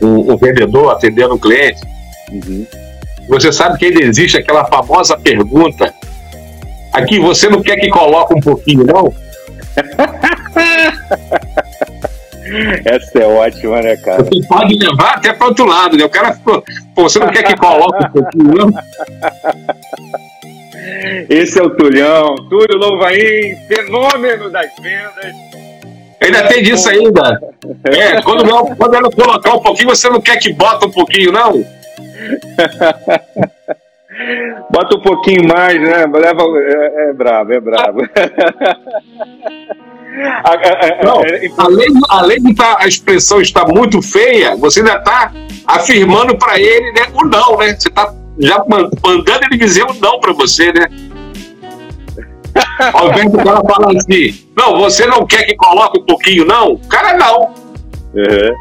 um, 0.01 0.33
um, 0.33 0.37
vendedor 0.37 0.91
atendendo 0.91 1.35
um 1.35 1.39
cliente. 1.39 1.81
Uhum. 2.31 2.65
Você 3.29 3.51
sabe 3.51 3.77
que 3.77 3.85
ainda 3.85 4.03
existe 4.03 4.37
aquela 4.37 4.65
famosa 4.65 5.17
pergunta: 5.17 5.93
aqui 6.91 7.19
você 7.19 7.49
não 7.49 7.61
quer 7.61 7.77
que 7.77 7.89
coloque 7.89 8.33
um 8.33 8.41
pouquinho, 8.41 8.85
não? 8.85 9.13
Essa 12.85 13.19
é 13.19 13.25
ótima, 13.25 13.81
né, 13.81 13.95
cara? 13.97 14.23
Você 14.23 14.47
pode 14.47 14.75
levar 14.75 15.15
até 15.15 15.33
para 15.33 15.47
outro 15.47 15.65
lado, 15.65 15.97
né? 15.97 16.03
O 16.03 16.09
cara 16.09 16.33
ficou, 16.33 16.63
pô, 16.93 17.03
você 17.03 17.17
não 17.17 17.29
quer 17.29 17.43
que 17.43 17.55
coloque 17.55 18.05
um 18.05 18.11
pouquinho, 18.11 18.53
não? 18.53 18.69
Esse 21.29 21.59
é 21.59 21.63
o 21.63 21.69
Tulhão, 21.69 22.35
Túlio 22.49 22.77
Louvain, 22.77 23.55
fenômeno 23.67 24.51
das 24.51 24.69
vendas 24.81 25.33
Ainda 26.23 26.47
tem 26.47 26.63
disso 26.63 26.89
ainda. 26.89 27.39
É, 27.85 28.21
quando, 28.23 28.43
não, 28.43 28.75
quando 28.75 28.95
ela 28.95 29.09
colocar 29.09 29.53
um 29.53 29.59
pouquinho, 29.59 29.89
você 29.89 30.09
não 30.09 30.21
quer 30.21 30.37
que 30.37 30.53
bota 30.53 30.85
um 30.87 30.91
pouquinho, 30.91 31.31
não? 31.31 31.53
Bota 34.69 34.95
um 34.95 35.01
pouquinho 35.01 35.47
mais, 35.47 35.79
né? 35.81 36.05
Leva, 36.05 36.43
é, 36.57 37.09
é 37.09 37.13
bravo, 37.13 37.53
é 37.53 37.59
bravo. 37.59 37.99
Não, 41.03 41.21
além, 41.57 41.87
além 42.07 42.43
de 42.43 42.53
tá, 42.53 42.77
a 42.79 42.87
expressão 42.87 43.41
estar 43.41 43.65
muito 43.67 43.99
feia, 43.99 44.55
você 44.55 44.81
ainda 44.81 44.97
está 44.97 45.31
afirmando 45.65 46.37
para 46.37 46.59
ele 46.59 46.91
né, 46.91 47.07
o 47.15 47.25
não, 47.25 47.57
né? 47.57 47.75
Você 47.75 47.87
está 47.87 48.13
já 48.37 48.63
mandando 48.67 49.45
ele 49.49 49.57
dizer 49.57 49.83
o 49.83 49.93
não 49.95 50.19
para 50.19 50.31
você, 50.33 50.71
né? 50.71 50.85
Ao 52.93 53.09
invés 53.09 53.31
do 53.31 53.37
cara 53.37 53.61
falar 53.61 53.97
assim, 53.97 54.45
não, 54.55 54.77
você 54.77 55.05
não 55.05 55.25
quer 55.25 55.43
que 55.43 55.55
coloque 55.55 55.99
um 55.99 56.05
pouquinho, 56.05 56.45
não? 56.45 56.77
Cara 56.89 57.17
não. 57.17 57.53
Uhum. 58.13 58.55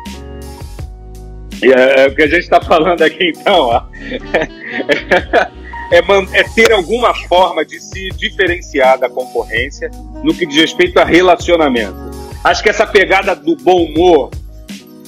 É, 1.62 2.02
é, 2.02 2.08
o 2.08 2.14
que 2.14 2.22
a 2.22 2.26
gente 2.26 2.40
está 2.40 2.60
falando 2.60 3.02
aqui 3.02 3.28
então, 3.28 3.66
ó, 3.66 3.82
é, 5.92 5.98
é, 6.32 6.42
ter 6.54 6.72
alguma 6.72 7.14
forma 7.28 7.64
de 7.64 7.78
se 7.78 8.08
diferenciar 8.16 8.98
da 8.98 9.08
concorrência 9.08 9.88
no 10.24 10.34
que 10.34 10.44
diz 10.44 10.56
respeito 10.56 10.98
a 10.98 11.04
relacionamento. 11.04 11.94
Acho 12.42 12.62
que 12.62 12.68
essa 12.68 12.84
pegada 12.84 13.36
do 13.36 13.54
bom 13.56 13.84
humor 13.84 14.30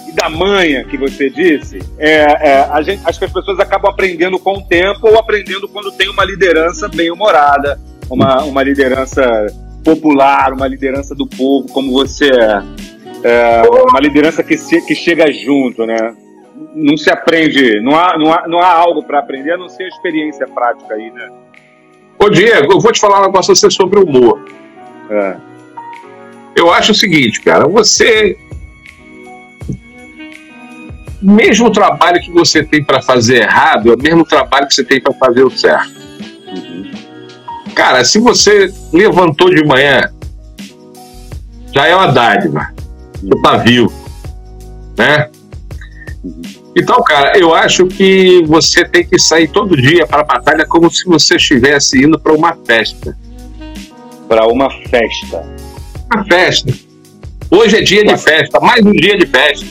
e 0.08 0.12
da 0.12 0.28
manha 0.28 0.84
que 0.84 0.96
você 0.96 1.28
disse, 1.28 1.80
é, 1.98 2.20
é, 2.20 2.82
gente, 2.84 3.02
acho 3.04 3.18
que 3.18 3.24
as 3.24 3.32
pessoas 3.32 3.58
acabam 3.58 3.90
aprendendo 3.90 4.38
com 4.38 4.52
o 4.52 4.62
tempo 4.62 5.08
ou 5.08 5.18
aprendendo 5.18 5.66
quando 5.66 5.90
tem 5.90 6.08
uma 6.08 6.24
liderança 6.24 6.88
bem 6.88 7.10
humorada, 7.10 7.80
uma, 8.10 8.42
uma 8.44 8.62
liderança 8.62 9.46
popular, 9.84 10.52
uma 10.52 10.66
liderança 10.66 11.14
do 11.14 11.26
povo, 11.26 11.68
como 11.68 11.92
você 11.92 12.30
é. 12.30 12.62
é 13.24 13.62
uma 13.88 14.00
liderança 14.00 14.42
que, 14.42 14.56
se, 14.56 14.80
que 14.86 14.94
chega 14.94 15.30
junto, 15.32 15.86
né? 15.86 16.14
Não 16.74 16.96
se 16.96 17.10
aprende, 17.10 17.80
não 17.80 17.96
há, 17.96 18.16
não 18.18 18.32
há, 18.32 18.48
não 18.48 18.58
há 18.60 18.72
algo 18.72 19.02
para 19.02 19.18
aprender 19.18 19.52
a 19.52 19.58
não 19.58 19.68
ser 19.68 19.84
a 19.84 19.88
experiência 19.88 20.46
prática 20.46 20.94
aí, 20.94 21.10
né? 21.10 21.28
Ô 22.18 22.28
Diego, 22.28 22.72
eu 22.72 22.80
vou 22.80 22.92
te 22.92 23.00
falar 23.00 23.20
um 23.20 23.26
negócio 23.26 23.54
você 23.54 23.70
sobre 23.70 24.00
humor. 24.00 24.44
É. 25.10 25.36
Eu 26.56 26.72
acho 26.72 26.92
o 26.92 26.94
seguinte, 26.94 27.40
cara, 27.40 27.66
você. 27.66 28.36
Mesmo 31.20 31.70
trabalho 31.70 32.20
que 32.20 32.30
você 32.30 32.62
tem 32.62 32.84
para 32.84 33.00
fazer 33.02 33.42
errado 33.42 33.90
é 33.90 33.94
o 33.94 33.98
mesmo 33.98 34.24
trabalho 34.24 34.68
que 34.68 34.74
você 34.74 34.84
tem 34.84 35.00
para 35.00 35.14
fazer 35.14 35.42
o 35.42 35.50
certo. 35.50 35.93
Cara, 37.74 38.04
se 38.04 38.18
você 38.18 38.72
levantou 38.92 39.52
de 39.52 39.64
manhã, 39.64 40.00
já 41.74 41.86
é 41.86 41.94
uma 41.94 42.06
dádiva. 42.06 42.72
Você 43.20 43.42
tá 43.42 43.56
vivo, 43.56 43.92
né? 44.96 45.28
Então, 46.76 47.02
cara, 47.02 47.38
eu 47.38 47.54
acho 47.54 47.86
que 47.86 48.42
você 48.46 48.84
tem 48.84 49.06
que 49.06 49.18
sair 49.18 49.48
todo 49.48 49.76
dia 49.76 50.06
para 50.06 50.20
a 50.20 50.24
batalha 50.24 50.66
como 50.66 50.90
se 50.90 51.04
você 51.04 51.36
estivesse 51.36 52.02
indo 52.02 52.18
para 52.18 52.32
uma 52.32 52.56
festa. 52.66 53.16
Para 54.28 54.46
uma 54.46 54.70
festa. 54.70 55.44
uma 56.12 56.24
festa. 56.24 56.72
Hoje 57.50 57.76
é 57.76 57.82
dia 57.82 58.04
de 58.04 58.16
festa, 58.16 58.58
mais 58.60 58.84
um 58.84 58.92
dia 58.92 59.16
de 59.16 59.26
festa. 59.26 59.66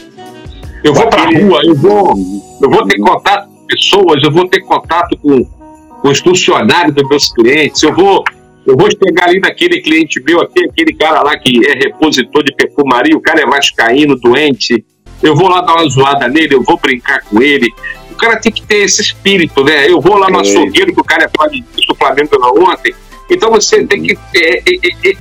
Eu 0.83 0.93
vou 0.93 1.07
para 1.07 1.23
a 1.23 1.25
rua, 1.25 1.61
eu 1.65 1.75
vou, 1.75 2.13
eu 2.61 2.69
vou 2.69 2.85
ter 2.85 2.97
contato 2.99 3.47
com 3.49 3.65
pessoas, 3.65 4.23
eu 4.23 4.31
vou 4.31 4.47
ter 4.47 4.61
contato 4.61 5.17
com, 5.17 5.43
com 5.43 5.62
os 6.03 6.19
funcionários 6.19 6.93
dos 6.93 7.07
meus 7.07 7.33
clientes, 7.33 7.81
eu 7.81 7.93
vou, 7.93 8.23
eu 8.65 8.75
vou 8.75 8.89
chegar 8.91 9.29
ali 9.29 9.39
naquele 9.39 9.81
cliente 9.81 10.21
meu, 10.21 10.41
aquele, 10.41 10.69
aquele 10.69 10.93
cara 10.93 11.21
lá 11.21 11.37
que 11.37 11.65
é 11.65 11.73
repositor 11.73 12.43
de 12.43 12.53
perfumaria, 12.53 13.15
o 13.15 13.21
cara 13.21 13.41
é 13.41 13.45
vascaíno, 13.45 14.15
doente, 14.17 14.83
eu 15.23 15.35
vou 15.35 15.47
lá 15.47 15.61
dar 15.61 15.75
uma 15.75 15.89
zoada 15.89 16.27
nele, 16.27 16.55
eu 16.55 16.61
vou 16.61 16.77
brincar 16.77 17.21
com 17.23 17.41
ele. 17.41 17.73
O 18.11 18.15
cara 18.15 18.37
tem 18.39 18.51
que 18.51 18.61
ter 18.61 18.83
esse 18.83 19.01
espírito, 19.01 19.63
né? 19.63 19.89
Eu 19.89 20.01
vou 20.01 20.17
lá 20.17 20.29
no 20.29 20.39
açougueiro, 20.39 20.93
que 20.93 20.99
o 20.99 21.03
cara 21.03 21.23
é 21.23 21.29
fã 21.29 21.47
do 21.47 21.95
Flamengo 21.95 22.69
ontem. 22.69 22.93
Então 23.31 23.49
você 23.49 23.85
tem 23.85 24.03
que 24.03 24.17
ter 24.31 24.63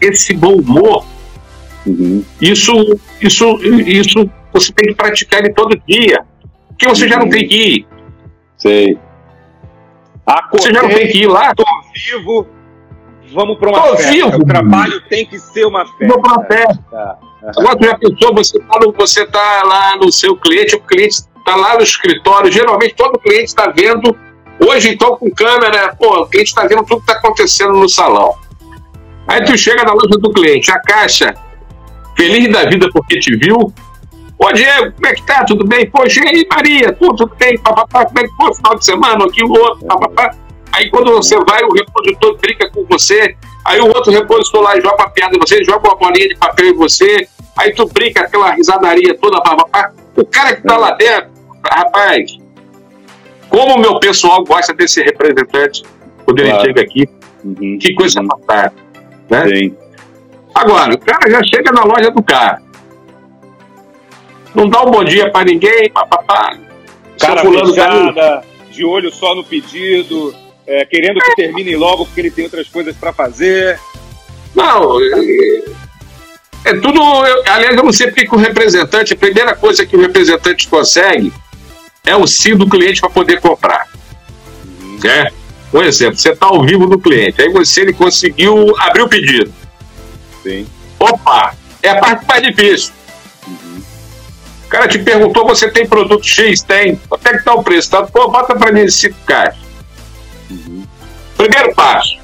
esse 0.01 0.35
bom 0.35 0.57
humor. 0.57 1.07
Uhum. 1.87 2.25
Isso, 2.41 2.73
isso, 3.21 3.59
isso 3.63 4.31
você 4.53 4.73
tem 4.73 4.89
que 4.89 4.95
praticar 4.95 5.41
ele 5.41 5.55
todo 5.55 5.81
dia. 5.87 6.25
Porque 6.69 6.89
você 6.89 7.05
uhum. 7.05 7.09
já 7.09 7.19
não 7.21 7.29
tem 7.29 7.47
que 7.47 7.55
ir. 7.55 7.87
Sei. 8.59 8.99
Acordei, 10.33 10.61
você 10.61 10.75
já 10.75 10.83
não 10.83 10.89
tem 10.89 11.09
que 11.09 11.19
ir 11.23 11.27
lá. 11.27 11.55
Tô 11.55 11.65
vivo, 11.95 12.47
vamos 13.33 13.59
para 13.59 13.69
uma 13.69 13.83
tô 13.83 13.97
festa. 13.97 14.13
Vivo. 14.13 14.37
O 14.37 14.47
trabalho 14.47 15.01
tem 15.09 15.27
que 15.27 15.39
ser 15.39 15.67
uma 15.67 15.85
festa. 15.85 16.07
Vou 16.07 16.21
para 16.21 16.33
uma 16.33 16.45
festa. 16.45 16.83
Tá. 16.91 17.19
Agora, 17.57 17.79
já 17.83 17.99
pensou, 17.99 18.35
você 18.35 18.59
está 18.59 18.79
você 18.97 19.27
tá 19.27 19.63
lá 19.65 19.97
no 19.97 20.13
seu 20.13 20.37
cliente, 20.37 20.77
o 20.77 20.81
cliente 20.81 21.23
está 21.37 21.57
lá 21.57 21.75
no 21.75 21.83
escritório, 21.83 22.53
geralmente 22.53 22.95
todo 22.95 23.19
cliente 23.19 23.45
está 23.45 23.69
vendo, 23.69 24.17
hoje 24.65 24.91
então 24.91 25.17
com 25.17 25.29
câmera, 25.31 25.95
pô, 25.97 26.21
o 26.21 26.27
cliente 26.27 26.51
está 26.51 26.65
vendo 26.67 26.85
tudo 26.85 27.03
que 27.03 27.11
está 27.11 27.15
acontecendo 27.15 27.73
no 27.73 27.89
salão. 27.89 28.37
Aí 29.27 29.45
tu 29.45 29.59
chega 29.59 29.83
na 29.83 29.93
loja 29.93 30.19
do 30.19 30.33
cliente, 30.33 30.71
a 30.71 30.79
caixa, 30.81 31.35
feliz 32.17 32.53
da 32.53 32.65
vida 32.65 32.89
porque 32.93 33.19
te 33.19 33.37
viu. 33.37 33.73
Ô 34.43 34.53
Diego, 34.53 34.93
como 34.93 35.07
é 35.07 35.15
que 35.15 35.23
tá? 35.23 35.45
Tudo 35.45 35.65
bem? 35.65 35.89
Poxa, 35.89 36.21
e 36.25 36.29
aí 36.29 36.47
Maria, 36.51 36.93
tudo, 36.95 37.15
tudo 37.15 37.37
bem? 37.37 37.57
Papapá, 37.59 38.05
como 38.07 38.19
é 38.19 38.23
que 38.25 38.35
foi? 38.35 38.55
Final 38.55 38.75
de 38.77 38.85
semana, 38.85 39.25
aquilo, 39.25 39.53
outro, 39.53 39.87
papapá. 39.87 40.35
Aí 40.73 40.91
quando 40.91 41.13
você 41.13 41.37
vai, 41.45 41.63
o 41.63 41.73
repositor 41.73 42.37
brinca 42.39 42.69
com 42.71 42.85
você, 42.87 43.37
aí 43.65 43.81
o 43.81 43.87
outro 43.87 44.11
repositor 44.11 44.63
lá 44.63 44.75
joga 44.81 44.97
uma 44.97 45.11
piada 45.11 45.37
em 45.37 45.39
você, 45.39 45.63
joga 45.63 45.87
uma 45.87 45.97
bolinha 45.97 46.29
de 46.29 46.35
papel 46.35 46.67
em 46.67 46.75
você, 46.75 47.29
aí 47.57 47.73
tu 47.73 47.87
brinca 47.87 48.23
aquela 48.23 48.51
risadaria 48.53 49.17
toda, 49.17 49.41
papapá. 49.41 49.93
O 50.17 50.25
cara 50.25 50.57
que 50.57 50.63
tá 50.63 50.77
lá 50.77 50.91
dentro, 50.93 51.31
rapaz, 51.65 52.37
como 53.49 53.77
o 53.77 53.79
meu 53.79 54.01
pessoal 54.01 54.43
gosta 54.43 54.75
desse 54.75 55.03
representante, 55.03 55.85
quando 56.25 56.41
ele 56.41 56.59
chega 56.63 56.81
aqui, 56.81 57.09
uhum, 57.45 57.79
que 57.79 57.95
coisa 57.95 58.21
uhum. 58.21 58.27
fantástica. 58.27 58.83
Né? 59.31 59.49
Sim. 59.49 59.77
Agora, 60.53 60.95
o 60.95 60.99
cara 60.99 61.31
já 61.31 61.41
chega 61.45 61.71
na 61.71 61.85
loja 61.85 62.11
do 62.11 62.23
cara. 62.25 62.61
Não 64.55 64.69
dá 64.69 64.83
um 64.83 64.91
bom 64.91 65.05
dia 65.05 65.31
para 65.31 65.47
ninguém, 65.47 65.91
papapá. 65.91 66.57
Cara 67.19 67.43
fechada, 67.43 68.43
de 68.71 68.85
olho 68.85 69.13
só 69.13 69.35
no 69.35 69.45
pedido, 69.45 70.35
é, 70.67 70.85
querendo 70.85 71.21
que 71.21 71.35
termine 71.35 71.77
logo 71.77 72.05
porque 72.07 72.21
ele 72.21 72.31
tem 72.31 72.45
outras 72.45 72.69
coisas 72.69 72.97
para 72.97 73.13
fazer. 73.13 73.79
Não, 74.55 75.01
é, 75.01 75.63
é 76.65 76.75
tudo. 76.75 77.01
Eu, 77.01 77.43
aliás, 77.47 77.77
eu 77.77 77.83
não 77.83 77.93
sei 77.93 78.09
porque 78.09 78.27
que 78.27 78.35
o 78.35 78.39
representante, 78.39 79.13
a 79.13 79.17
primeira 79.17 79.55
coisa 79.55 79.87
que 79.87 79.97
o 79.97 80.01
representante 80.01 80.69
consegue 80.69 81.33
é 82.05 82.17
o 82.17 82.27
sim 82.27 82.57
do 82.57 82.69
cliente 82.69 83.01
para 83.01 83.11
poder 83.11 83.41
comprar. 83.41 83.89
Uhum. 84.65 84.99
É? 85.05 85.31
Um 85.73 85.83
exemplo, 85.83 86.19
você 86.19 86.31
está 86.31 86.47
ao 86.47 86.63
vivo 86.63 86.87
no 86.87 86.99
cliente, 86.99 87.41
aí 87.41 87.49
você 87.51 87.81
ele 87.81 87.93
conseguiu 87.95 88.75
abrir 88.79 89.03
o 89.03 89.09
pedido. 89.09 89.53
Sim. 90.43 90.67
Opa, 90.99 91.55
é 91.83 91.91
a 91.91 91.99
parte 91.99 92.27
mais 92.27 92.43
difícil. 92.43 92.93
Uhum. 94.73 94.73
O 94.73 94.79
cara 94.79 94.89
te 94.89 94.99
perguntou, 94.99 95.47
você 95.47 95.71
tem 95.71 95.87
produto 95.87 96.27
X? 96.27 96.63
Tem. 96.63 96.97
Quanto 97.09 97.27
é 97.27 97.31
que 97.33 97.37
está 97.37 97.55
o 97.55 97.63
preço? 97.63 97.91
Tá? 97.91 98.05
Pô, 98.05 98.29
bota 98.29 98.57
para 98.57 98.73
mim 98.73 98.89
5 98.89 99.15
caixas. 99.27 99.61
Primeiro 101.37 101.75
passo. 101.75 102.19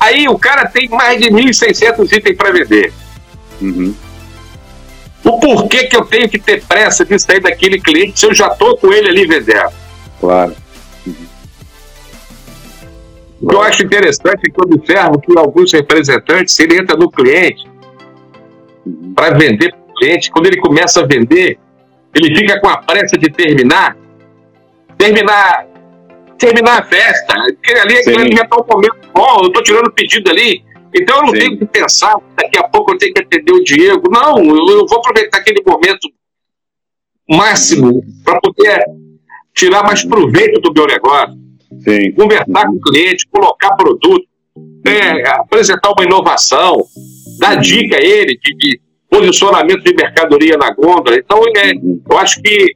Aí 0.00 0.26
o 0.28 0.38
cara 0.38 0.66
tem 0.66 0.88
mais 0.88 1.20
de 1.20 1.28
1.600 1.28 2.10
itens 2.12 2.36
para 2.36 2.52
vender. 2.52 2.92
Uhum. 3.60 3.94
O 5.22 5.38
porquê 5.38 5.84
que 5.84 5.96
eu 5.96 6.04
tenho 6.06 6.28
que 6.28 6.38
ter 6.38 6.64
pressa 6.64 7.04
de 7.04 7.18
sair 7.18 7.40
daquele 7.40 7.78
cliente 7.78 8.18
se 8.18 8.26
eu 8.26 8.34
já 8.34 8.48
estou 8.48 8.76
com 8.78 8.90
ele 8.92 9.08
ali 9.08 9.26
vendendo? 9.26 9.70
Claro. 10.18 10.56
Uhum. 11.06 11.26
Eu 13.42 13.62
acho 13.62 13.84
interessante 13.84 14.40
é 14.46 14.50
que 14.50 14.58
eu 14.58 14.74
observo 14.74 15.20
que 15.20 15.38
alguns 15.38 15.72
representantes, 15.72 16.58
ele 16.58 16.78
entra 16.78 16.96
no 16.96 17.10
cliente 17.10 17.68
uhum. 18.86 19.12
para 19.14 19.36
vender 19.36 19.74
cliente, 20.00 20.30
quando 20.30 20.46
ele 20.46 20.60
começa 20.60 21.00
a 21.00 21.06
vender, 21.06 21.58
ele 22.14 22.36
fica 22.36 22.60
com 22.60 22.68
a 22.68 22.78
pressa 22.78 23.16
de 23.18 23.30
terminar, 23.30 23.96
terminar 24.96 25.66
terminar 26.38 26.80
a 26.80 26.82
festa. 26.82 27.34
Porque 27.34 27.78
ali, 27.78 27.96
ali 27.98 28.36
já 28.36 28.42
está 28.42 28.56
um 28.56 28.66
momento 28.66 29.08
bom, 29.14 29.40
eu 29.42 29.48
estou 29.48 29.62
tirando 29.62 29.92
pedido 29.92 30.30
ali. 30.30 30.64
Então 30.94 31.18
eu 31.18 31.22
não 31.22 31.32
Sim. 31.34 31.38
tenho 31.38 31.58
que 31.58 31.66
pensar, 31.66 32.16
daqui 32.34 32.58
a 32.58 32.64
pouco 32.64 32.92
eu 32.92 32.98
tenho 32.98 33.14
que 33.14 33.20
atender 33.20 33.52
o 33.52 33.62
Diego. 33.62 34.10
Não, 34.10 34.38
eu, 34.38 34.78
eu 34.78 34.86
vou 34.86 34.98
aproveitar 34.98 35.38
aquele 35.38 35.62
momento 35.64 36.08
máximo 37.28 38.02
para 38.24 38.40
poder 38.40 38.82
tirar 39.54 39.84
mais 39.84 40.04
proveito 40.04 40.60
do 40.60 40.72
meu 40.72 40.86
negócio. 40.86 41.38
Sim. 41.84 42.12
Conversar 42.12 42.66
com 42.66 42.76
o 42.76 42.80
cliente, 42.80 43.28
colocar 43.30 43.76
produto, 43.76 44.26
né, 44.84 45.22
apresentar 45.28 45.92
uma 45.92 46.04
inovação, 46.04 46.76
dar 47.38 47.54
dica 47.56 47.96
a 47.96 48.02
ele 48.02 48.36
de, 48.42 48.56
de 48.56 48.80
posicionamento 49.10 49.82
de 49.82 49.94
mercadoria 49.94 50.56
na 50.56 50.72
gôndola. 50.72 51.16
Então, 51.16 51.42
é, 51.56 51.72
eu 51.72 52.18
acho 52.18 52.40
que 52.40 52.74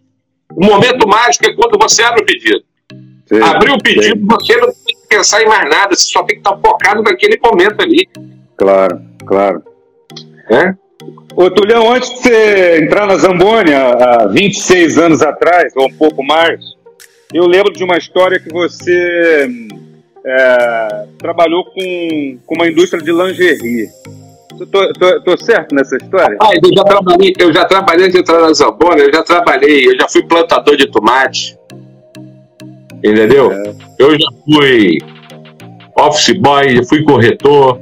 o 0.54 0.64
momento 0.64 1.06
mágico 1.06 1.46
é 1.48 1.54
quando 1.54 1.78
você 1.78 2.02
abre 2.02 2.22
o 2.22 2.26
pedido. 2.26 2.62
Sim, 3.26 3.40
Abrir 3.40 3.72
o 3.72 3.78
pedido, 3.78 4.18
sim. 4.18 4.26
você 4.26 4.56
não 4.56 4.66
tem 4.66 4.96
que 5.00 5.08
pensar 5.08 5.42
em 5.42 5.46
mais 5.46 5.68
nada, 5.70 5.94
você 5.94 6.08
só 6.08 6.22
tem 6.24 6.36
que 6.36 6.46
estar 6.46 6.56
focado 6.58 7.02
naquele 7.02 7.38
momento 7.42 7.80
ali. 7.80 8.06
Claro, 8.56 9.00
claro. 9.24 9.62
É? 10.50 10.74
Ô, 11.36 11.50
Tulhão, 11.50 11.90
antes 11.90 12.10
de 12.10 12.16
você 12.18 12.78
entrar 12.82 13.06
na 13.06 13.16
Zamboni, 13.16 13.72
há 13.72 14.26
26 14.26 14.98
anos 14.98 15.22
atrás, 15.22 15.72
ou 15.74 15.86
um 15.86 15.96
pouco 15.96 16.22
mais, 16.22 16.60
eu 17.32 17.46
lembro 17.46 17.72
de 17.72 17.82
uma 17.82 17.96
história 17.96 18.38
que 18.38 18.50
você 18.50 19.48
é, 20.24 21.06
trabalhou 21.18 21.64
com, 21.64 22.38
com 22.46 22.54
uma 22.54 22.68
indústria 22.68 23.02
de 23.02 23.10
lingerie. 23.10 23.88
Tô, 24.58 24.92
tô, 24.92 25.20
tô, 25.22 25.36
certo 25.36 25.74
nessa 25.74 25.96
história? 25.96 26.36
Ah, 26.40 26.50
eu 26.54 26.70
já 26.74 26.84
trabalhei, 26.84 27.32
eu 27.38 27.52
já 27.52 27.64
trabalhei 27.64 28.08
de 28.08 28.18
entrar 28.18 28.40
na 28.40 28.52
Zamboni, 28.52 29.00
eu 29.00 29.12
já 29.12 29.22
trabalhei, 29.22 29.88
eu 29.88 29.96
já 29.96 30.08
fui 30.08 30.22
plantador 30.22 30.76
de 30.76 30.86
tomate. 30.86 31.58
Entendeu? 33.02 33.52
É. 33.52 33.74
Eu 33.98 34.12
já 34.12 34.28
fui 34.44 34.98
office 35.96 36.38
boy, 36.38 36.84
fui 36.84 37.02
corretor 37.02 37.80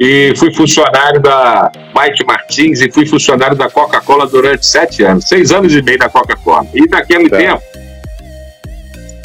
e 0.00 0.32
fui 0.36 0.52
funcionário 0.52 1.20
da 1.20 1.70
Mike 1.96 2.24
Martins 2.24 2.80
e 2.80 2.90
fui 2.90 3.06
funcionário 3.06 3.56
da 3.56 3.70
Coca-Cola 3.70 4.26
durante 4.26 4.66
sete 4.66 5.02
anos, 5.02 5.26
seis 5.26 5.50
anos 5.52 5.74
e 5.74 5.82
meio 5.82 5.98
da 5.98 6.08
Coca-Cola. 6.08 6.66
E 6.74 6.88
naquele 6.88 7.26
é. 7.26 7.30
tempo 7.30 7.62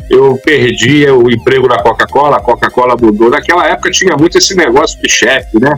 eu 0.10 0.38
perdi 0.44 1.10
o 1.10 1.30
emprego 1.30 1.68
da 1.68 1.82
Coca-Cola, 1.82 2.38
a 2.38 2.40
Coca-Cola 2.40 2.96
mudou. 3.00 3.30
Naquela 3.30 3.68
época 3.68 3.90
tinha 3.90 4.16
muito 4.16 4.38
esse 4.38 4.56
negócio 4.56 5.02
de 5.02 5.10
chefe, 5.10 5.60
né? 5.60 5.72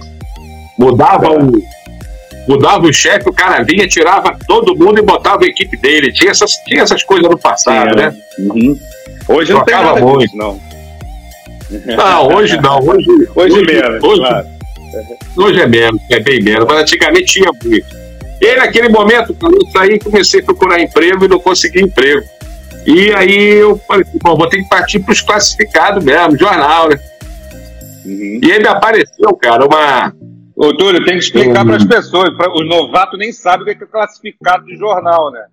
Mudava 0.77 1.31
o 1.31 1.51
mudava 2.47 2.85
o 2.85 2.93
chefe, 2.93 3.27
o 3.27 3.33
cara 3.33 3.63
vinha, 3.63 3.87
tirava 3.87 4.37
todo 4.47 4.75
mundo 4.75 4.99
e 4.99 5.01
botava 5.01 5.45
a 5.45 5.47
equipe 5.47 5.75
dele. 5.77 6.13
Tinha 6.13 6.31
essas, 6.31 6.51
tinha 6.67 6.83
essas 6.83 7.03
coisas 7.03 7.29
no 7.29 7.37
passado, 7.37 7.95
né? 7.95 8.15
Uhum. 8.37 8.77
Hoje 9.27 9.53
não 9.53 9.63
tem 9.63 9.75
nada. 9.75 9.99
Disso, 10.17 10.37
não. 10.37 10.59
Não, 11.97 12.27
hoje 12.35 12.61
não. 12.61 12.79
Hoje, 12.79 13.09
hoje, 13.35 13.53
hoje 13.53 13.65
menos, 13.65 14.03
hoje, 14.03 14.21
claro. 14.21 14.47
hoje 15.35 15.59
é 15.59 15.67
menos, 15.67 16.01
é 16.11 16.19
bem 16.19 16.41
menos, 16.41 16.65
mas 16.67 16.81
antigamente 16.81 17.25
tinha 17.25 17.51
muito. 17.63 18.05
E 18.41 18.55
naquele 18.55 18.89
momento, 18.89 19.35
eu 19.41 19.71
saí 19.71 19.99
comecei 19.99 20.41
a 20.41 20.43
procurar 20.43 20.79
emprego 20.79 21.25
e 21.25 21.27
não 21.27 21.39
consegui 21.39 21.81
emprego. 21.81 22.23
E 22.85 23.11
aí 23.13 23.55
eu 23.55 23.81
falei, 23.87 24.05
bom, 24.21 24.35
vou 24.35 24.47
ter 24.47 24.57
que 24.57 24.69
partir 24.69 24.99
para 24.99 25.13
os 25.13 25.21
classificados 25.21 26.03
mesmo, 26.03 26.37
jornal, 26.37 26.89
né? 26.89 26.99
Uhum. 28.05 28.39
E 28.43 28.51
aí 28.51 28.59
me 28.59 28.67
apareceu, 28.67 29.33
cara, 29.41 29.65
uma. 29.65 30.13
Ô, 30.55 30.73
Túlio, 30.73 31.03
tem 31.03 31.15
que 31.17 31.25
explicar 31.25 31.65
para 31.65 31.75
as 31.75 31.83
pessoas. 31.83 32.29
Pra, 32.35 32.51
os 32.53 32.67
novatos 32.67 33.19
nem 33.19 33.31
sabem 33.31 33.63
o 33.63 33.77
que 33.77 33.83
é 33.83 33.87
classificado 33.87 34.65
de 34.65 34.77
jornal, 34.77 35.31
né? 35.31 35.45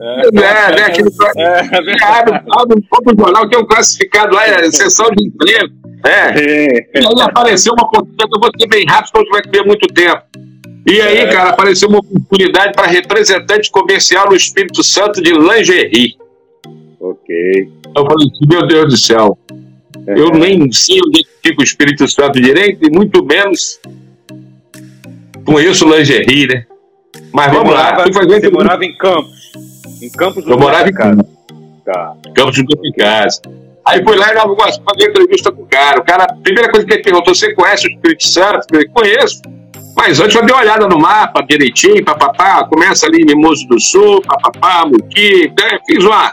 É, 0.00 0.26
é, 0.26 0.30
né? 0.32 0.82
Aquele, 0.84 1.08
é, 1.36 1.42
é 1.42 2.04
abre, 2.04 2.74
o 2.76 3.20
jornal, 3.20 3.48
tem 3.48 3.58
um 3.58 3.66
classificado 3.66 4.34
lá, 4.34 4.46
é 4.46 4.70
sessão 4.70 5.08
de 5.10 5.26
emprego. 5.26 5.74
É. 6.04 6.98
E 6.98 7.00
aí 7.00 7.20
apareceu 7.20 7.72
uma 7.74 7.86
oportunidade, 7.86 8.30
eu 8.34 8.40
vou 8.40 8.50
ser 8.58 8.66
bem 8.68 8.84
rápido, 8.86 9.08
senão 9.08 9.30
vai 9.30 9.42
ter 9.42 9.64
muito 9.64 9.86
tempo. 9.88 10.22
E 10.86 11.00
aí, 11.00 11.18
é. 11.18 11.26
cara, 11.26 11.50
apareceu 11.50 11.88
uma 11.88 11.98
oportunidade 11.98 12.72
para 12.72 12.86
representante 12.86 13.70
comercial 13.70 14.28
no 14.28 14.34
Espírito 14.36 14.82
Santo 14.82 15.22
de 15.22 15.32
lingerie. 15.32 16.16
Ok. 17.00 17.68
Eu 17.96 18.06
falei 18.06 18.28
meu 18.48 18.66
Deus 18.66 18.92
do 18.92 18.96
céu, 18.96 19.38
é. 20.06 20.18
eu 20.18 20.30
nem 20.30 20.70
sei 20.72 20.98
onde 21.06 21.26
fica 21.42 21.60
o 21.60 21.64
Espírito 21.64 22.08
Santo 22.08 22.40
direito, 22.40 22.86
e 22.86 22.90
muito 22.90 23.24
menos 23.24 23.80
conheço 25.52 25.88
lingerie, 25.88 26.46
né? 26.46 26.64
Mas 27.32 27.46
Você 27.46 27.56
vamos 27.56 27.70
morava, 27.70 27.96
lá. 27.98 28.02
Fui 28.04 28.12
fazer 28.12 28.40
você 28.40 28.50
morava 28.50 28.84
em 28.84 28.96
Campos. 28.96 29.52
Em 30.02 30.10
Campos 30.10 30.44
do 30.44 30.50
Eu 30.50 30.58
morava 30.58 30.88
em. 30.88 30.92
Campos. 30.92 31.26
Tá. 31.84 32.14
Campos 32.34 32.54
de 32.54 32.64
Goitacazes. 32.64 33.40
Aí 33.86 34.04
fui 34.04 34.16
lá 34.16 34.32
e 34.32 34.36
fazer 34.36 35.10
entrevista 35.10 35.50
com 35.50 35.62
o 35.62 35.66
cara. 35.66 36.00
O 36.00 36.04
cara, 36.04 36.24
a 36.24 36.34
primeira 36.34 36.70
coisa 36.70 36.86
que 36.86 36.92
ele 36.92 37.02
perguntou, 37.02 37.34
você 37.34 37.54
conhece 37.54 37.86
o 37.86 37.90
Espírito 37.90 38.26
Santo? 38.26 38.56
Eu 38.56 38.62
falei, 38.70 38.88
conheço. 38.88 39.40
Mas 39.96 40.20
antes 40.20 40.36
eu 40.36 40.44
dei 40.44 40.54
uma 40.54 40.62
olhada 40.62 40.86
no 40.86 40.98
mapa 40.98 41.42
direitinho, 41.42 42.04
papapá, 42.04 42.64
começa 42.64 43.06
ali 43.06 43.24
Mimoso 43.24 43.66
do 43.66 43.80
Sul, 43.80 44.22
papapá, 44.22 44.86
Muqui, 44.86 45.52
né? 45.58 45.78
fiz 45.86 46.04
uma, 46.04 46.30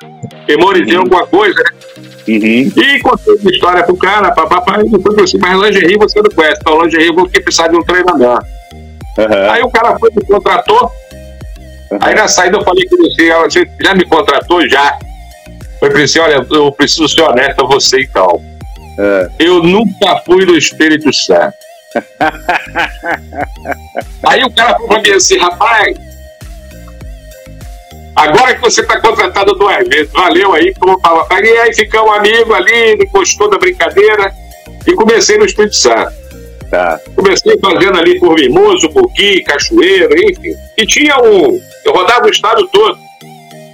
memorizei 0.48 0.98
alguma 0.98 1.26
coisa, 1.26 1.56
né? 1.56 1.96
Uhum. 2.28 2.72
E 2.76 3.00
contei 3.00 3.34
uma 3.34 3.52
história 3.52 3.84
pro 3.84 3.98
cara, 3.98 4.32
papapá, 4.32 4.82
e 4.82 4.90
depois 4.90 5.16
falei 5.16 5.24
assim, 5.24 5.38
mas 5.40 5.60
lingerie 5.60 5.98
você 5.98 6.22
não 6.22 6.30
conhece, 6.30 6.60
então 6.62 6.84
lingerie 6.84 7.08
eu 7.08 7.16
vou 7.16 7.28
precisar 7.28 7.70
de 7.70 7.76
um 7.76 7.82
treinamento. 7.82 8.46
Aham. 9.18 9.52
Aí 9.52 9.62
o 9.62 9.70
cara 9.70 9.98
foi, 9.98 10.10
me 10.12 10.26
contratou, 10.26 10.92
aí 12.02 12.16
na 12.16 12.28
saída 12.28 12.58
eu 12.58 12.64
falei 12.64 12.86
com 12.88 12.98
você, 12.98 13.30
ela 13.30 13.48
já 13.50 13.96
me 13.96 14.06
contratou? 14.06 14.68
Já. 14.68 14.98
Eu 15.82 15.92
falei 15.92 16.06
assim, 16.06 16.20
olha, 16.20 16.46
eu 16.50 16.72
preciso 16.72 17.08
ser 17.08 17.22
honesto 17.22 17.64
a 17.64 17.68
você 17.68 18.02
então. 18.02 18.42
É. 18.98 19.28
Eu 19.40 19.62
nunca 19.62 20.22
fui 20.26 20.46
do 20.46 20.58
Espírito 20.58 21.14
Santo. 21.14 21.54
Aí 24.28 24.44
o 24.44 24.52
cara 24.52 24.74
falou 24.74 24.88
pra 24.88 25.02
mim 25.02 25.12
assim, 25.12 25.38
rapaz, 25.38 25.96
agora 28.16 28.56
que 28.56 28.62
você 28.62 28.82
está 28.82 29.00
contratado 29.00 29.54
duas 29.56 29.88
vezes, 29.88 30.12
valeu 30.12 30.54
aí, 30.54 30.74
como 30.76 31.00
fala, 31.00 31.28
e 31.42 31.58
aí 31.60 31.74
ficamos 31.74 32.18
amigos 32.18 32.54
ali, 32.54 32.98
gostou 33.12 33.50
da 33.50 33.58
brincadeira, 33.58 34.34
e 34.86 34.94
comecei 34.94 35.38
no 35.38 35.46
Espírito 35.46 35.76
Santo. 35.76 36.25
Tá. 36.70 37.00
Comecei 37.16 37.58
fazendo 37.60 37.98
ali 37.98 38.20
por 38.20 38.36
Mimoso, 38.36 38.90
Buqui, 38.90 39.42
Cachoeiro, 39.44 40.14
enfim. 40.18 40.54
E 40.78 40.86
tinha 40.86 41.18
um. 41.20 41.60
Eu 41.86 41.94
rodava 41.94 42.26
o 42.26 42.30
estado 42.30 42.68
todo. 42.68 42.98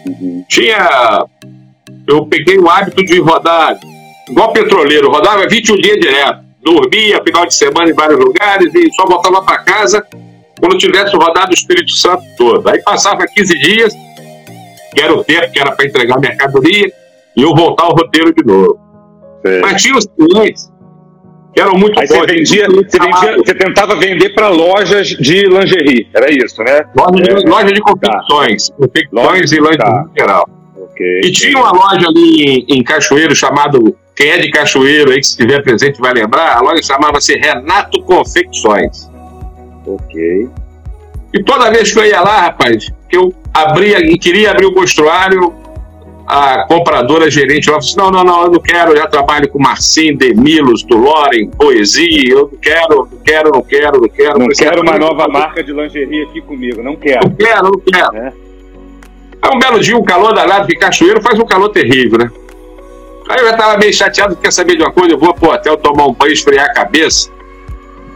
Uhum. 0.07 0.43
Tinha. 0.47 1.25
Eu 2.07 2.25
peguei 2.25 2.57
o 2.57 2.69
hábito 2.69 3.03
de 3.03 3.19
rodar 3.19 3.79
igual 4.29 4.51
petroleiro, 4.51 5.09
rodava 5.09 5.47
21 5.47 5.75
dias 5.77 5.99
direto. 5.99 6.39
Dormia 6.63 7.21
final 7.23 7.45
de 7.45 7.55
semana 7.55 7.89
em 7.89 7.93
vários 7.93 8.19
lugares 8.19 8.73
e 8.75 8.91
só 8.93 9.05
voltava 9.05 9.41
para 9.41 9.59
casa 9.59 10.05
quando 10.59 10.77
tivesse 10.77 11.15
rodado 11.15 11.49
o 11.49 11.53
Espírito 11.53 11.91
Santo 11.91 12.23
todo. 12.37 12.67
Aí 12.69 12.81
passava 12.83 13.25
15 13.25 13.59
dias, 13.59 13.93
que 14.93 15.01
era 15.01 15.13
o 15.13 15.23
tempo 15.23 15.51
que 15.51 15.59
era 15.59 15.71
para 15.71 15.85
entregar 15.85 16.17
a 16.17 16.19
mercadoria, 16.19 16.91
e 17.35 17.41
eu 17.41 17.55
voltar 17.55 17.85
ao 17.85 17.95
roteiro 17.95 18.31
de 18.33 18.45
novo. 18.45 18.79
Sei. 19.41 19.59
Mas 19.59 19.81
tinha 19.81 19.97
os 19.97 20.05
clientes 20.05 20.70
que 21.53 21.61
eram 21.61 21.73
muito 21.73 21.99
Aí 21.99 22.07
você 22.07 22.17
bons. 22.17 22.25
vendia, 22.27 22.67
você 22.67 22.97
vendia, 22.99 23.37
você 23.37 23.53
tentava 23.55 23.95
vender 23.97 24.29
para 24.33 24.47
lojas 24.49 25.07
de 25.09 25.43
lingerie, 25.47 26.07
era 26.13 26.31
isso, 26.31 26.61
né? 26.63 26.83
Loja, 26.95 27.23
de, 27.23 27.29
É. 27.31 27.49
loja 27.49 27.71
de 27.73 27.81
confecções, 27.81 28.69
confecções 28.69 29.51
Loja- 29.51 29.55
e 29.55 29.59
loja 29.59 29.77
tá. 29.77 30.05
em 30.15 30.19
geral. 30.19 30.49
Ok. 30.77 31.21
E 31.23 31.31
tinha 31.31 31.57
uma 31.57 31.71
loja 31.71 32.07
ali 32.07 32.43
em, 32.67 32.77
em 32.77 32.83
Cachoeiro 32.83 33.35
chamado, 33.35 33.95
quem 34.15 34.29
é 34.29 34.37
de 34.37 34.49
Cachoeiro 34.51 35.11
aí 35.11 35.17
que 35.19 35.25
se 35.27 35.31
estiver 35.31 35.61
presente 35.61 35.99
vai 35.99 36.13
lembrar, 36.13 36.57
a 36.57 36.61
loja 36.61 36.81
chamava-se 36.83 37.35
Renato 37.37 38.01
Confecções. 38.03 39.09
Ok. 39.85 40.47
E 41.33 41.43
toda 41.43 41.71
vez 41.71 41.91
que 41.91 41.99
eu 41.99 42.05
ia 42.05 42.21
lá, 42.21 42.41
rapaz, 42.41 42.87
que 43.09 43.17
eu 43.17 43.33
abria 43.53 43.99
e 43.99 44.17
queria 44.17 44.51
abrir 44.51 44.65
o 44.67 44.73
mostruário, 44.75 45.53
a 46.28 46.63
compradora 46.67 47.30
gerente 47.30 47.69
lá 47.69 47.74
falou 47.74 47.80
assim, 47.80 47.97
não, 47.97 48.11
não, 48.11 48.24
não, 48.24 48.43
eu 48.43 48.51
não 48.51 48.59
quero, 48.59 48.91
eu 48.91 48.97
já 48.97 49.07
trabalho 49.07 49.49
com 49.49 49.59
Marcinho, 49.59 50.17
Demilos, 50.17 50.84
do 50.84 50.97
Loren, 50.97 51.47
Poesia, 51.49 52.32
eu 52.32 52.49
não 52.51 52.57
quero, 52.59 52.95
não 52.95 53.19
quero, 53.24 53.51
não 53.51 53.61
quero, 53.61 53.99
não 53.99 54.09
quero. 54.09 54.39
Não 54.39 54.47
quero 54.49 54.82
uma 54.82 54.93
"Ah, 54.93 54.99
nova 54.99 55.28
marca 55.28 55.63
de 55.63 55.74
lingerie 55.74 56.24
aqui 56.24 56.41
comigo, 56.41 56.82
não 56.82 56.95
quero. 56.95 57.28
Não 57.28 57.36
quero, 57.36 57.63
não 57.63 57.80
quero. 57.80 58.15
É. 58.15 58.34
Aí 59.41 59.55
um 59.55 59.59
belo 59.59 59.80
dia, 59.80 59.97
um 59.97 60.03
calor 60.03 60.34
danado, 60.34 60.67
que 60.67 60.76
cachoeiro 60.76 61.22
faz 61.22 61.38
um 61.39 61.45
calor 61.45 61.69
terrível, 61.69 62.19
né? 62.19 62.32
Aí 63.30 63.39
eu 63.39 63.47
já 63.47 63.57
tava 63.57 63.78
meio 63.78 63.93
chateado, 63.93 64.36
quer 64.36 64.51
saber 64.51 64.76
de 64.76 64.84
uma 64.84 64.91
coisa? 64.91 65.13
Eu 65.13 65.17
vou 65.19 65.34
pro 65.34 65.49
hotel 65.51 65.78
tomar 65.78 66.05
um 66.05 66.13
banho, 66.13 66.34
esfriar 66.34 66.65
a 66.65 66.74
cabeça, 66.74 67.30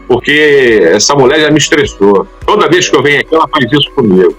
porque 0.06 0.80
essa 0.84 1.14
mulher 1.14 1.40
já 1.40 1.50
me 1.50 1.58
estressou. 1.58 2.26
Toda 2.44 2.68
vez 2.68 2.88
que 2.88 2.96
eu 2.96 3.02
venho 3.02 3.20
aqui, 3.20 3.34
ela 3.34 3.48
faz 3.48 3.64
isso 3.72 3.90
comigo. 3.92 4.36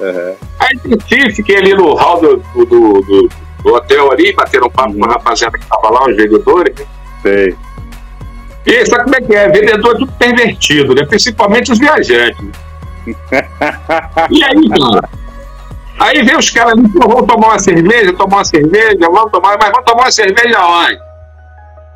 Aham. 0.00 0.34
Aí 0.60 0.76
desci, 0.84 1.34
fiquei 1.34 1.56
ali 1.56 1.74
no 1.74 1.94
hall 1.94 2.20
do, 2.20 2.36
do, 2.36 2.64
do- 2.66 3.02
do- 3.02 3.74
hotel 3.74 4.10
ali, 4.12 4.32
batendo 4.32 4.66
um 4.66 4.70
papo 4.70 4.94
com 4.96 5.04
a 5.04 5.08
rapaziada 5.14 5.58
que 5.58 5.66
tava 5.66 5.90
lá, 5.90 6.06
os 6.08 6.16
vendedores. 6.16 6.74
né? 6.78 6.86
Sei. 7.22 7.56
E 8.66 8.86
sabe 8.86 9.04
como 9.04 9.16
é 9.16 9.20
que 9.20 9.34
é? 9.34 9.48
Vendedor 9.48 9.94
é 9.94 9.98
tudo 9.98 10.12
pervertido, 10.12 10.94
né? 10.94 11.04
Principalmente 11.06 11.72
os 11.72 11.78
viajantes. 11.78 12.36
E 14.30 14.44
aí, 14.44 14.68
cara? 14.68 15.08
Aí 15.98 16.22
vem 16.22 16.36
os 16.36 16.48
caras 16.50 16.72
ali, 16.74 16.82
vamos 16.94 17.26
tomar 17.26 17.48
uma 17.48 17.58
cerveja, 17.58 18.12
tomar 18.12 18.36
uma 18.36 18.44
cerveja, 18.44 18.98
vamos 19.00 19.32
tomar, 19.32 19.56
mas 19.60 19.70
vamos 19.70 19.84
tomar 19.84 20.02
uma 20.04 20.12
cerveja 20.12 20.64
onde? 20.64 20.98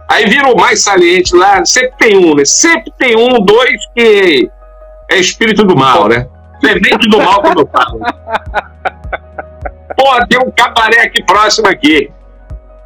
Aí 0.09 0.27
vira 0.27 0.49
o 0.49 0.57
mais 0.57 0.83
saliente 0.83 1.35
lá, 1.37 1.65
sempre 1.65 1.93
tem 1.99 2.17
um, 2.17 2.35
né? 2.35 2.45
Sempre 2.45 2.93
tem 2.99 3.17
um, 3.17 3.45
dois 3.45 3.77
que 3.95 4.51
é 5.11 5.17
espírito 5.19 5.65
do 5.65 5.77
mal, 5.77 6.09
né? 6.09 6.27
Semente 6.65 7.09
do 7.09 7.19
mal, 7.19 7.43
como 7.43 7.61
eu 7.61 7.67
falo. 7.69 8.01
Pô, 9.97 10.27
tem 10.29 10.39
um 10.39 10.51
cabaré 10.51 11.03
aqui 11.03 11.23
próximo 11.25 11.69
aqui. 11.69 12.11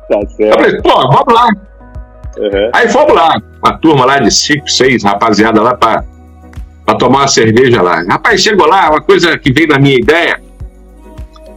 Tá 0.08 0.18
Eu 0.20 0.28
certo. 0.28 0.54
falei, 0.58 0.82
pô, 0.82 0.94
vamos 1.08 1.34
lá. 1.34 1.48
Aham. 2.38 2.70
Aí 2.74 2.88
fomos 2.88 3.14
lá, 3.14 3.40
uma 3.64 3.78
turma 3.78 4.04
lá 4.04 4.18
de 4.18 4.30
cinco, 4.30 4.68
seis 4.68 5.02
rapaziada 5.04 5.62
lá 5.62 5.74
pra, 5.74 6.04
pra 6.84 6.94
tomar 6.96 7.20
uma 7.20 7.28
cerveja 7.28 7.80
lá. 7.82 8.02
Rapaz, 8.08 8.42
chegou 8.42 8.66
lá, 8.66 8.90
uma 8.90 9.00
coisa 9.00 9.38
que 9.38 9.52
veio 9.52 9.68
na 9.68 9.78
minha 9.78 9.96
ideia. 9.98 10.40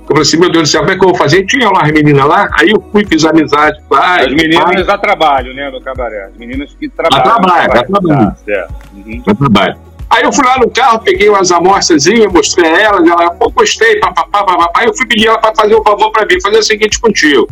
Eu 0.01 0.07
falei 0.15 0.21
assim, 0.23 0.37
meu 0.37 0.51
Deus 0.51 0.63
do 0.63 0.71
céu, 0.71 0.81
como 0.81 0.91
é 0.91 0.97
que 0.97 1.03
eu 1.03 1.09
vou 1.09 1.17
fazer? 1.17 1.45
Tinha 1.45 1.69
lá 1.69 1.81
as 1.83 1.91
meninas 1.91 2.25
lá, 2.25 2.49
aí 2.59 2.69
eu 2.71 2.81
fui, 2.91 3.05
fiz 3.05 3.23
amizade 3.25 3.77
lá. 3.91 4.21
As 4.21 4.27
meninas 4.33 4.87
dá 4.87 4.97
trabalho, 4.97 5.53
né, 5.53 5.69
no 5.69 5.79
cabaré. 5.81 6.25
As 6.25 6.35
meninas 6.37 6.73
que 6.73 6.89
trabalham. 6.89 7.23
Dá 7.25 7.35
trabalho, 7.35 7.67
cabaré. 7.69 7.87
trabalho. 7.87 8.29
Tá 8.31 8.35
certo. 8.43 8.73
Uhum. 8.95 9.23
no 9.27 9.35
trabalho. 9.35 9.77
Aí 10.09 10.23
eu 10.23 10.33
fui 10.33 10.43
lá 10.43 10.57
no 10.57 10.69
carro, 10.71 10.99
peguei 10.99 11.29
umas 11.29 11.51
amostras,zinhas, 11.51 12.31
mostrei 12.33 12.69
a 12.71 12.81
elas, 12.81 13.07
ela, 13.07 13.31
pô, 13.31 13.49
gostei, 13.51 13.99
papapá, 13.99 14.43
papapá. 14.43 14.71
Aí 14.75 14.87
eu 14.87 14.93
fui 14.95 15.05
pedir 15.05 15.27
ela 15.27 15.37
para 15.37 15.53
fazer 15.55 15.75
um 15.75 15.83
favor 15.83 16.11
para 16.11 16.25
mim, 16.25 16.41
fazer 16.41 16.57
o 16.57 16.63
seguinte 16.63 16.99
contigo. 16.99 17.47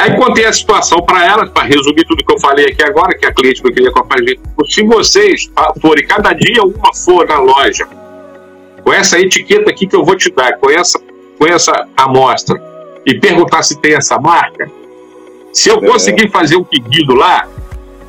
Aí 0.00 0.16
contei 0.16 0.46
a 0.46 0.52
situação 0.52 1.02
para 1.02 1.24
elas, 1.24 1.50
para 1.50 1.64
resumir 1.64 2.04
tudo 2.06 2.24
que 2.24 2.32
eu 2.32 2.40
falei 2.40 2.66
aqui 2.66 2.82
agora, 2.82 3.16
que 3.16 3.26
a 3.26 3.32
cliente 3.32 3.62
eu 3.64 3.72
queria 3.72 3.92
compartilhar. 3.92 4.40
Se 4.66 4.82
vocês 4.84 5.50
ah, 5.54 5.72
forem, 5.80 6.06
cada 6.06 6.32
dia 6.32 6.62
uma 6.62 6.94
for 6.94 7.26
na 7.26 7.38
loja, 7.38 7.86
com 8.82 8.92
essa 8.92 9.18
etiqueta 9.18 9.70
aqui 9.70 9.86
que 9.86 9.94
eu 9.94 10.04
vou 10.04 10.16
te 10.16 10.30
dar, 10.30 10.56
com 10.58 10.70
essa, 10.70 10.98
com 11.38 11.46
essa 11.46 11.86
amostra, 11.96 12.60
e 13.06 13.18
perguntar 13.18 13.62
se 13.62 13.78
tem 13.80 13.94
essa 13.94 14.18
marca, 14.18 14.70
se 15.52 15.68
eu 15.68 15.76
É. 15.76 15.86
conseguir 15.86 16.30
fazer 16.30 16.56
um 16.56 16.64
pedido 16.64 17.14
lá, 17.14 17.46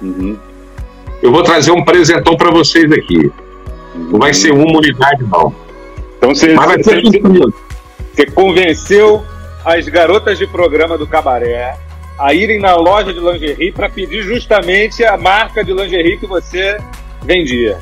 Uhum. 0.01 0.37
Eu 1.23 1.31
vou 1.31 1.41
trazer 1.41 1.71
um 1.71 1.83
presentão 1.83 2.35
para 2.35 2.51
vocês 2.51 2.91
aqui. 2.91 3.31
Não 3.95 4.19
vai 4.19 4.33
ser 4.33 4.51
uma 4.51 4.77
unidade, 4.77 5.23
não. 5.23 5.55
Então 6.17 6.35
você, 6.35 6.53
Mas 6.53 6.65
vai 6.65 6.77
você, 6.77 6.89
ser 6.89 7.01
isso. 7.01 7.53
você 8.13 8.25
convenceu 8.25 9.23
as 9.63 9.87
garotas 9.87 10.37
de 10.37 10.45
programa 10.45 10.97
do 10.97 11.07
cabaré 11.07 11.77
a 12.19 12.33
irem 12.33 12.59
na 12.59 12.75
loja 12.75 13.13
de 13.13 13.19
lingerie 13.21 13.71
para 13.71 13.89
pedir 13.89 14.21
justamente 14.21 15.03
a 15.05 15.17
marca 15.17 15.63
de 15.63 15.73
lingerie 15.73 16.17
que 16.17 16.27
você 16.27 16.77
vendia. 17.23 17.79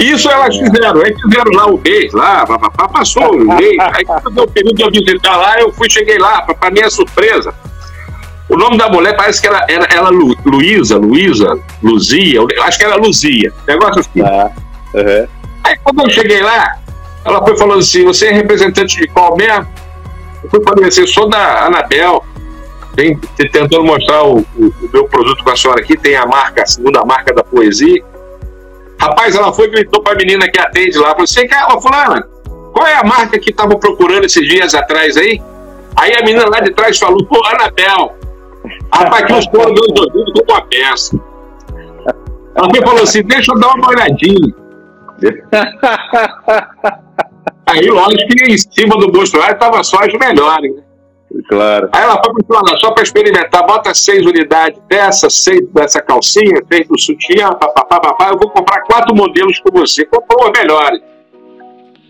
Isso 0.00 0.30
elas 0.30 0.56
fizeram. 0.56 1.02
Aí 1.02 1.14
fizeram 1.20 1.50
lá 1.52 1.66
o 1.66 1.78
mês, 1.78 2.12
lá, 2.12 2.46
papapá, 2.46 2.88
passou 2.88 3.34
o 3.34 3.56
mês. 3.56 3.76
Aí 3.80 4.04
quando 4.04 4.30
deu 4.30 4.44
o 4.44 4.50
período 4.50 4.76
de 4.76 4.82
eu 4.82 4.90
visitar 4.90 5.36
lá, 5.36 5.60
eu 5.60 5.72
fui, 5.72 5.90
cheguei 5.90 6.18
lá, 6.18 6.42
para 6.42 6.70
minha 6.70 6.88
surpresa. 6.88 7.52
O 8.48 8.56
nome 8.56 8.76
da 8.76 8.88
mulher 8.90 9.16
parece 9.16 9.40
que 9.40 9.46
era, 9.46 9.64
era, 9.68 9.86
era 9.90 10.08
Lu, 10.10 10.36
Luísa, 10.44 10.98
Luísa, 10.98 11.58
Luzia, 11.82 12.40
acho 12.62 12.78
que 12.78 12.84
era 12.84 12.96
Luzia. 12.96 13.52
Negócio 13.66 14.00
assim. 14.00 14.22
Tá. 14.22 14.50
Uhum. 14.94 15.26
Aí 15.64 15.76
quando 15.82 16.02
eu 16.02 16.10
cheguei 16.10 16.42
lá, 16.42 16.76
ela 17.24 17.42
foi 17.42 17.56
falando 17.56 17.78
assim, 17.80 18.04
você 18.04 18.26
é 18.26 18.32
representante 18.32 18.96
de 19.00 19.06
qual 19.08 19.34
mesmo? 19.36 19.66
Eu 20.42 20.50
fui 20.50 20.62
falando 20.62 20.84
assim, 20.86 21.06
sou 21.06 21.26
da 21.28 21.64
Anabel, 21.64 22.22
vem 22.94 23.16
te- 23.16 23.48
tentando 23.48 23.82
mostrar 23.82 24.24
o, 24.24 24.40
o- 24.40 24.44
o 24.58 24.90
meu 24.92 25.08
produto 25.08 25.42
com 25.42 25.50
a 25.50 25.56
senhora 25.56 25.80
aqui, 25.80 25.96
tem 25.96 26.14
a 26.14 26.26
marca, 26.26 26.62
a 26.62 26.66
segunda 26.66 27.02
marca 27.02 27.32
da 27.32 27.42
poesia. 27.42 28.04
Rapaz, 29.00 29.34
ela 29.34 29.52
foi 29.54 29.66
e 29.66 29.70
gritou 29.70 30.02
pra 30.02 30.14
menina 30.14 30.46
que 30.50 30.60
atende 30.60 30.98
lá, 30.98 31.10
falou 31.10 31.24
assim, 31.24 31.46
cara, 31.48 31.80
fulana, 31.80 32.26
qual 32.74 32.86
é 32.86 32.94
a 32.94 33.02
marca 33.04 33.38
que 33.38 33.50
estavam 33.50 33.78
procurando 33.78 34.24
esses 34.24 34.46
dias 34.46 34.74
atrás 34.74 35.16
aí? 35.16 35.40
Aí 35.96 36.12
a 36.14 36.22
menina 36.22 36.46
lá 36.48 36.60
de 36.60 36.72
trás 36.72 36.98
falou, 36.98 37.24
pô, 37.26 37.42
Anabel. 37.46 38.14
Rapaz, 38.94 39.24
que 39.24 39.32
os 39.32 39.46
foram 39.46 39.74
dois 39.74 39.90
ouvidos 40.00 40.32
com 40.32 40.52
uma 40.52 40.66
peça. 40.66 41.18
E 42.56 42.86
falou 42.86 43.02
assim, 43.02 43.22
deixa 43.24 43.52
eu 43.52 43.58
dar 43.58 43.74
uma 43.74 43.88
olhadinha. 43.88 44.54
Aí, 47.66 47.88
lógico 47.88 48.28
que 48.28 48.52
em 48.52 48.58
cima 48.58 48.96
do 48.98 49.10
mostruário 49.12 49.54
estava 49.54 49.82
só 49.82 49.98
as 49.98 50.12
melhores. 50.12 50.74
Né? 50.74 50.82
Claro. 51.48 51.88
Aí 51.92 52.02
ela 52.02 52.20
foi 52.24 52.44
para 52.44 52.78
só 52.78 52.92
para 52.92 53.02
experimentar, 53.02 53.66
bota 53.66 53.92
seis 53.92 54.24
unidades 54.24 54.80
dessa, 54.88 55.28
seis 55.28 55.60
dessa 55.72 56.00
calcinha, 56.00 56.62
seis 56.70 56.86
do 56.86 56.98
sutiã, 56.98 57.50
papapá, 57.50 57.98
papá, 57.98 58.28
eu 58.30 58.38
vou 58.38 58.48
comprar 58.50 58.82
quatro 58.82 59.14
modelos 59.14 59.58
com 59.58 59.76
você. 59.76 60.04
Comprou 60.04 60.52
melhores. 60.56 61.00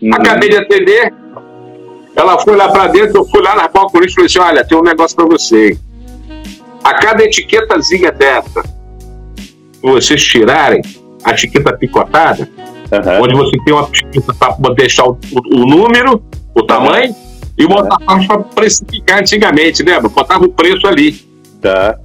Hum. 0.01 0.11
Acabei 0.13 0.49
de 0.49 0.57
atender, 0.57 1.11
ela 2.15 2.37
foi 2.39 2.55
lá 2.55 2.69
para 2.69 2.87
dentro, 2.87 3.17
eu 3.17 3.25
fui 3.25 3.41
lá 3.41 3.55
na 3.55 3.67
balconista 3.67 4.11
e 4.11 4.13
falei 4.13 4.25
assim, 4.27 4.39
olha, 4.39 4.67
tem 4.67 4.77
um 4.77 4.83
negócio 4.83 5.15
para 5.15 5.25
você. 5.25 5.77
A 6.85 6.93
cada 6.93 7.23
etiquetazinha 7.23 8.11
dessa, 8.11 8.63
vocês 9.81 10.23
tirarem 10.23 10.83
a 11.23 11.31
etiqueta 11.31 11.75
picotada, 11.75 12.47
uhum. 12.91 13.23
onde 13.23 13.33
você 13.33 13.57
tem 13.65 13.73
uma 13.73 13.87
etiqueta 13.87 14.31
para 14.35 14.73
deixar 14.75 15.05
o, 15.05 15.17
o, 15.31 15.55
o, 15.55 15.65
número, 15.65 16.23
o 16.53 16.61
tamanho, 16.61 17.09
uhum. 17.09 17.15
e 17.57 17.65
uma 17.65 17.77
outra 17.77 17.97
parte 18.05 18.27
para 18.27 18.37
precificar 18.37 19.19
antigamente, 19.19 19.81
lembra? 19.81 20.09
Botava 20.09 20.45
o 20.45 20.49
preço 20.49 20.85
ali. 20.85 21.13
Tá. 21.59 21.97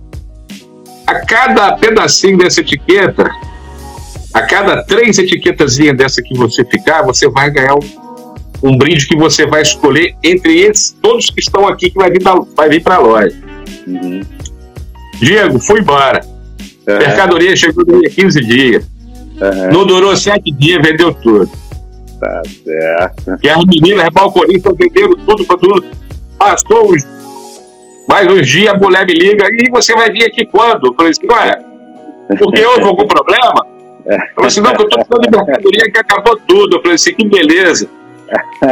A 1.07 1.27
cada 1.27 1.77
pedacinho 1.77 2.39
dessa 2.39 2.63
etiqueta, 2.63 3.31
a 4.33 4.41
cada 4.47 4.83
três 4.85 5.19
etiquetazinhas 5.19 5.95
dessa 5.95 6.23
que 6.23 6.35
você 6.35 6.65
ficar, 6.65 7.03
você 7.03 7.29
vai 7.29 7.51
ganhar 7.51 7.75
um, 7.75 8.71
um 8.71 8.79
brinde 8.79 9.07
que 9.07 9.15
você 9.15 9.45
vai 9.45 9.61
escolher 9.61 10.17
entre 10.25 10.59
esses, 10.59 10.97
todos 11.03 11.29
que 11.29 11.41
estão 11.41 11.69
aqui, 11.69 11.91
que 11.91 11.99
vai 11.99 12.11
vir, 12.11 12.23
vai 12.57 12.71
vir 12.71 12.83
para 12.83 12.95
a 12.95 12.99
loja. 12.99 13.37
Uhum. 13.87 14.40
Diego, 15.21 15.59
fui 15.59 15.81
embora. 15.81 16.21
Uhum. 16.89 16.99
Mercadoria 16.99 17.55
chegou 17.55 17.85
daqui 17.85 18.11
15 18.11 18.41
dias. 18.41 18.85
Uhum. 19.41 19.73
Não 19.73 19.87
durou 19.87 20.17
7 20.17 20.51
dias, 20.53 20.83
vendeu 20.83 21.15
tudo. 21.15 21.51
Tá 22.19 22.43
certo. 22.65 23.39
E 23.43 23.49
as 23.49 23.65
meninas 23.65 24.09
balconistas 24.13 24.75
venderam 24.77 25.15
tudo 25.15 25.45
para 25.45 25.57
tudo. 25.57 25.85
Passou 26.39 26.93
uns, 26.93 27.07
mais 28.09 28.27
uns 28.27 28.47
dias, 28.47 28.75
a 28.75 28.77
mulher 28.77 29.07
me 29.07 29.13
liga, 29.13 29.47
e 29.51 29.71
você 29.71 29.95
vai 29.95 30.11
vir 30.11 30.25
aqui 30.25 30.47
quando? 30.47 30.89
Eu 30.89 30.95
falei 30.95 31.13
assim, 31.13 31.27
ué, 31.31 31.59
porque 32.39 32.65
houve 32.65 32.83
algum 32.83 33.07
problema? 33.07 33.67
Eu 34.07 34.19
falei 34.35 34.49
assim, 34.49 34.61
não, 34.61 34.75
que 34.75 34.83
eu 34.83 34.89
tô 34.89 35.05
falando 35.05 35.31
de 35.31 35.37
mercadoria 35.37 35.91
que 35.93 35.99
acabou 35.99 36.37
tudo. 36.47 36.77
Eu 36.77 36.81
falei 36.81 36.95
assim, 36.95 37.15
que 37.15 37.29
beleza. 37.29 37.89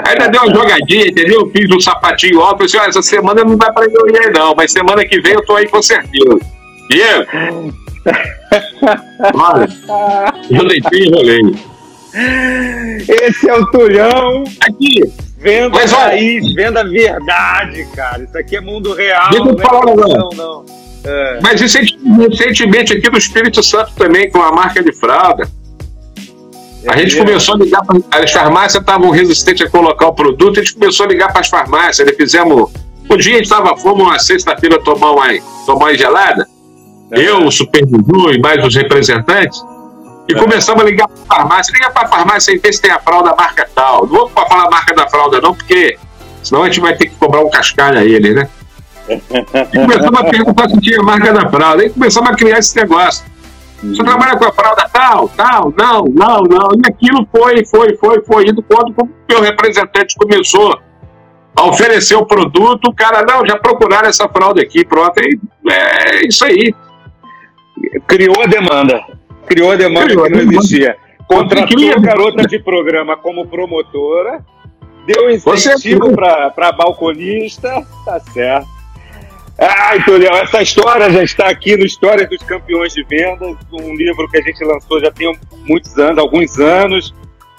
Ainda 0.07 0.29
deu 0.29 0.43
uma 0.43 0.55
jogadinha, 0.55 1.07
entendeu? 1.07 1.51
Fiz 1.51 1.71
um 1.71 1.81
sapatinho 1.81 2.41
alto. 2.41 2.63
Eu 2.63 2.67
assim, 2.67 2.79
essa 2.79 3.03
semana 3.03 3.45
não 3.45 3.57
dá 3.57 3.73
pra 3.73 3.85
eu 3.85 4.09
ir 4.09 4.19
aí, 4.19 4.33
não, 4.33 4.55
mas 4.55 4.73
semana 4.73 5.05
que 5.05 5.21
vem 5.21 5.33
eu 5.33 5.45
tô 5.45 5.57
aí 5.57 5.67
com 5.69 5.83
certeza. 5.83 6.39
Diego, 6.91 7.75
Olha, 9.35 9.69
eu 10.51 10.69
deitei 10.69 11.03
e 11.03 11.11
rolei. 11.11 11.41
Esse 13.09 13.49
é 13.49 13.55
o 13.55 13.67
Tulhão. 13.71 14.45
Aqui. 14.61 15.03
Venda 15.39 15.71
Mas, 15.71 15.93
raiz, 15.93 16.53
venda 16.53 16.83
verdade, 16.85 17.87
cara. 17.95 18.25
Isso 18.25 18.37
aqui 18.37 18.57
é 18.57 18.61
mundo 18.61 18.93
real. 18.93 19.31
Deixa 19.31 19.49
eu 19.49 19.59
falar, 19.59 19.85
não, 19.85 19.95
não. 19.95 20.31
não. 20.31 20.65
É. 21.05 21.39
Mas 21.41 21.61
recentemente 21.61 22.93
aqui 22.93 23.09
no 23.09 23.19
Espírito 23.19 23.63
Santo 23.63 23.93
também, 23.95 24.31
com 24.31 24.43
a 24.43 24.51
marca 24.51 24.83
de 24.83 24.93
fralda. 24.93 25.49
A 26.87 26.97
gente 26.97 27.17
começou 27.17 27.55
a 27.55 27.59
ligar 27.59 27.83
para 27.85 28.23
as 28.23 28.31
farmácias 28.31 28.81
estavam 28.81 29.11
resistentes 29.11 29.67
a 29.67 29.71
colocar 29.71 30.07
o 30.07 30.13
produto, 30.13 30.61
a 30.61 30.63
gente 30.63 30.75
começou 30.75 31.07
a 31.07 31.09
ligar 31.09 31.33
para 31.33 31.41
as 31.41 31.49
farmácias, 31.49 32.07
né? 32.07 32.15
fizemos. 32.15 32.71
Um 33.11 33.17
dia 33.17 33.33
a 33.33 33.37
gente 33.37 33.45
estava, 33.45 33.77
fomos 33.77 34.03
uma 34.03 34.19
sexta-feira 34.19 34.79
tomar 34.83 35.13
uma, 35.13 35.27
tomar 35.65 35.87
uma 35.87 35.95
gelada, 35.97 36.47
é. 37.11 37.21
eu, 37.21 37.45
o 37.45 37.51
supervisor 37.51 38.35
e 38.35 38.39
mais 38.39 38.65
os 38.65 38.75
representantes, 38.75 39.59
e 40.29 40.35
é. 40.35 40.39
começamos 40.39 40.83
a 40.83 40.85
ligar 40.85 41.09
para 41.09 41.23
a 41.23 41.39
farmácia. 41.39 41.73
Liga 41.73 41.91
para 41.91 42.07
a 42.07 42.09
farmácia 42.09 42.53
e 42.53 42.59
vê 42.59 42.73
se 42.73 42.83
tem 42.83 42.91
a 42.91 43.01
fralda 43.01 43.35
marca 43.35 43.69
tal. 43.75 44.07
Não 44.07 44.29
vou 44.29 44.29
falar 44.29 44.67
a 44.67 44.71
marca 44.71 44.95
da 44.95 45.09
fralda, 45.09 45.41
não, 45.41 45.55
porque 45.55 45.99
senão 46.43 46.63
a 46.63 46.67
gente 46.67 46.81
vai 46.81 46.95
ter 46.95 47.09
que 47.09 47.17
cobrar 47.17 47.41
um 47.41 47.51
cascalho 47.51 47.99
a 47.99 48.05
ele, 48.05 48.35
né? 48.35 48.49
E 49.09 49.19
começamos 49.81 50.21
a 50.21 50.25
perguntar 50.25 50.69
se 50.69 50.81
tinha 50.81 51.01
a 51.01 51.03
marca 51.03 51.33
da 51.33 51.49
fralda. 51.49 51.83
Aí 51.83 51.91
começamos 51.91 52.31
a 52.31 52.35
criar 52.35 52.59
esse 52.59 52.77
negócio. 52.77 53.25
Você 53.83 54.03
trabalha 54.03 54.37
com 54.37 54.45
a 54.45 54.53
fralda 54.53 54.89
tal, 54.93 55.29
tal, 55.29 55.73
não, 55.77 56.05
não, 56.05 56.43
não. 56.43 56.69
E 56.75 56.89
aquilo 56.89 57.27
foi, 57.31 57.65
foi, 57.65 57.97
foi, 57.97 58.23
foi 58.25 58.49
indo 58.49 58.63
quando 58.63 58.93
o 59.01 59.09
meu 59.29 59.41
representante 59.41 60.17
começou 60.17 60.79
a 61.55 61.67
oferecer 61.67 62.17
o 62.17 62.27
produto, 62.27 62.89
o 62.89 62.95
cara, 62.95 63.25
não, 63.25 63.47
já 63.47 63.57
procuraram 63.57 64.09
essa 64.09 64.29
fralda 64.29 64.61
aqui, 64.61 64.85
pronto. 64.85 65.21
E 65.21 65.39
é 65.71 66.27
isso 66.27 66.45
aí. 66.45 66.75
Criou 68.07 68.43
a 68.43 68.47
demanda. 68.47 69.01
Criou 69.47 69.71
a 69.73 69.77
demanda 69.77 70.07
Criou 70.07 70.25
que 70.25 70.31
não 70.31 70.41
existia. 70.41 70.97
Contratou 71.27 71.93
a 71.93 72.01
garota 72.01 72.47
de 72.47 72.59
programa 72.59 73.17
como 73.17 73.47
promotora, 73.47 74.45
deu 75.07 75.31
incentivo 75.31 76.15
para 76.15 76.73
balconista, 76.73 77.87
tá 78.05 78.19
certo. 78.21 78.78
Ai, 79.61 80.05
Tulião, 80.05 80.37
essa 80.37 80.63
história 80.63 81.11
já 81.11 81.21
está 81.25 81.49
aqui 81.49 81.77
no 81.77 81.85
História 81.85 82.25
dos 82.29 82.41
Campeões 82.45 82.93
de 82.93 83.03
Vendas, 83.03 83.57
um 83.73 83.93
livro 83.93 84.29
que 84.29 84.39
a 84.39 84.41
gente 84.41 84.63
lançou 84.63 85.01
já 85.01 85.11
tem 85.11 85.37
muitos 85.67 85.99
anos, 85.99 86.19
alguns 86.19 86.61
anos. 86.61 87.13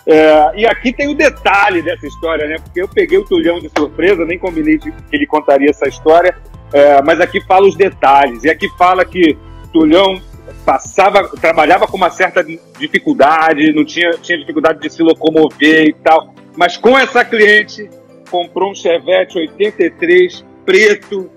É, 0.07 0.61
e 0.61 0.65
aqui 0.65 0.93
tem 0.93 1.09
o 1.09 1.13
detalhe 1.13 1.81
dessa 1.81 2.07
história, 2.07 2.47
né? 2.47 2.55
Porque 2.63 2.81
eu 2.81 2.87
peguei 2.87 3.17
o 3.17 3.25
Tulhão 3.25 3.59
de 3.59 3.69
surpresa, 3.77 4.23
nem 4.23 4.39
combinei 4.39 4.77
que 4.77 4.93
ele 5.11 5.27
contaria 5.27 5.69
essa 5.69 5.89
história, 5.89 6.33
é, 6.71 7.01
mas 7.01 7.19
aqui 7.19 7.41
fala 7.41 7.67
os 7.67 7.75
detalhes. 7.75 8.45
E 8.45 8.49
aqui 8.49 8.69
fala 8.77 9.03
que 9.03 9.37
Tulhão 9.73 10.21
passava, 10.65 11.27
trabalhava 11.37 11.85
com 11.85 11.97
uma 11.97 12.09
certa 12.09 12.41
dificuldade, 12.79 13.73
não 13.73 13.83
tinha, 13.83 14.11
tinha 14.21 14.37
dificuldade 14.37 14.79
de 14.79 14.89
se 14.89 15.03
locomover 15.03 15.89
e 15.89 15.93
tal. 15.93 16.33
Mas 16.55 16.77
com 16.77 16.97
essa 16.97 17.25
cliente, 17.25 17.89
comprou 18.31 18.71
um 18.71 18.75
Chevette 18.75 19.37
83 19.37 20.45
preto 20.65 21.29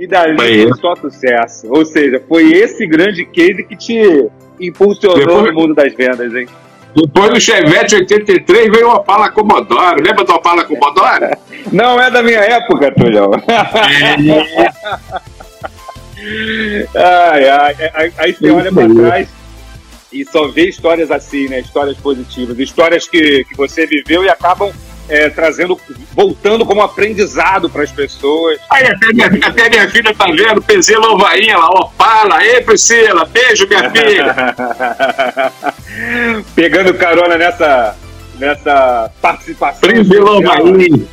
e 0.00 0.06
dali 0.06 0.34
foi 0.38 0.72
só 0.80 0.96
sucesso. 0.96 1.66
Ou 1.68 1.84
seja, 1.84 2.22
foi 2.26 2.52
esse 2.52 2.86
grande 2.86 3.26
case 3.26 3.62
que 3.64 3.76
te 3.76 4.30
impulsionou 4.58 5.18
Depois... 5.18 5.44
no 5.44 5.52
mundo 5.52 5.74
das 5.74 5.94
vendas, 5.94 6.34
hein? 6.34 6.48
Depois 6.96 7.30
do 7.30 7.38
Chevette 7.40 7.96
83 7.96 8.70
veio 8.70 8.88
o 8.88 8.94
Opala 8.94 9.30
Commodore. 9.30 10.02
Lembra 10.02 10.24
do 10.24 10.32
Opala 10.32 10.64
Commodore? 10.64 11.36
Não 11.70 12.00
é 12.00 12.10
da 12.10 12.22
minha 12.22 12.40
época, 12.40 12.90
Tulhão. 12.92 13.30
É. 13.46 13.60
ai, 16.98 17.48
ai, 17.48 17.76
ai, 17.94 18.12
aí 18.16 18.32
você 18.32 18.50
olha 18.50 18.72
para 18.72 18.88
trás 18.88 19.28
e 20.10 20.24
só 20.24 20.48
vê 20.48 20.68
histórias 20.68 21.10
assim, 21.10 21.46
né? 21.46 21.60
Histórias 21.60 21.98
positivas, 21.98 22.58
histórias 22.58 23.06
que, 23.06 23.44
que 23.44 23.54
você 23.54 23.86
viveu 23.86 24.24
e 24.24 24.30
acabam 24.30 24.72
é, 25.10 25.28
trazendo, 25.28 25.78
voltando 26.12 26.64
como 26.64 26.80
aprendizado 26.80 27.68
para 27.68 27.82
as 27.82 27.90
pessoas. 27.90 28.60
Aí 28.70 28.86
até 28.86 29.12
minha, 29.12 29.26
até 29.26 29.68
minha 29.68 29.90
filha 29.90 30.14
tá 30.14 30.26
vendo, 30.26 30.62
PZ 30.62 30.96
Louvainha 30.96 31.58
lá, 31.58 31.68
Opala, 31.68 32.44
ei 32.44 32.60
Priscila, 32.62 33.24
beijo 33.26 33.66
minha 33.66 33.90
filha. 34.06 34.54
Pegando 36.54 36.94
carona 36.94 37.36
nessa, 37.36 37.96
nessa 38.38 39.10
participação. 39.20 39.80
Priscila 39.80 40.30
Louvainha. 40.30 41.04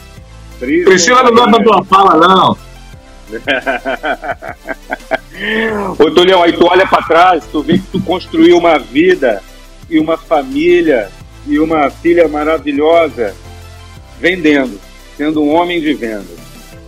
Priscila 0.60 1.24
não 1.24 1.34
dá 1.34 1.48
pra 1.60 1.78
Opala 1.78 2.16
não. 2.16 2.56
Ô 6.00 6.12
Tolião, 6.12 6.44
aí 6.44 6.54
tu 6.54 6.66
olha 6.66 6.88
para 6.88 7.04
trás, 7.04 7.44
tu 7.52 7.62
vê 7.62 7.74
que 7.74 7.88
tu 7.92 8.00
construiu 8.02 8.58
uma 8.58 8.80
vida 8.80 9.44
e 9.90 10.00
uma 10.00 10.18
família 10.18 11.10
e 11.46 11.60
uma 11.60 11.90
filha 11.90 12.26
maravilhosa 12.28 13.36
vendendo, 14.20 14.80
sendo 15.16 15.42
um 15.42 15.54
homem 15.54 15.82
de 15.82 15.94
vendas. 15.94 16.38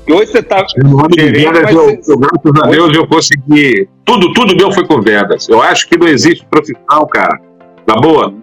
E 0.07 0.13
hoje 0.13 0.31
você 0.31 0.39
está. 0.39 0.67
Sendo 0.67 0.89
um 0.89 0.99
homem 0.99 1.09
de 1.09 1.31
vendas, 1.31 1.71
eu, 1.71 1.89
eu, 1.89 2.17
graças 2.17 2.63
a 2.63 2.67
Deus, 2.67 2.95
eu 2.95 3.07
consegui. 3.07 3.87
Tudo, 4.05 4.33
tudo 4.33 4.55
meu 4.55 4.71
foi 4.71 4.85
com 4.85 5.01
vendas. 5.01 5.47
Eu 5.47 5.61
acho 5.61 5.87
que 5.87 5.97
não 5.97 6.07
existe 6.07 6.45
profissão, 6.49 7.07
cara. 7.07 7.39
Na 7.87 7.95
boa. 7.95 8.33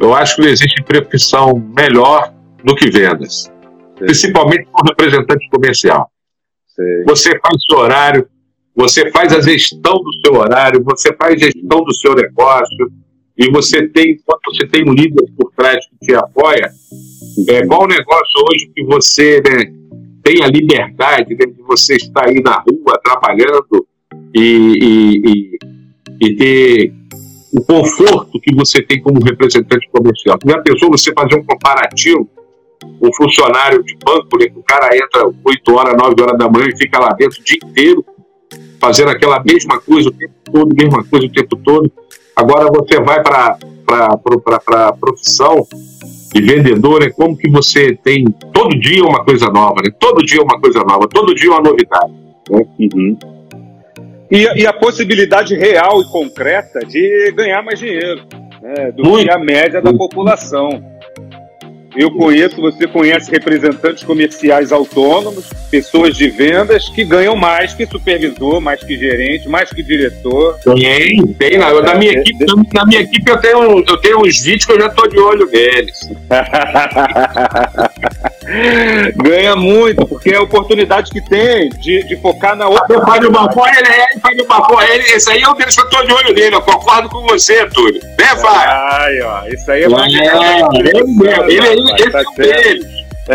Eu 0.00 0.14
acho 0.14 0.36
que 0.36 0.42
não 0.42 0.48
existe 0.48 0.82
profissão 0.82 1.62
melhor 1.76 2.32
do 2.64 2.74
que 2.74 2.90
vendas. 2.90 3.50
Principalmente 3.96 4.66
como 4.72 4.88
representante 4.88 5.48
comercial. 5.50 6.10
Você 7.06 7.38
faz 7.38 7.56
seu 7.68 7.78
horário, 7.78 8.26
você 8.74 9.10
faz 9.10 9.32
a 9.32 9.40
gestão 9.40 9.94
do 9.94 10.12
seu 10.24 10.40
horário, 10.40 10.82
você 10.82 11.14
faz 11.14 11.34
a 11.34 11.38
gestão 11.38 11.84
do 11.84 11.94
seu 11.94 12.14
negócio, 12.14 12.90
e 13.36 13.50
você 13.50 13.86
tem, 13.88 14.18
quando 14.24 14.40
você 14.46 14.66
tem 14.66 14.88
um 14.88 14.92
líder 14.92 15.24
por 15.36 15.52
trás 15.52 15.86
que 15.86 16.06
te 16.06 16.14
apoia, 16.14 16.70
é, 17.48 17.66
qual 17.66 17.84
o 17.84 17.86
negócio 17.86 18.44
hoje 18.50 18.70
que 18.74 18.84
você 18.84 19.40
né, 19.40 19.72
tem 20.22 20.42
a 20.42 20.46
liberdade 20.46 21.34
né, 21.34 21.46
de 21.46 21.62
você 21.62 21.96
estar 21.96 22.28
aí 22.28 22.40
na 22.42 22.54
rua 22.54 23.00
trabalhando 23.02 23.86
e, 24.34 24.78
e, 24.82 25.22
e, 25.26 25.58
e 26.20 26.36
ter 26.36 26.92
o 27.52 27.62
conforto 27.64 28.40
que 28.40 28.54
você 28.54 28.82
tem 28.82 29.02
como 29.02 29.22
representante 29.22 29.88
comercial. 29.90 30.38
Já 30.44 30.58
pensou 30.60 30.90
você 30.90 31.12
fazer 31.12 31.36
um 31.36 31.44
comparativo? 31.44 32.28
Um 33.00 33.12
funcionário 33.14 33.82
de 33.84 33.96
banco, 34.04 34.38
né, 34.38 34.46
o 34.56 34.62
cara 34.62 34.96
entra 34.96 35.30
8 35.44 35.74
horas, 35.74 35.94
9 35.96 36.22
horas 36.22 36.38
da 36.38 36.48
manhã 36.48 36.68
e 36.68 36.76
fica 36.76 36.98
lá 36.98 37.10
dentro 37.10 37.40
o 37.40 37.44
dia 37.44 37.58
inteiro, 37.62 38.04
fazendo 38.80 39.10
aquela 39.10 39.42
mesma 39.44 39.80
coisa 39.80 40.08
o 40.08 40.12
tempo 40.12 40.34
todo, 40.44 40.74
mesma 40.74 41.04
coisa 41.04 41.26
o 41.26 41.32
tempo 41.32 41.56
todo. 41.56 41.92
Agora 42.34 42.68
você 42.72 43.00
vai 43.00 43.22
para 43.22 43.58
a 44.88 44.92
profissão 44.92 45.66
de 46.32 46.40
vendedor 46.40 47.02
é 47.02 47.10
como 47.10 47.36
que 47.36 47.48
você 47.50 47.94
tem 47.94 48.24
todo 48.52 48.78
dia 48.78 49.04
uma 49.04 49.24
coisa 49.24 49.46
nova, 49.46 49.82
né? 49.82 49.90
Todo 49.98 50.24
dia 50.24 50.42
uma 50.42 50.58
coisa 50.58 50.82
nova, 50.82 51.06
todo 51.08 51.34
dia 51.34 51.50
uma 51.50 51.60
novidade. 51.60 52.12
Né? 52.50 52.64
Uhum. 52.78 53.18
E, 54.30 54.62
e, 54.62 54.66
a 54.66 54.72
possibilidade 54.72 55.54
real 55.54 56.00
e 56.00 56.06
concreta 56.06 56.80
de 56.80 57.32
ganhar 57.32 57.62
mais 57.62 57.78
dinheiro, 57.78 58.22
né? 58.62 58.90
do 58.92 59.04
Muito. 59.04 59.24
que 59.26 59.30
a 59.30 59.38
média 59.38 59.82
da 59.82 59.92
população. 59.92 60.82
Eu 61.94 62.10
conheço, 62.10 62.60
você 62.60 62.86
conhece 62.86 63.30
representantes 63.30 64.02
comerciais 64.02 64.72
autônomos, 64.72 65.50
pessoas 65.70 66.16
de 66.16 66.30
vendas 66.30 66.88
que 66.88 67.04
ganham 67.04 67.36
mais 67.36 67.74
que 67.74 67.86
supervisor, 67.86 68.60
mais 68.60 68.82
que 68.82 68.96
gerente, 68.96 69.48
mais 69.48 69.70
que 69.70 69.82
diretor. 69.82 70.58
Tem, 70.74 71.26
tem. 71.34 71.58
Na, 71.58 71.72
na, 71.82 71.94
minha, 71.94 72.12
é, 72.12 72.20
equipe, 72.20 72.46
na 72.72 72.86
minha 72.86 73.00
equipe 73.00 73.30
eu 73.30 73.36
tenho, 73.38 73.84
eu 73.86 73.96
tenho 73.98 74.20
uns 74.20 74.40
vídeos 74.40 74.64
que 74.64 74.72
eu 74.72 74.80
já 74.80 74.86
estou 74.86 75.08
de 75.08 75.18
olho 75.18 75.48
neles. 75.50 75.98
Ganha 79.16 79.56
muito, 79.56 80.06
porque 80.06 80.30
é 80.30 80.36
a 80.36 80.42
oportunidade 80.42 81.10
que 81.10 81.20
tem 81.20 81.70
de, 81.70 82.04
de 82.04 82.16
focar 82.16 82.54
na 82.54 82.68
outra. 82.68 82.98
O 82.98 83.06
Fábio 83.06 83.30
Bafó, 83.30 83.66
ele 83.66 83.88
é, 83.88 84.18
Fábio 84.20 84.46
Bafó, 84.46 84.82
ele, 84.82 85.04
esse 85.04 85.30
aí 85.30 85.42
é 85.42 85.48
o 85.48 85.54
deles 85.54 85.74
que 85.74 85.80
eu 85.80 85.86
estou 85.86 86.06
de 86.06 86.12
olho 86.12 86.34
nele, 86.34 86.54
eu 86.54 86.62
concordo 86.62 87.08
com 87.08 87.22
você, 87.22 87.66
Túlio. 87.70 88.00
Né, 88.18 88.36
Fábio? 88.36 88.70
Ai, 88.70 89.20
ó, 89.22 89.46
isso 89.46 89.70
aí 89.70 89.84
é, 89.84 89.88
mais 89.88 90.14
é, 90.14 90.18
ele, 90.74 90.90
ele, 91.48 91.68
ele, 91.68 91.92
esse 91.94 92.10
tá 92.10 92.20
é 92.20 92.42
dele. 92.42 93.02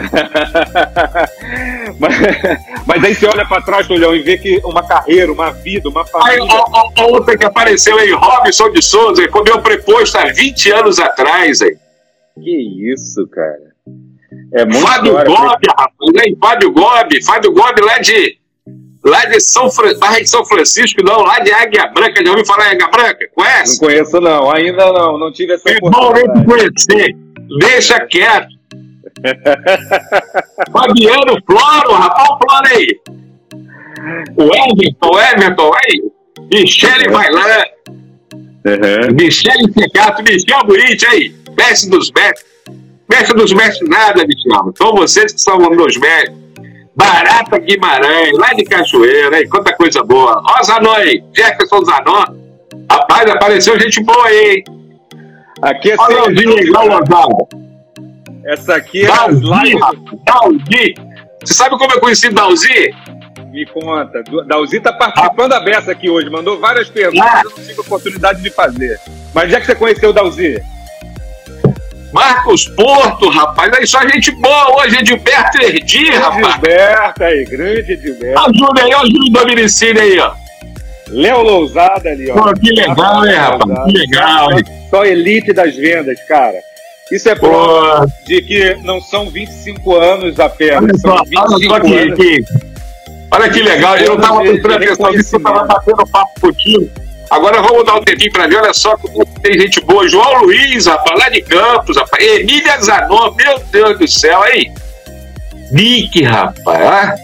mas, 1.98 2.16
mas, 2.86 3.04
aí 3.04 3.16
você 3.16 3.26
olha 3.26 3.48
para 3.48 3.62
trás, 3.62 3.88
Tulhão, 3.88 4.14
e 4.14 4.22
vê 4.22 4.38
que 4.38 4.60
uma 4.66 4.86
carreira, 4.86 5.32
uma 5.32 5.52
vida, 5.52 5.88
uma 5.88 6.06
família. 6.06 6.44
Aí, 6.44 7.06
outra 7.06 7.38
que 7.38 7.46
apareceu 7.46 7.98
aí, 7.98 8.12
Robson 8.12 8.70
de 8.72 8.82
Souza, 8.82 9.26
foi 9.32 9.44
meu 9.44 9.62
preposto 9.62 10.18
há 10.18 10.26
20 10.26 10.72
anos 10.72 11.00
atrás. 11.00 11.62
Aí. 11.62 11.78
Que 12.36 12.92
isso, 12.92 13.26
cara. 13.28 13.77
É 14.54 14.66
muito 14.66 14.86
Fábio 14.86 15.14
Gobi, 15.14 15.68
rapaz, 15.68 15.90
aí, 16.22 16.38
Fábio 16.40 16.72
Gobi, 16.72 17.24
Fábio 17.24 17.52
Gobi 17.52 17.82
lá 17.82 17.98
de, 18.00 18.38
lá 19.04 19.26
de 19.26 19.40
São, 19.42 19.68
de 19.68 20.28
São 20.28 20.46
Francisco, 20.46 21.04
não, 21.04 21.22
lá 21.22 21.40
de 21.40 21.52
Águia 21.52 21.88
Branca, 21.88 22.24
já 22.24 22.30
ouviu 22.30 22.46
falar 22.46 22.68
em 22.68 22.76
Águia 22.76 22.88
Branca? 22.88 23.30
Conhece? 23.36 23.82
Não 23.82 23.88
conheço 23.88 24.22
não, 24.22 24.52
ainda 24.52 24.86
não, 24.94 25.18
não 25.18 25.32
tive 25.34 25.54
essa 25.54 25.70
oportunidade. 25.70 26.28
Não, 26.28 26.46
conhecer, 26.46 27.16
deixa 27.60 28.00
quieto. 28.06 28.58
Fabiano 30.72 31.42
Floro, 31.46 31.94
rapaz, 31.94 32.30
o 32.30 32.38
Floro 32.38 32.68
aí. 32.68 33.00
O 34.38 34.44
Everton, 34.44 35.10
o 35.12 35.20
Everton, 35.20 35.72
aí. 35.74 36.02
Michele 36.52 37.10
Bailan. 37.10 37.64
Uhum. 38.66 39.14
Michele 39.14 39.74
Secato, 39.74 40.24
Michel 40.24 40.64
Buriti 40.66 41.06
aí. 41.08 41.36
Mestre 41.58 41.90
dos 41.90 42.12
mestres. 42.12 42.57
Mestre 43.10 43.36
dos 43.36 43.54
mestres 43.54 43.90
nada, 43.90 44.26
Michel. 44.26 44.74
São 44.78 44.94
vocês 44.94 45.34
que 45.34 45.40
são 45.40 45.58
meus 45.58 45.98
mestres. 45.98 46.48
Barata 46.96 47.60
Guimarães, 47.60 48.32
lá 48.34 48.54
de 48.54 48.64
Cachoeira, 48.64 49.38
aí, 49.38 49.48
quanta 49.48 49.72
coisa 49.76 50.04
boa. 50.04 50.42
Ó, 50.44 50.64
Zanon 50.64 50.92
aí, 50.94 51.24
Jefferson 51.36 51.86
Zanon. 51.86 52.24
Rapaz, 52.90 53.30
apareceu 53.30 53.80
gente 53.80 54.04
boa 54.04 54.26
aí, 54.26 54.56
hein? 54.56 54.64
Aqui 55.62 55.92
é 55.92 55.96
Olha 56.00 56.24
o 56.24 56.60
igual 56.60 57.02
Osvaldo. 57.02 57.48
Essa 58.46 58.78
aqui 58.78 59.04
é 59.04 59.08
Dalzi, 59.08 59.44
live... 59.44 59.80
Dalzi. 60.26 60.96
Você 61.44 61.54
sabe 61.54 61.78
como 61.78 61.94
eu 61.94 62.00
conheci 62.00 62.30
Dalzi? 62.30 62.94
Me 63.52 63.66
conta. 63.68 64.24
Dalzi 64.48 64.78
está 64.78 64.92
participando 64.92 65.50
da 65.50 65.60
beça 65.60 65.92
aqui 65.92 66.10
hoje, 66.10 66.30
mandou 66.30 66.60
várias 66.60 66.90
perguntas, 66.90 67.30
ah. 67.32 67.42
eu 67.44 67.50
não 67.52 67.64
tive 67.64 67.82
oportunidade 67.82 68.42
de 68.42 68.50
fazer. 68.50 69.00
Mas 69.36 69.52
já 69.52 69.60
que 69.60 69.68
você 69.68 69.76
conheceu 69.76 70.10
o 70.10 70.14
Dalzi? 70.14 70.64
Marcos 72.18 72.68
Porto, 72.70 73.30
rapaz, 73.30 73.72
aí 73.74 73.86
só 73.86 74.02
gente 74.10 74.32
boa 74.32 74.82
hoje, 74.82 74.98
Edilberto 74.98 75.62
Erdi, 75.62 76.10
rapaz. 76.14 76.56
Edilberto 76.56 77.24
aí, 77.24 77.46
grande 77.46 77.92
Edilberto. 77.92 78.40
Ajuda 78.40 78.84
aí, 78.84 78.92
ajuda 78.92 79.20
o 79.20 79.30
Dominicínio 79.30 80.02
aí, 80.02 80.20
ó. 80.20 80.34
Léo 81.10 81.44
Lousada 81.44 82.10
ali, 82.10 82.32
ó. 82.32 82.34
Pô, 82.34 82.54
que 82.56 82.72
legal, 82.72 83.24
hein, 83.24 83.36
rapaz? 83.36 83.86
Que 83.86 83.98
legal, 84.00 84.52
hein? 84.52 84.64
Só 84.90 85.06
elite 85.06 85.54
das 85.54 85.76
vendas, 85.76 86.20
cara. 86.28 86.58
Isso 87.12 87.30
é 87.30 87.36
prova 87.36 88.08
Pô. 88.08 88.12
de 88.26 88.42
que 88.42 88.76
não 88.84 89.00
são 89.00 89.30
25 89.30 89.96
anos 89.96 90.40
apenas, 90.40 91.00
são 91.00 91.24
25 91.24 91.72
olha 91.72 91.82
que, 91.84 91.94
anos. 91.94 92.18
Que, 92.18 92.46
olha 93.32 93.50
que 93.52 93.62
legal, 93.62 93.96
eu 93.98 94.16
estava 94.16 94.40
prestando 94.40 94.74
atenção 94.74 95.12
nisso, 95.12 95.36
eu 95.36 95.38
estava 95.38 95.64
batendo 95.66 96.08
papo 96.08 96.42
contigo. 96.42 96.90
Agora 97.30 97.62
vamos 97.62 97.86
dar 97.86 97.96
um 97.96 98.04
tempinho 98.04 98.32
para 98.32 98.48
ver, 98.48 98.58
olha 98.58 98.74
só 98.74 98.96
como 98.98 99.26
tem 99.42 99.60
gente 99.60 99.82
boa. 99.82 100.08
João 100.08 100.44
Luiz, 100.44 100.86
rapaz, 100.86 101.20
lá 101.20 101.30
de 101.30 101.42
Campos, 101.42 101.98
rapaz. 101.98 102.24
Emília 102.24 102.80
Zanon, 102.80 103.34
meu 103.36 103.60
Deus 103.72 104.00
do 104.00 104.08
céu, 104.08 104.42
aí. 104.44 104.72
Nick, 105.72 106.24
rapaz. 106.24 107.20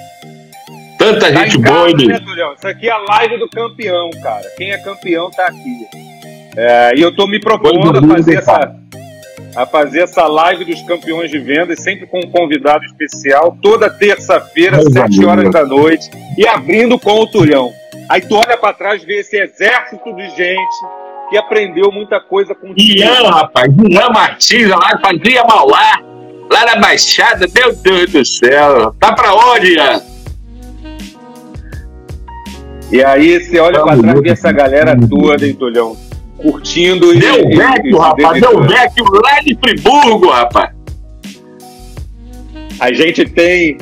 Tanta 0.97 1.31
tá 1.31 1.31
gente 1.31 1.57
boa, 1.57 1.87
né, 1.87 2.19
Isso 2.57 2.67
aqui 2.67 2.87
é 2.87 2.91
a 2.91 2.97
live 2.97 3.37
do 3.37 3.49
campeão, 3.49 4.09
cara. 4.21 4.45
Quem 4.57 4.71
é 4.71 4.77
campeão 4.77 5.29
tá 5.31 5.45
aqui. 5.45 5.87
É, 6.55 6.93
e 6.95 7.01
eu 7.01 7.15
tô 7.15 7.27
me 7.27 7.39
propondo 7.39 7.97
a 7.97 8.15
fazer 8.15 8.37
essa 8.37 8.75
a 9.55 9.67
fazer 9.67 10.01
essa 10.01 10.25
live 10.25 10.65
dos 10.65 10.81
campeões 10.81 11.29
de 11.29 11.37
vendas, 11.37 11.79
sempre 11.79 12.07
com 12.07 12.19
um 12.19 12.29
convidado 12.29 12.83
especial, 12.85 13.55
toda 13.61 13.89
terça-feira, 13.89 14.81
sete 14.81 15.23
horas 15.23 15.51
da 15.51 15.63
noite, 15.63 16.09
e 16.37 16.47
abrindo 16.47 16.97
com 16.97 17.19
o 17.19 17.27
Tulhão. 17.27 17.71
Aí 18.09 18.21
tu 18.21 18.35
olha 18.35 18.57
para 18.57 18.73
trás 18.73 19.03
e 19.03 19.05
vê 19.05 19.19
esse 19.19 19.37
exército 19.37 20.13
de 20.15 20.29
gente 20.29 20.75
que 21.29 21.37
aprendeu 21.37 21.91
muita 21.91 22.19
coisa 22.19 22.53
com 22.53 22.67
o 22.67 22.73
Ian, 22.77 23.29
rapaz, 23.29 23.67
Ian 23.89 24.09
Martins, 24.09 24.67
lá 24.67 24.99
fazia 25.01 25.43
Mauá, 25.45 26.01
lá 26.51 26.65
na 26.65 26.75
Baixada, 26.81 27.47
meu 27.55 27.75
Deus 27.75 28.11
do 28.11 28.25
céu, 28.25 28.93
tá 28.99 29.13
pra 29.13 29.33
onde, 29.33 29.73
Ian? 29.73 30.01
E 32.91 33.03
aí 33.03 33.39
você 33.39 33.59
olha 33.59 33.81
para 33.81 33.97
trás 33.97 34.19
e 34.19 34.21
vê 34.21 34.29
essa 34.29 34.51
galera 34.51 34.95
toda, 35.09 35.47
hein, 35.47 35.55
Tulhão? 35.55 35.97
curtindo. 36.43 37.17
Deu 37.17 37.49
e, 37.49 37.55
Vecchio, 37.55 37.97
rapaz, 37.97 38.41
deu 38.41 38.61
Vecchio 38.61 39.05
lá 39.23 39.39
de 39.39 39.55
Friburgo, 39.55 40.29
rapaz. 40.29 40.71
A 42.79 42.91
gente 42.91 43.25
tem 43.25 43.77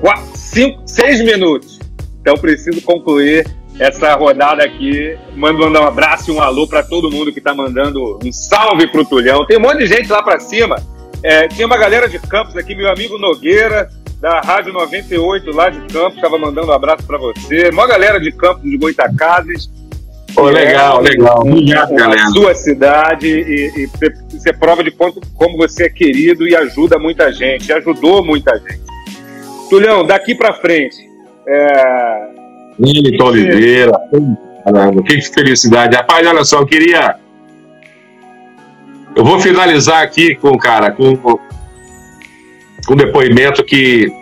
quatro, 0.00 0.24
cinco, 0.34 0.80
seis 0.86 1.20
minutos, 1.24 1.80
então 2.20 2.36
preciso 2.36 2.80
concluir 2.82 3.44
essa 3.78 4.14
rodada 4.14 4.64
aqui. 4.64 5.16
Mando 5.34 5.58
mandar 5.58 5.82
um 5.82 5.86
abraço 5.86 6.30
e 6.30 6.34
um 6.34 6.40
alô 6.40 6.66
para 6.66 6.82
todo 6.82 7.10
mundo 7.10 7.32
que 7.32 7.38
está 7.38 7.54
mandando 7.54 8.18
um 8.24 8.32
salve 8.32 8.86
pro 8.86 9.04
Tulhão. 9.04 9.46
Tem 9.46 9.58
um 9.58 9.60
monte 9.60 9.78
de 9.78 9.86
gente 9.86 10.10
lá 10.10 10.22
para 10.22 10.40
cima. 10.40 10.76
É, 11.22 11.48
tinha 11.48 11.66
uma 11.66 11.78
galera 11.78 12.08
de 12.08 12.18
Campos 12.18 12.56
aqui, 12.56 12.74
meu 12.74 12.90
amigo 12.90 13.18
Nogueira, 13.18 13.88
da 14.20 14.40
Rádio 14.40 14.72
98 14.72 15.50
lá 15.50 15.70
de 15.70 15.80
Campos, 15.92 16.16
estava 16.16 16.38
mandando 16.38 16.68
um 16.68 16.72
abraço 16.72 17.06
para 17.06 17.18
você. 17.18 17.70
Uma 17.70 17.86
galera 17.86 18.20
de 18.20 18.30
Campos 18.32 18.62
de 18.62 18.76
Goitacazes. 18.76 19.70
Oh, 20.36 20.42
legal, 20.42 21.00
é, 21.00 21.10
legal. 21.10 21.40
Obrigado, 21.40 21.94
galera. 21.94 22.28
sua 22.28 22.54
cidade 22.54 23.26
e, 23.26 23.84
e 23.84 23.86
você 24.30 24.52
prova 24.52 24.84
de 24.84 24.90
quanto, 24.90 25.18
como 25.34 25.56
você 25.56 25.84
é 25.84 25.88
querido 25.88 26.46
e 26.46 26.54
ajuda 26.54 26.98
muita 26.98 27.32
gente, 27.32 27.72
ajudou 27.72 28.22
muita 28.22 28.54
gente. 28.58 28.82
Tulhão, 29.70 30.04
daqui 30.04 30.34
para 30.34 30.52
frente. 30.52 31.08
É... 31.48 32.45
Nilton 32.78 33.24
Oliveira. 33.24 33.92
Caramba, 34.64 35.02
que 35.02 35.20
felicidade. 35.22 35.96
Rapaz, 35.96 36.26
olha 36.26 36.44
só, 36.44 36.60
eu 36.60 36.66
queria. 36.66 37.16
Eu 39.14 39.24
vou 39.24 39.40
finalizar 39.40 40.02
aqui 40.02 40.34
com, 40.34 40.56
cara, 40.58 40.90
com, 40.90 41.16
com 41.16 41.38
um 42.90 42.96
depoimento 42.96 43.64
que 43.64 44.12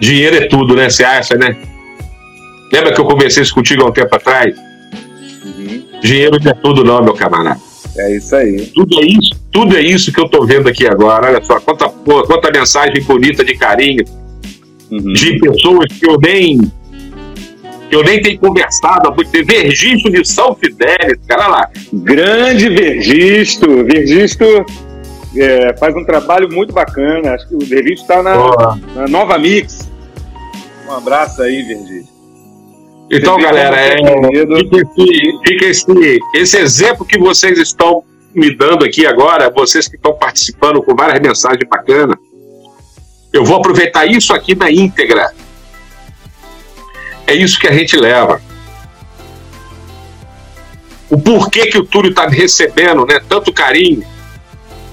dinheiro 0.00 0.36
é 0.36 0.48
tudo, 0.48 0.74
né? 0.74 0.90
Você 0.90 1.04
acha, 1.04 1.34
né? 1.36 1.56
Lembra 2.72 2.92
que 2.92 3.00
eu 3.00 3.04
conversei 3.04 3.42
isso 3.42 3.54
contigo 3.54 3.82
há 3.82 3.86
um 3.86 3.92
tempo 3.92 4.14
atrás? 4.14 4.54
Dinheiro 6.02 6.38
não 6.42 6.50
é 6.50 6.54
tudo 6.54 6.84
não, 6.84 7.02
meu 7.02 7.14
camarada. 7.14 7.60
É 7.96 8.16
isso 8.16 8.34
aí. 8.36 8.66
Tudo 8.74 9.00
é 9.00 9.06
isso, 9.06 9.30
tudo 9.52 9.76
é 9.76 9.80
isso 9.80 10.12
que 10.12 10.20
eu 10.20 10.28
tô 10.28 10.44
vendo 10.46 10.68
aqui 10.68 10.86
agora. 10.86 11.28
Olha 11.28 11.42
só, 11.42 11.60
quanta, 11.60 11.88
quanta 11.88 12.50
mensagem 12.50 13.02
bonita 13.02 13.44
de 13.44 13.56
carinho 13.56 14.04
uhum. 14.90 15.12
de 15.12 15.38
pessoas 15.38 15.92
que 15.92 16.08
eu 16.08 16.18
nem 16.18 16.60
que 17.90 17.96
eu 17.96 18.04
nem 18.04 18.22
tenho 18.22 18.38
conversado 18.38 19.08
há 19.08 19.14
muito 19.14 19.30
tempo. 19.32 19.46
Vergisto 19.46 20.08
de 20.10 20.24
São 20.24 20.54
Fidélis, 20.54 21.18
cara 21.26 21.48
lá. 21.48 21.68
Grande 21.92 22.68
Vergisto. 22.68 23.84
Vergisto 23.84 24.44
é, 25.36 25.76
faz 25.76 25.94
um 25.96 26.04
trabalho 26.04 26.48
muito 26.48 26.72
bacana. 26.72 27.34
Acho 27.34 27.48
que 27.48 27.56
o 27.56 27.58
Vergisto 27.58 28.02
está 28.02 28.22
na, 28.22 28.36
na, 28.94 29.08
Nova 29.08 29.36
Mix. 29.36 29.90
Um 30.88 30.92
abraço 30.92 31.42
aí, 31.42 31.62
Vergisto. 31.62 32.10
Então, 33.10 33.36
galera, 33.38 33.76
é, 33.76 33.96
fica, 33.96 34.76
esse, 34.76 35.38
fica 35.44 35.66
esse, 35.66 36.18
esse 36.36 36.58
exemplo 36.58 37.04
que 37.04 37.18
vocês 37.18 37.58
estão 37.58 38.04
me 38.32 38.54
dando 38.54 38.84
aqui 38.84 39.04
agora, 39.04 39.50
vocês 39.50 39.88
que 39.88 39.96
estão 39.96 40.12
participando 40.14 40.80
com 40.80 40.94
várias 40.94 41.20
mensagens 41.20 41.68
bacanas. 41.68 42.16
Eu 43.32 43.44
vou 43.44 43.56
aproveitar 43.56 44.06
isso 44.06 44.32
aqui 44.32 44.54
na 44.54 44.70
íntegra. 44.70 45.32
É 47.30 47.34
isso 47.34 47.60
que 47.60 47.68
a 47.68 47.72
gente 47.72 47.96
leva. 47.96 48.42
O 51.08 51.16
porquê 51.16 51.66
que 51.68 51.78
o 51.78 51.84
Túlio 51.84 52.10
está 52.10 52.26
recebendo 52.26 53.06
né, 53.06 53.20
tanto 53.28 53.52
carinho, 53.52 54.04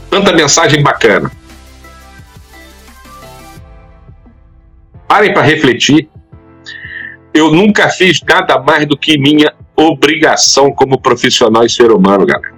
Tanta 0.07 0.31
mensagem 0.33 0.83
bacana. 0.83 1.31
Parem 5.07 5.33
para 5.33 5.41
refletir. 5.41 6.07
Eu 7.33 7.51
nunca 7.51 7.89
fiz 7.89 8.21
nada 8.21 8.59
mais 8.59 8.85
do 8.85 8.95
que 8.95 9.17
minha 9.17 9.51
obrigação 9.75 10.71
como 10.71 11.01
profissional 11.01 11.65
e 11.65 11.69
ser 11.69 11.91
humano, 11.91 12.23
galera. 12.25 12.55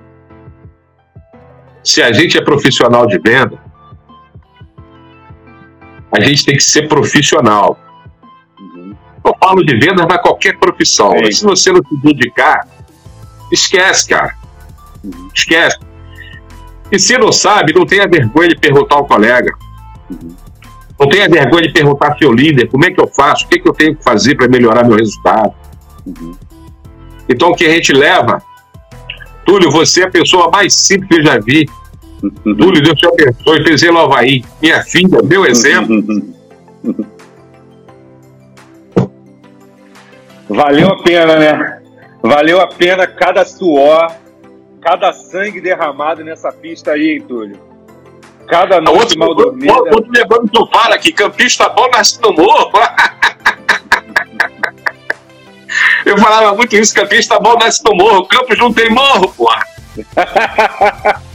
Se 1.82 2.02
a 2.02 2.12
gente 2.12 2.38
é 2.38 2.44
profissional 2.44 3.08
de 3.08 3.18
venda, 3.18 3.58
a 6.12 6.20
gente 6.20 6.46
tem 6.46 6.58
que 6.58 6.64
ser 6.64 6.90
profissional. 6.90 7.89
Eu 9.26 9.36
falo 9.40 9.64
de 9.64 9.78
vendas 9.78 10.08
na 10.08 10.18
qualquer 10.18 10.58
profissão. 10.58 11.14
Se 11.32 11.44
você 11.44 11.72
não 11.72 11.82
se 11.84 11.98
dedicar, 12.02 12.68
esquece, 13.52 14.08
cara. 14.08 14.34
Esquece. 15.34 15.78
E 16.92 16.98
se 16.98 17.18
não 17.18 17.32
sabe, 17.32 17.74
não 17.74 17.86
tenha 17.86 18.08
vergonha 18.08 18.50
de 18.50 18.56
perguntar 18.56 18.96
ao 18.96 19.06
colega. 19.06 19.54
Não 21.00 21.08
tenha 21.08 21.30
vergonha 21.30 21.68
de 21.68 21.74
perguntar 21.74 22.12
ao 22.12 22.18
seu 22.18 22.32
líder 22.32 22.68
como 22.68 22.86
é 22.86 22.92
que 22.92 23.00
eu 23.00 23.08
faço, 23.08 23.46
o 23.46 23.48
que, 23.48 23.60
é 23.60 23.62
que 23.62 23.70
eu 23.70 23.74
tenho 23.74 23.96
que 23.96 24.04
fazer 24.04 24.36
para 24.36 24.48
melhorar 24.48 24.86
meu 24.86 24.98
resultado. 24.98 25.54
Então, 27.28 27.50
o 27.50 27.56
que 27.56 27.66
a 27.66 27.70
gente 27.70 27.94
leva, 27.94 28.42
Túlio, 29.46 29.70
você 29.70 30.02
é 30.02 30.06
a 30.06 30.12
pessoa 30.12 30.50
mais 30.50 30.74
simples 30.74 31.08
que 31.10 31.16
eu 31.18 31.24
já 31.24 31.40
vi. 31.40 31.70
Túlio, 32.44 32.82
Deus 32.82 32.98
te 32.98 33.08
abençoe, 33.08 33.64
fez 33.64 33.84
ele 33.84 33.98
Havaí. 33.98 34.44
Minha 34.62 34.82
filha, 34.84 35.22
meu 35.24 35.46
exemplo. 35.46 36.04
Valeu 40.50 40.90
a 40.90 41.04
pena, 41.04 41.36
né? 41.38 41.82
Valeu 42.22 42.60
a 42.60 42.68
pena 42.68 43.06
cada 43.06 43.46
suor, 43.46 44.12
cada 44.82 45.14
sangue 45.14 45.62
derramado 45.62 46.24
nessa 46.24 46.52
pista 46.52 46.92
aí, 46.92 47.14
hein, 47.14 47.22
Túlio? 47.22 47.60
Cada 48.48 48.82
noite 48.82 49.00
outro, 49.00 49.20
mal 49.20 49.36
dormida. 49.36 49.74
Outro 49.74 50.12
levando 50.12 50.50
que 50.50 50.60
eu 50.60 50.68
falo 50.68 50.94
aqui, 50.96 51.12
campista 51.14 51.70
bom 51.70 51.88
nasce 51.92 52.20
no 52.20 52.34
morro. 52.34 52.72
eu 56.06 56.18
falava 56.18 56.56
muito 56.56 56.76
isso, 56.76 56.96
campista 56.96 57.40
bom 57.40 57.56
nasce 57.60 57.84
no 57.86 57.96
morro, 57.96 58.26
Campos 58.26 58.58
não 58.58 58.74
tem 58.74 58.90
morro, 58.90 59.32
porra. 59.34 59.64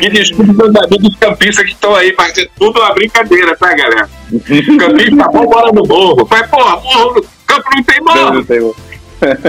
E 0.00 0.08
desculpe 0.10 0.52
meus 0.52 0.74
amigos 0.76 1.16
campistas 1.16 1.64
que 1.64 1.72
estão 1.72 1.94
aí, 1.94 2.14
mas 2.16 2.36
é 2.38 2.46
tudo 2.58 2.80
uma 2.80 2.94
brincadeira, 2.94 3.56
tá, 3.56 3.74
galera? 3.74 4.08
Campista 4.78 5.28
bom 5.28 5.44
mora 5.44 5.72
no 5.72 5.82
morro. 5.86 6.26
Mas, 6.28 6.48
porra, 6.48 6.76
morro, 6.80 7.24
campo 7.54 7.68
não 7.74 7.82
tem 7.84 8.00
morro. 8.00 8.34
Não 8.34 8.44
tem 8.44 8.60
morro. 8.60 8.76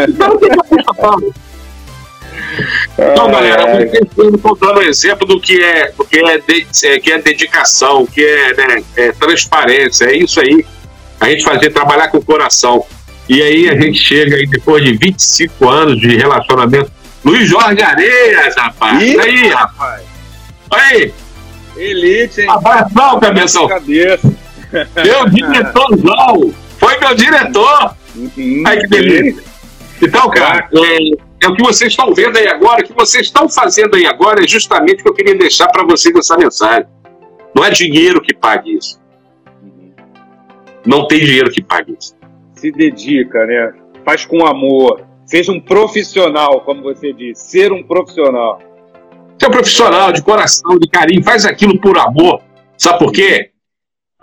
Então 0.07 0.29
não 0.29 0.37
tem 0.37 0.49
bom. 0.49 1.33
Então, 2.93 3.31
galera, 3.31 3.87
vocês 4.15 4.33
estão 4.35 4.55
dando 4.55 4.81
exemplo 4.83 5.25
do 5.25 5.39
que 5.39 5.61
é, 5.63 5.91
do 5.91 6.05
que 6.05 6.17
é, 6.19 6.37
de, 6.37 6.67
é, 6.83 6.99
que 6.99 7.11
é 7.11 7.17
dedicação, 7.19 8.05
que 8.05 8.23
é, 8.23 8.53
né, 8.55 8.83
é 8.95 9.11
transparência, 9.11 10.05
é 10.05 10.17
isso 10.17 10.39
aí. 10.39 10.65
A 11.19 11.29
gente 11.29 11.43
fazer 11.43 11.71
trabalhar 11.71 12.09
com 12.09 12.17
o 12.17 12.25
coração. 12.25 12.85
E 13.27 13.41
aí 13.41 13.69
a 13.69 13.79
gente 13.79 13.97
chega 13.97 14.35
aí 14.35 14.45
depois 14.45 14.83
de 14.83 14.95
25 14.97 15.69
anos 15.69 15.99
de 15.99 16.15
relacionamento. 16.15 16.91
Luiz 17.23 17.47
Jorge 17.47 17.81
Areias, 17.81 18.55
rapaz. 18.55 19.01
Ih, 19.01 19.19
aí, 19.19 19.47
rapaz. 19.47 20.03
Aí. 20.69 21.13
Elite, 21.75 22.41
hein? 22.41 22.49
Abração, 22.49 23.19
cabeção. 23.19 23.67
Cabeça. 23.67 24.31
Meu 25.03 25.29
diretorzão. 25.29 26.53
Foi 26.83 26.99
meu 26.99 27.15
diretor. 27.15 27.95
Uhum, 28.13 28.63
Ai, 28.67 28.77
que 28.77 28.87
delícia. 28.87 29.43
Então, 30.01 30.29
cara, 30.29 30.67
é, 30.73 31.45
é 31.45 31.47
o 31.47 31.55
que 31.55 31.63
vocês 31.63 31.93
estão 31.93 32.13
vendo 32.13 32.37
aí 32.37 32.47
agora, 32.47 32.81
o 32.81 32.85
que 32.85 32.93
vocês 32.93 33.27
estão 33.27 33.47
fazendo 33.47 33.95
aí 33.95 34.05
agora 34.05 34.43
é 34.43 34.47
justamente 34.47 34.99
o 34.99 35.03
que 35.03 35.09
eu 35.09 35.13
queria 35.13 35.35
deixar 35.35 35.69
para 35.69 35.85
vocês 35.85 36.13
essa 36.13 36.35
mensagem. 36.35 36.85
Não 37.55 37.63
é 37.63 37.69
dinheiro 37.69 38.21
que 38.21 38.33
pague 38.33 38.77
isso. 38.77 38.99
Não 40.85 41.07
tem 41.07 41.19
dinheiro 41.19 41.49
que 41.49 41.63
pague 41.63 41.95
isso. 41.97 42.15
Se 42.55 42.69
dedica, 42.69 43.45
né? 43.45 43.73
Faz 44.03 44.25
com 44.25 44.45
amor. 44.45 45.05
Seja 45.25 45.53
um 45.53 45.61
profissional, 45.61 46.61
como 46.61 46.81
você 46.81 47.13
disse. 47.13 47.49
Ser 47.49 47.71
um 47.71 47.81
profissional. 47.81 48.59
Ser 49.39 49.47
um 49.47 49.51
profissional 49.51 50.11
de 50.11 50.21
coração, 50.21 50.77
de 50.77 50.89
carinho. 50.89 51.23
Faz 51.23 51.45
aquilo 51.45 51.79
por 51.79 51.97
amor. 51.97 52.41
Sabe 52.77 52.99
por 52.99 53.13
quê? 53.13 53.52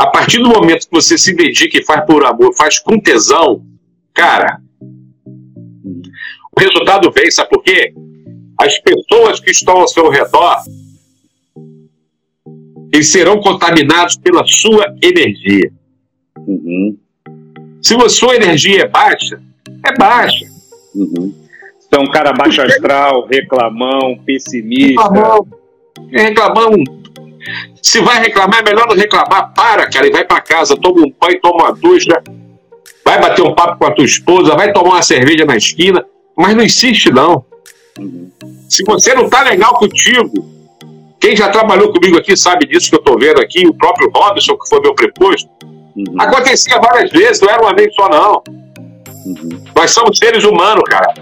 A 0.01 0.07
partir 0.07 0.39
do 0.39 0.49
momento 0.49 0.87
que 0.87 0.93
você 0.93 1.19
se 1.19 1.35
dedica 1.35 1.77
e 1.77 1.85
faz 1.85 2.07
por 2.07 2.25
amor, 2.25 2.55
faz 2.57 2.79
com 2.79 2.99
tesão, 2.99 3.63
cara, 4.15 4.59
o 6.57 6.59
resultado 6.59 7.13
vem, 7.13 7.31
sabe 7.31 7.51
por 7.51 7.63
quê? 7.63 7.93
As 8.59 8.79
pessoas 8.79 9.41
que 9.41 9.51
estão 9.51 9.77
ao 9.77 9.87
seu 9.87 10.09
redor 10.09 10.63
eles 12.91 13.13
serão 13.13 13.43
contaminados 13.43 14.17
pela 14.17 14.43
sua 14.47 14.87
energia. 15.03 15.71
Uhum. 16.47 16.97
Se 17.83 17.95
a 17.95 18.09
sua 18.09 18.37
energia 18.37 18.85
é 18.85 18.89
baixa, 18.89 19.39
é 19.85 19.95
baixa. 19.99 20.47
Uhum. 20.95 21.35
Então, 21.87 22.05
um 22.05 22.11
cara 22.11 22.33
baixo 22.33 22.63
astral, 22.63 23.27
reclamão, 23.27 24.19
pessimista. 24.25 25.03
Reclamão. 25.03 25.47
reclamão. 26.11 27.00
Se 27.83 28.01
vai 28.01 28.21
reclamar, 28.21 28.61
é 28.61 28.63
melhor 28.63 28.87
não 28.89 28.97
reclamar. 28.97 29.53
Para, 29.55 29.89
cara, 29.89 30.07
e 30.07 30.11
vai 30.11 30.25
para 30.25 30.41
casa, 30.41 30.77
toma 30.77 31.01
um 31.01 31.15
banho, 31.21 31.41
toma 31.41 31.65
uma 31.65 31.73
ducha, 31.73 32.23
vai 33.05 33.21
bater 33.21 33.43
um 33.43 33.55
papo 33.55 33.79
com 33.79 33.87
a 33.87 33.93
tua 33.93 34.05
esposa, 34.05 34.57
vai 34.57 34.73
tomar 34.73 34.91
uma 34.91 35.03
cerveja 35.03 35.45
na 35.45 35.57
esquina, 35.57 36.05
mas 36.37 36.55
não 36.55 36.65
insiste, 36.65 37.11
não. 37.11 37.45
Se 38.69 38.85
você 38.85 39.15
não 39.15 39.29
tá 39.29 39.43
legal 39.43 39.75
contigo, 39.75 40.33
quem 41.21 41.37
já 41.37 41.49
trabalhou 41.49 41.93
comigo 41.93 42.17
aqui 42.17 42.37
sabe 42.37 42.67
disso 42.67 42.91
que 42.91 42.97
eu 42.97 43.03
tô 43.03 43.19
vendo 43.19 43.41
aqui, 43.41 43.67
o 43.67 43.75
próprio 43.75 44.11
Robson, 44.15 44.57
que 44.57 44.69
foi 44.69 44.81
meu 44.81 44.95
preposto. 44.95 45.49
Uhum. 45.95 46.05
Acontecia 46.19 46.79
várias 46.79 47.11
vezes, 47.11 47.41
não 47.43 47.51
era 47.51 47.63
uma 47.63 47.75
vez 47.75 47.95
só, 47.95 48.09
não. 48.09 48.43
Uhum. 49.27 49.65
Nós 49.77 49.91
somos 49.91 50.17
seres 50.17 50.45
humanos, 50.45 50.85
cara. 50.89 51.13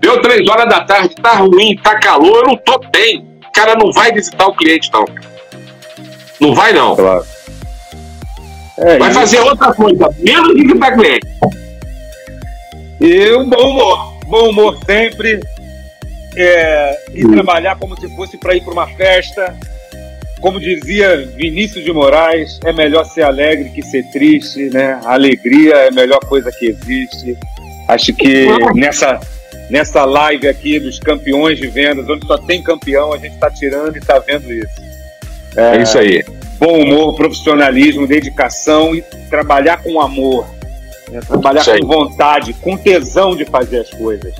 Deu 0.00 0.20
três 0.20 0.46
horas 0.48 0.68
da 0.68 0.84
tarde, 0.84 1.14
tá 1.16 1.36
ruim, 1.36 1.76
tá 1.82 1.98
calor, 1.98 2.42
eu 2.42 2.48
não 2.48 2.56
tô 2.56 2.78
bem. 2.92 3.24
O 3.48 3.52
cara 3.52 3.74
não 3.74 3.90
vai 3.92 4.12
visitar 4.12 4.46
o 4.46 4.54
cliente, 4.54 4.90
não. 4.92 5.04
Não 6.40 6.54
vai, 6.54 6.72
não. 6.72 6.96
Claro. 6.96 7.24
É, 8.78 8.98
vai 8.98 9.12
fazer 9.12 9.40
outra 9.40 9.72
coisa, 9.72 10.08
menos 10.18 10.52
visitar 10.54 10.94
cliente. 10.96 11.26
E 13.00 13.32
um 13.32 13.48
bom 13.48 13.70
humor 13.70 14.16
bom 14.26 14.50
humor 14.50 14.78
sempre, 14.84 15.40
é, 16.36 16.98
e 17.14 17.24
hum. 17.24 17.32
trabalhar 17.32 17.76
como 17.76 17.98
se 17.98 18.08
fosse 18.14 18.36
para 18.36 18.54
ir 18.54 18.62
para 18.62 18.72
uma 18.72 18.86
festa. 18.86 19.56
Como 20.40 20.60
dizia 20.60 21.16
Vinícius 21.34 21.82
de 21.84 21.92
Moraes, 21.92 22.60
é 22.64 22.72
melhor 22.72 23.04
ser 23.06 23.22
alegre 23.22 23.70
que 23.70 23.82
ser 23.82 24.04
triste, 24.10 24.68
né? 24.68 25.00
A 25.04 25.14
alegria 25.14 25.74
é 25.74 25.88
a 25.88 25.92
melhor 25.92 26.20
coisa 26.20 26.52
que 26.52 26.66
existe. 26.66 27.36
Acho 27.88 28.12
que 28.12 28.46
nessa, 28.74 29.18
nessa 29.70 30.04
live 30.04 30.46
aqui 30.46 30.78
dos 30.78 30.98
campeões 30.98 31.58
de 31.58 31.66
vendas, 31.68 32.08
onde 32.08 32.26
só 32.26 32.36
tem 32.36 32.62
campeão, 32.62 33.14
a 33.14 33.16
gente 33.16 33.32
está 33.32 33.50
tirando 33.50 33.96
e 33.96 33.98
está 33.98 34.18
vendo 34.18 34.52
isso. 34.52 34.85
É, 35.56 35.76
é 35.76 35.82
isso 35.82 35.98
aí. 35.98 36.24
Bom 36.58 36.82
humor, 36.82 37.14
profissionalismo, 37.14 38.06
dedicação 38.06 38.94
e 38.94 39.02
trabalhar 39.30 39.82
com 39.82 40.00
amor. 40.00 40.46
Né? 41.10 41.20
Trabalhar 41.20 41.64
com 41.64 41.86
vontade, 41.86 42.52
com 42.54 42.76
tesão 42.76 43.36
de 43.36 43.44
fazer 43.44 43.80
as 43.80 43.90
coisas. 43.90 44.34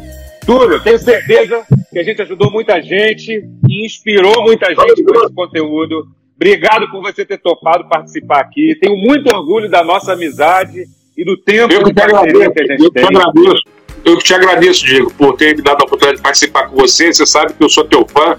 Túlio, 0.45 0.81
tenho 0.81 0.99
certeza 0.99 1.65
que 1.91 1.99
a 1.99 2.05
gente 2.05 2.23
ajudou 2.23 2.51
muita 2.51 2.81
gente 2.81 3.45
e 3.69 3.85
inspirou 3.85 4.43
muita 4.45 4.69
gente 4.69 5.03
com 5.03 5.25
esse 5.25 5.35
conteúdo. 5.35 6.07
Obrigado 6.37 6.91
por 6.91 7.03
você 7.03 7.25
ter 7.25 7.39
topado 7.39 7.89
participar 7.89 8.41
aqui. 8.41 8.77
Tenho 8.81 8.97
muito 8.97 9.35
orgulho 9.35 9.69
da 9.69 9.83
nossa 9.83 10.13
amizade 10.13 10.85
e 11.17 11.25
do 11.25 11.37
tempo 11.37 11.73
eu 11.73 11.83
de 11.83 11.95
parceria 11.95 12.51
que 12.51 12.63
a 12.63 12.67
gente 12.67 12.85
eu 12.85 12.91
tem. 12.91 13.07
Te 13.07 13.17
agradeço. 13.17 13.63
Eu 14.05 14.19
que 14.19 14.25
te 14.25 14.35
agradeço, 14.35 14.87
Diego, 14.87 15.13
por 15.15 15.37
ter 15.37 15.57
me 15.57 15.63
dado 15.63 15.81
a 15.81 15.85
oportunidade 15.85 16.19
de 16.19 16.23
participar 16.23 16.69
com 16.69 16.77
você. 16.77 17.13
Você 17.13 17.27
sabe 17.27 17.55
que 17.55 17.65
eu 17.65 17.69
sou 17.69 17.85
teu 17.85 18.07
fã. 18.07 18.37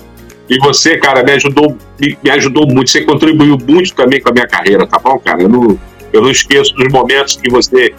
E 0.50 0.58
você, 0.60 0.98
cara, 0.98 1.24
me 1.24 1.32
ajudou, 1.34 1.78
me, 2.00 2.18
me 2.24 2.30
ajudou 2.32 2.66
muito. 2.68 2.90
Você 2.90 3.02
contribuiu 3.02 3.58
muito 3.68 3.94
também 3.94 4.22
com 4.22 4.30
a 4.30 4.32
minha 4.32 4.48
carreira, 4.48 4.88
tá 4.88 4.98
bom, 4.98 5.20
cara? 5.20 5.42
Eu 5.42 5.50
não, 5.50 5.80
eu 6.14 6.22
não 6.22 6.30
esqueço 6.30 6.74
dos 6.74 6.92
momentos 6.92 7.36
que 7.36 7.50
você 7.50 7.94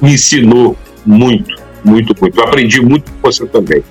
me 0.00 0.14
ensinou 0.14 0.76
muito, 1.04 1.54
muito, 1.84 2.14
muito. 2.18 2.40
Eu 2.40 2.44
aprendi 2.44 2.80
muito 2.80 3.10
com 3.12 3.30
você 3.30 3.46
também. 3.46 3.84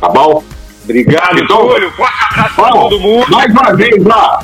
Tá 0.00 0.08
bom? 0.08 0.44
Obrigado, 0.84 1.38
então, 1.38 1.68
Túlio. 1.68 1.90
Forte 1.92 2.14
abraço 2.30 2.54
para 2.54 2.70
todo 2.70 3.00
mundo. 3.00 3.30
Mais 3.30 3.50
uma 3.50 3.74
vez, 3.74 4.06
ó, 4.06 4.40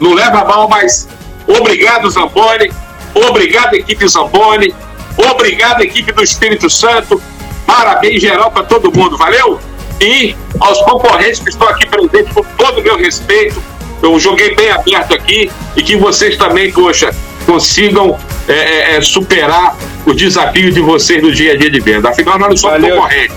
não 0.00 0.14
leva 0.14 0.44
mal, 0.44 0.68
mas 0.68 1.08
obrigado, 1.46 2.10
Zamboni. 2.10 2.70
Obrigado, 3.14 3.74
equipe 3.74 4.06
Zamboni. 4.06 4.74
Obrigado, 5.16 5.82
equipe 5.82 6.12
do 6.12 6.22
Espírito 6.22 6.68
Santo. 6.70 7.20
Parabéns 7.66 8.20
geral 8.20 8.50
para 8.50 8.64
todo 8.64 8.92
mundo. 8.92 9.16
Valeu? 9.16 9.58
E 10.00 10.36
aos 10.60 10.80
concorrentes 10.82 11.40
que 11.40 11.50
estão 11.50 11.68
aqui 11.68 11.86
presentes, 11.86 12.32
com 12.32 12.42
todo 12.56 12.80
o 12.80 12.82
meu 12.82 12.96
respeito, 12.96 13.62
eu 14.02 14.18
joguei 14.18 14.54
bem 14.54 14.70
aberto 14.70 15.14
aqui 15.14 15.50
e 15.76 15.82
que 15.82 15.96
vocês 15.96 16.36
também, 16.36 16.70
poxa, 16.72 17.12
consigam 17.44 18.18
é, 18.48 18.52
é, 18.52 18.96
é, 18.96 19.00
superar 19.00 19.76
o 20.06 20.12
desafio 20.14 20.72
de 20.72 20.80
vocês 20.80 21.22
no 21.22 21.32
dia 21.32 21.52
a 21.52 21.56
dia 21.56 21.70
de 21.70 21.80
venda. 21.80 22.10
Afinal, 22.10 22.38
nós 22.38 22.50
não 22.50 22.56
somos 22.56 22.80
Valeu. 22.80 22.96
concorrentes. 22.96 23.36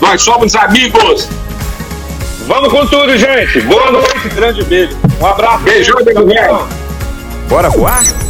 Nós 0.00 0.22
somos 0.22 0.54
amigos. 0.54 1.28
Vamos 2.46 2.72
com 2.72 2.86
tudo, 2.86 3.16
gente. 3.16 3.60
Boa 3.62 3.90
noite, 3.90 4.28
grande 4.34 4.64
beijo. 4.64 4.96
Um 5.20 5.26
abraço. 5.26 5.64
Beijão. 5.64 5.96
Bora 7.48 7.68
voar? 7.68 8.27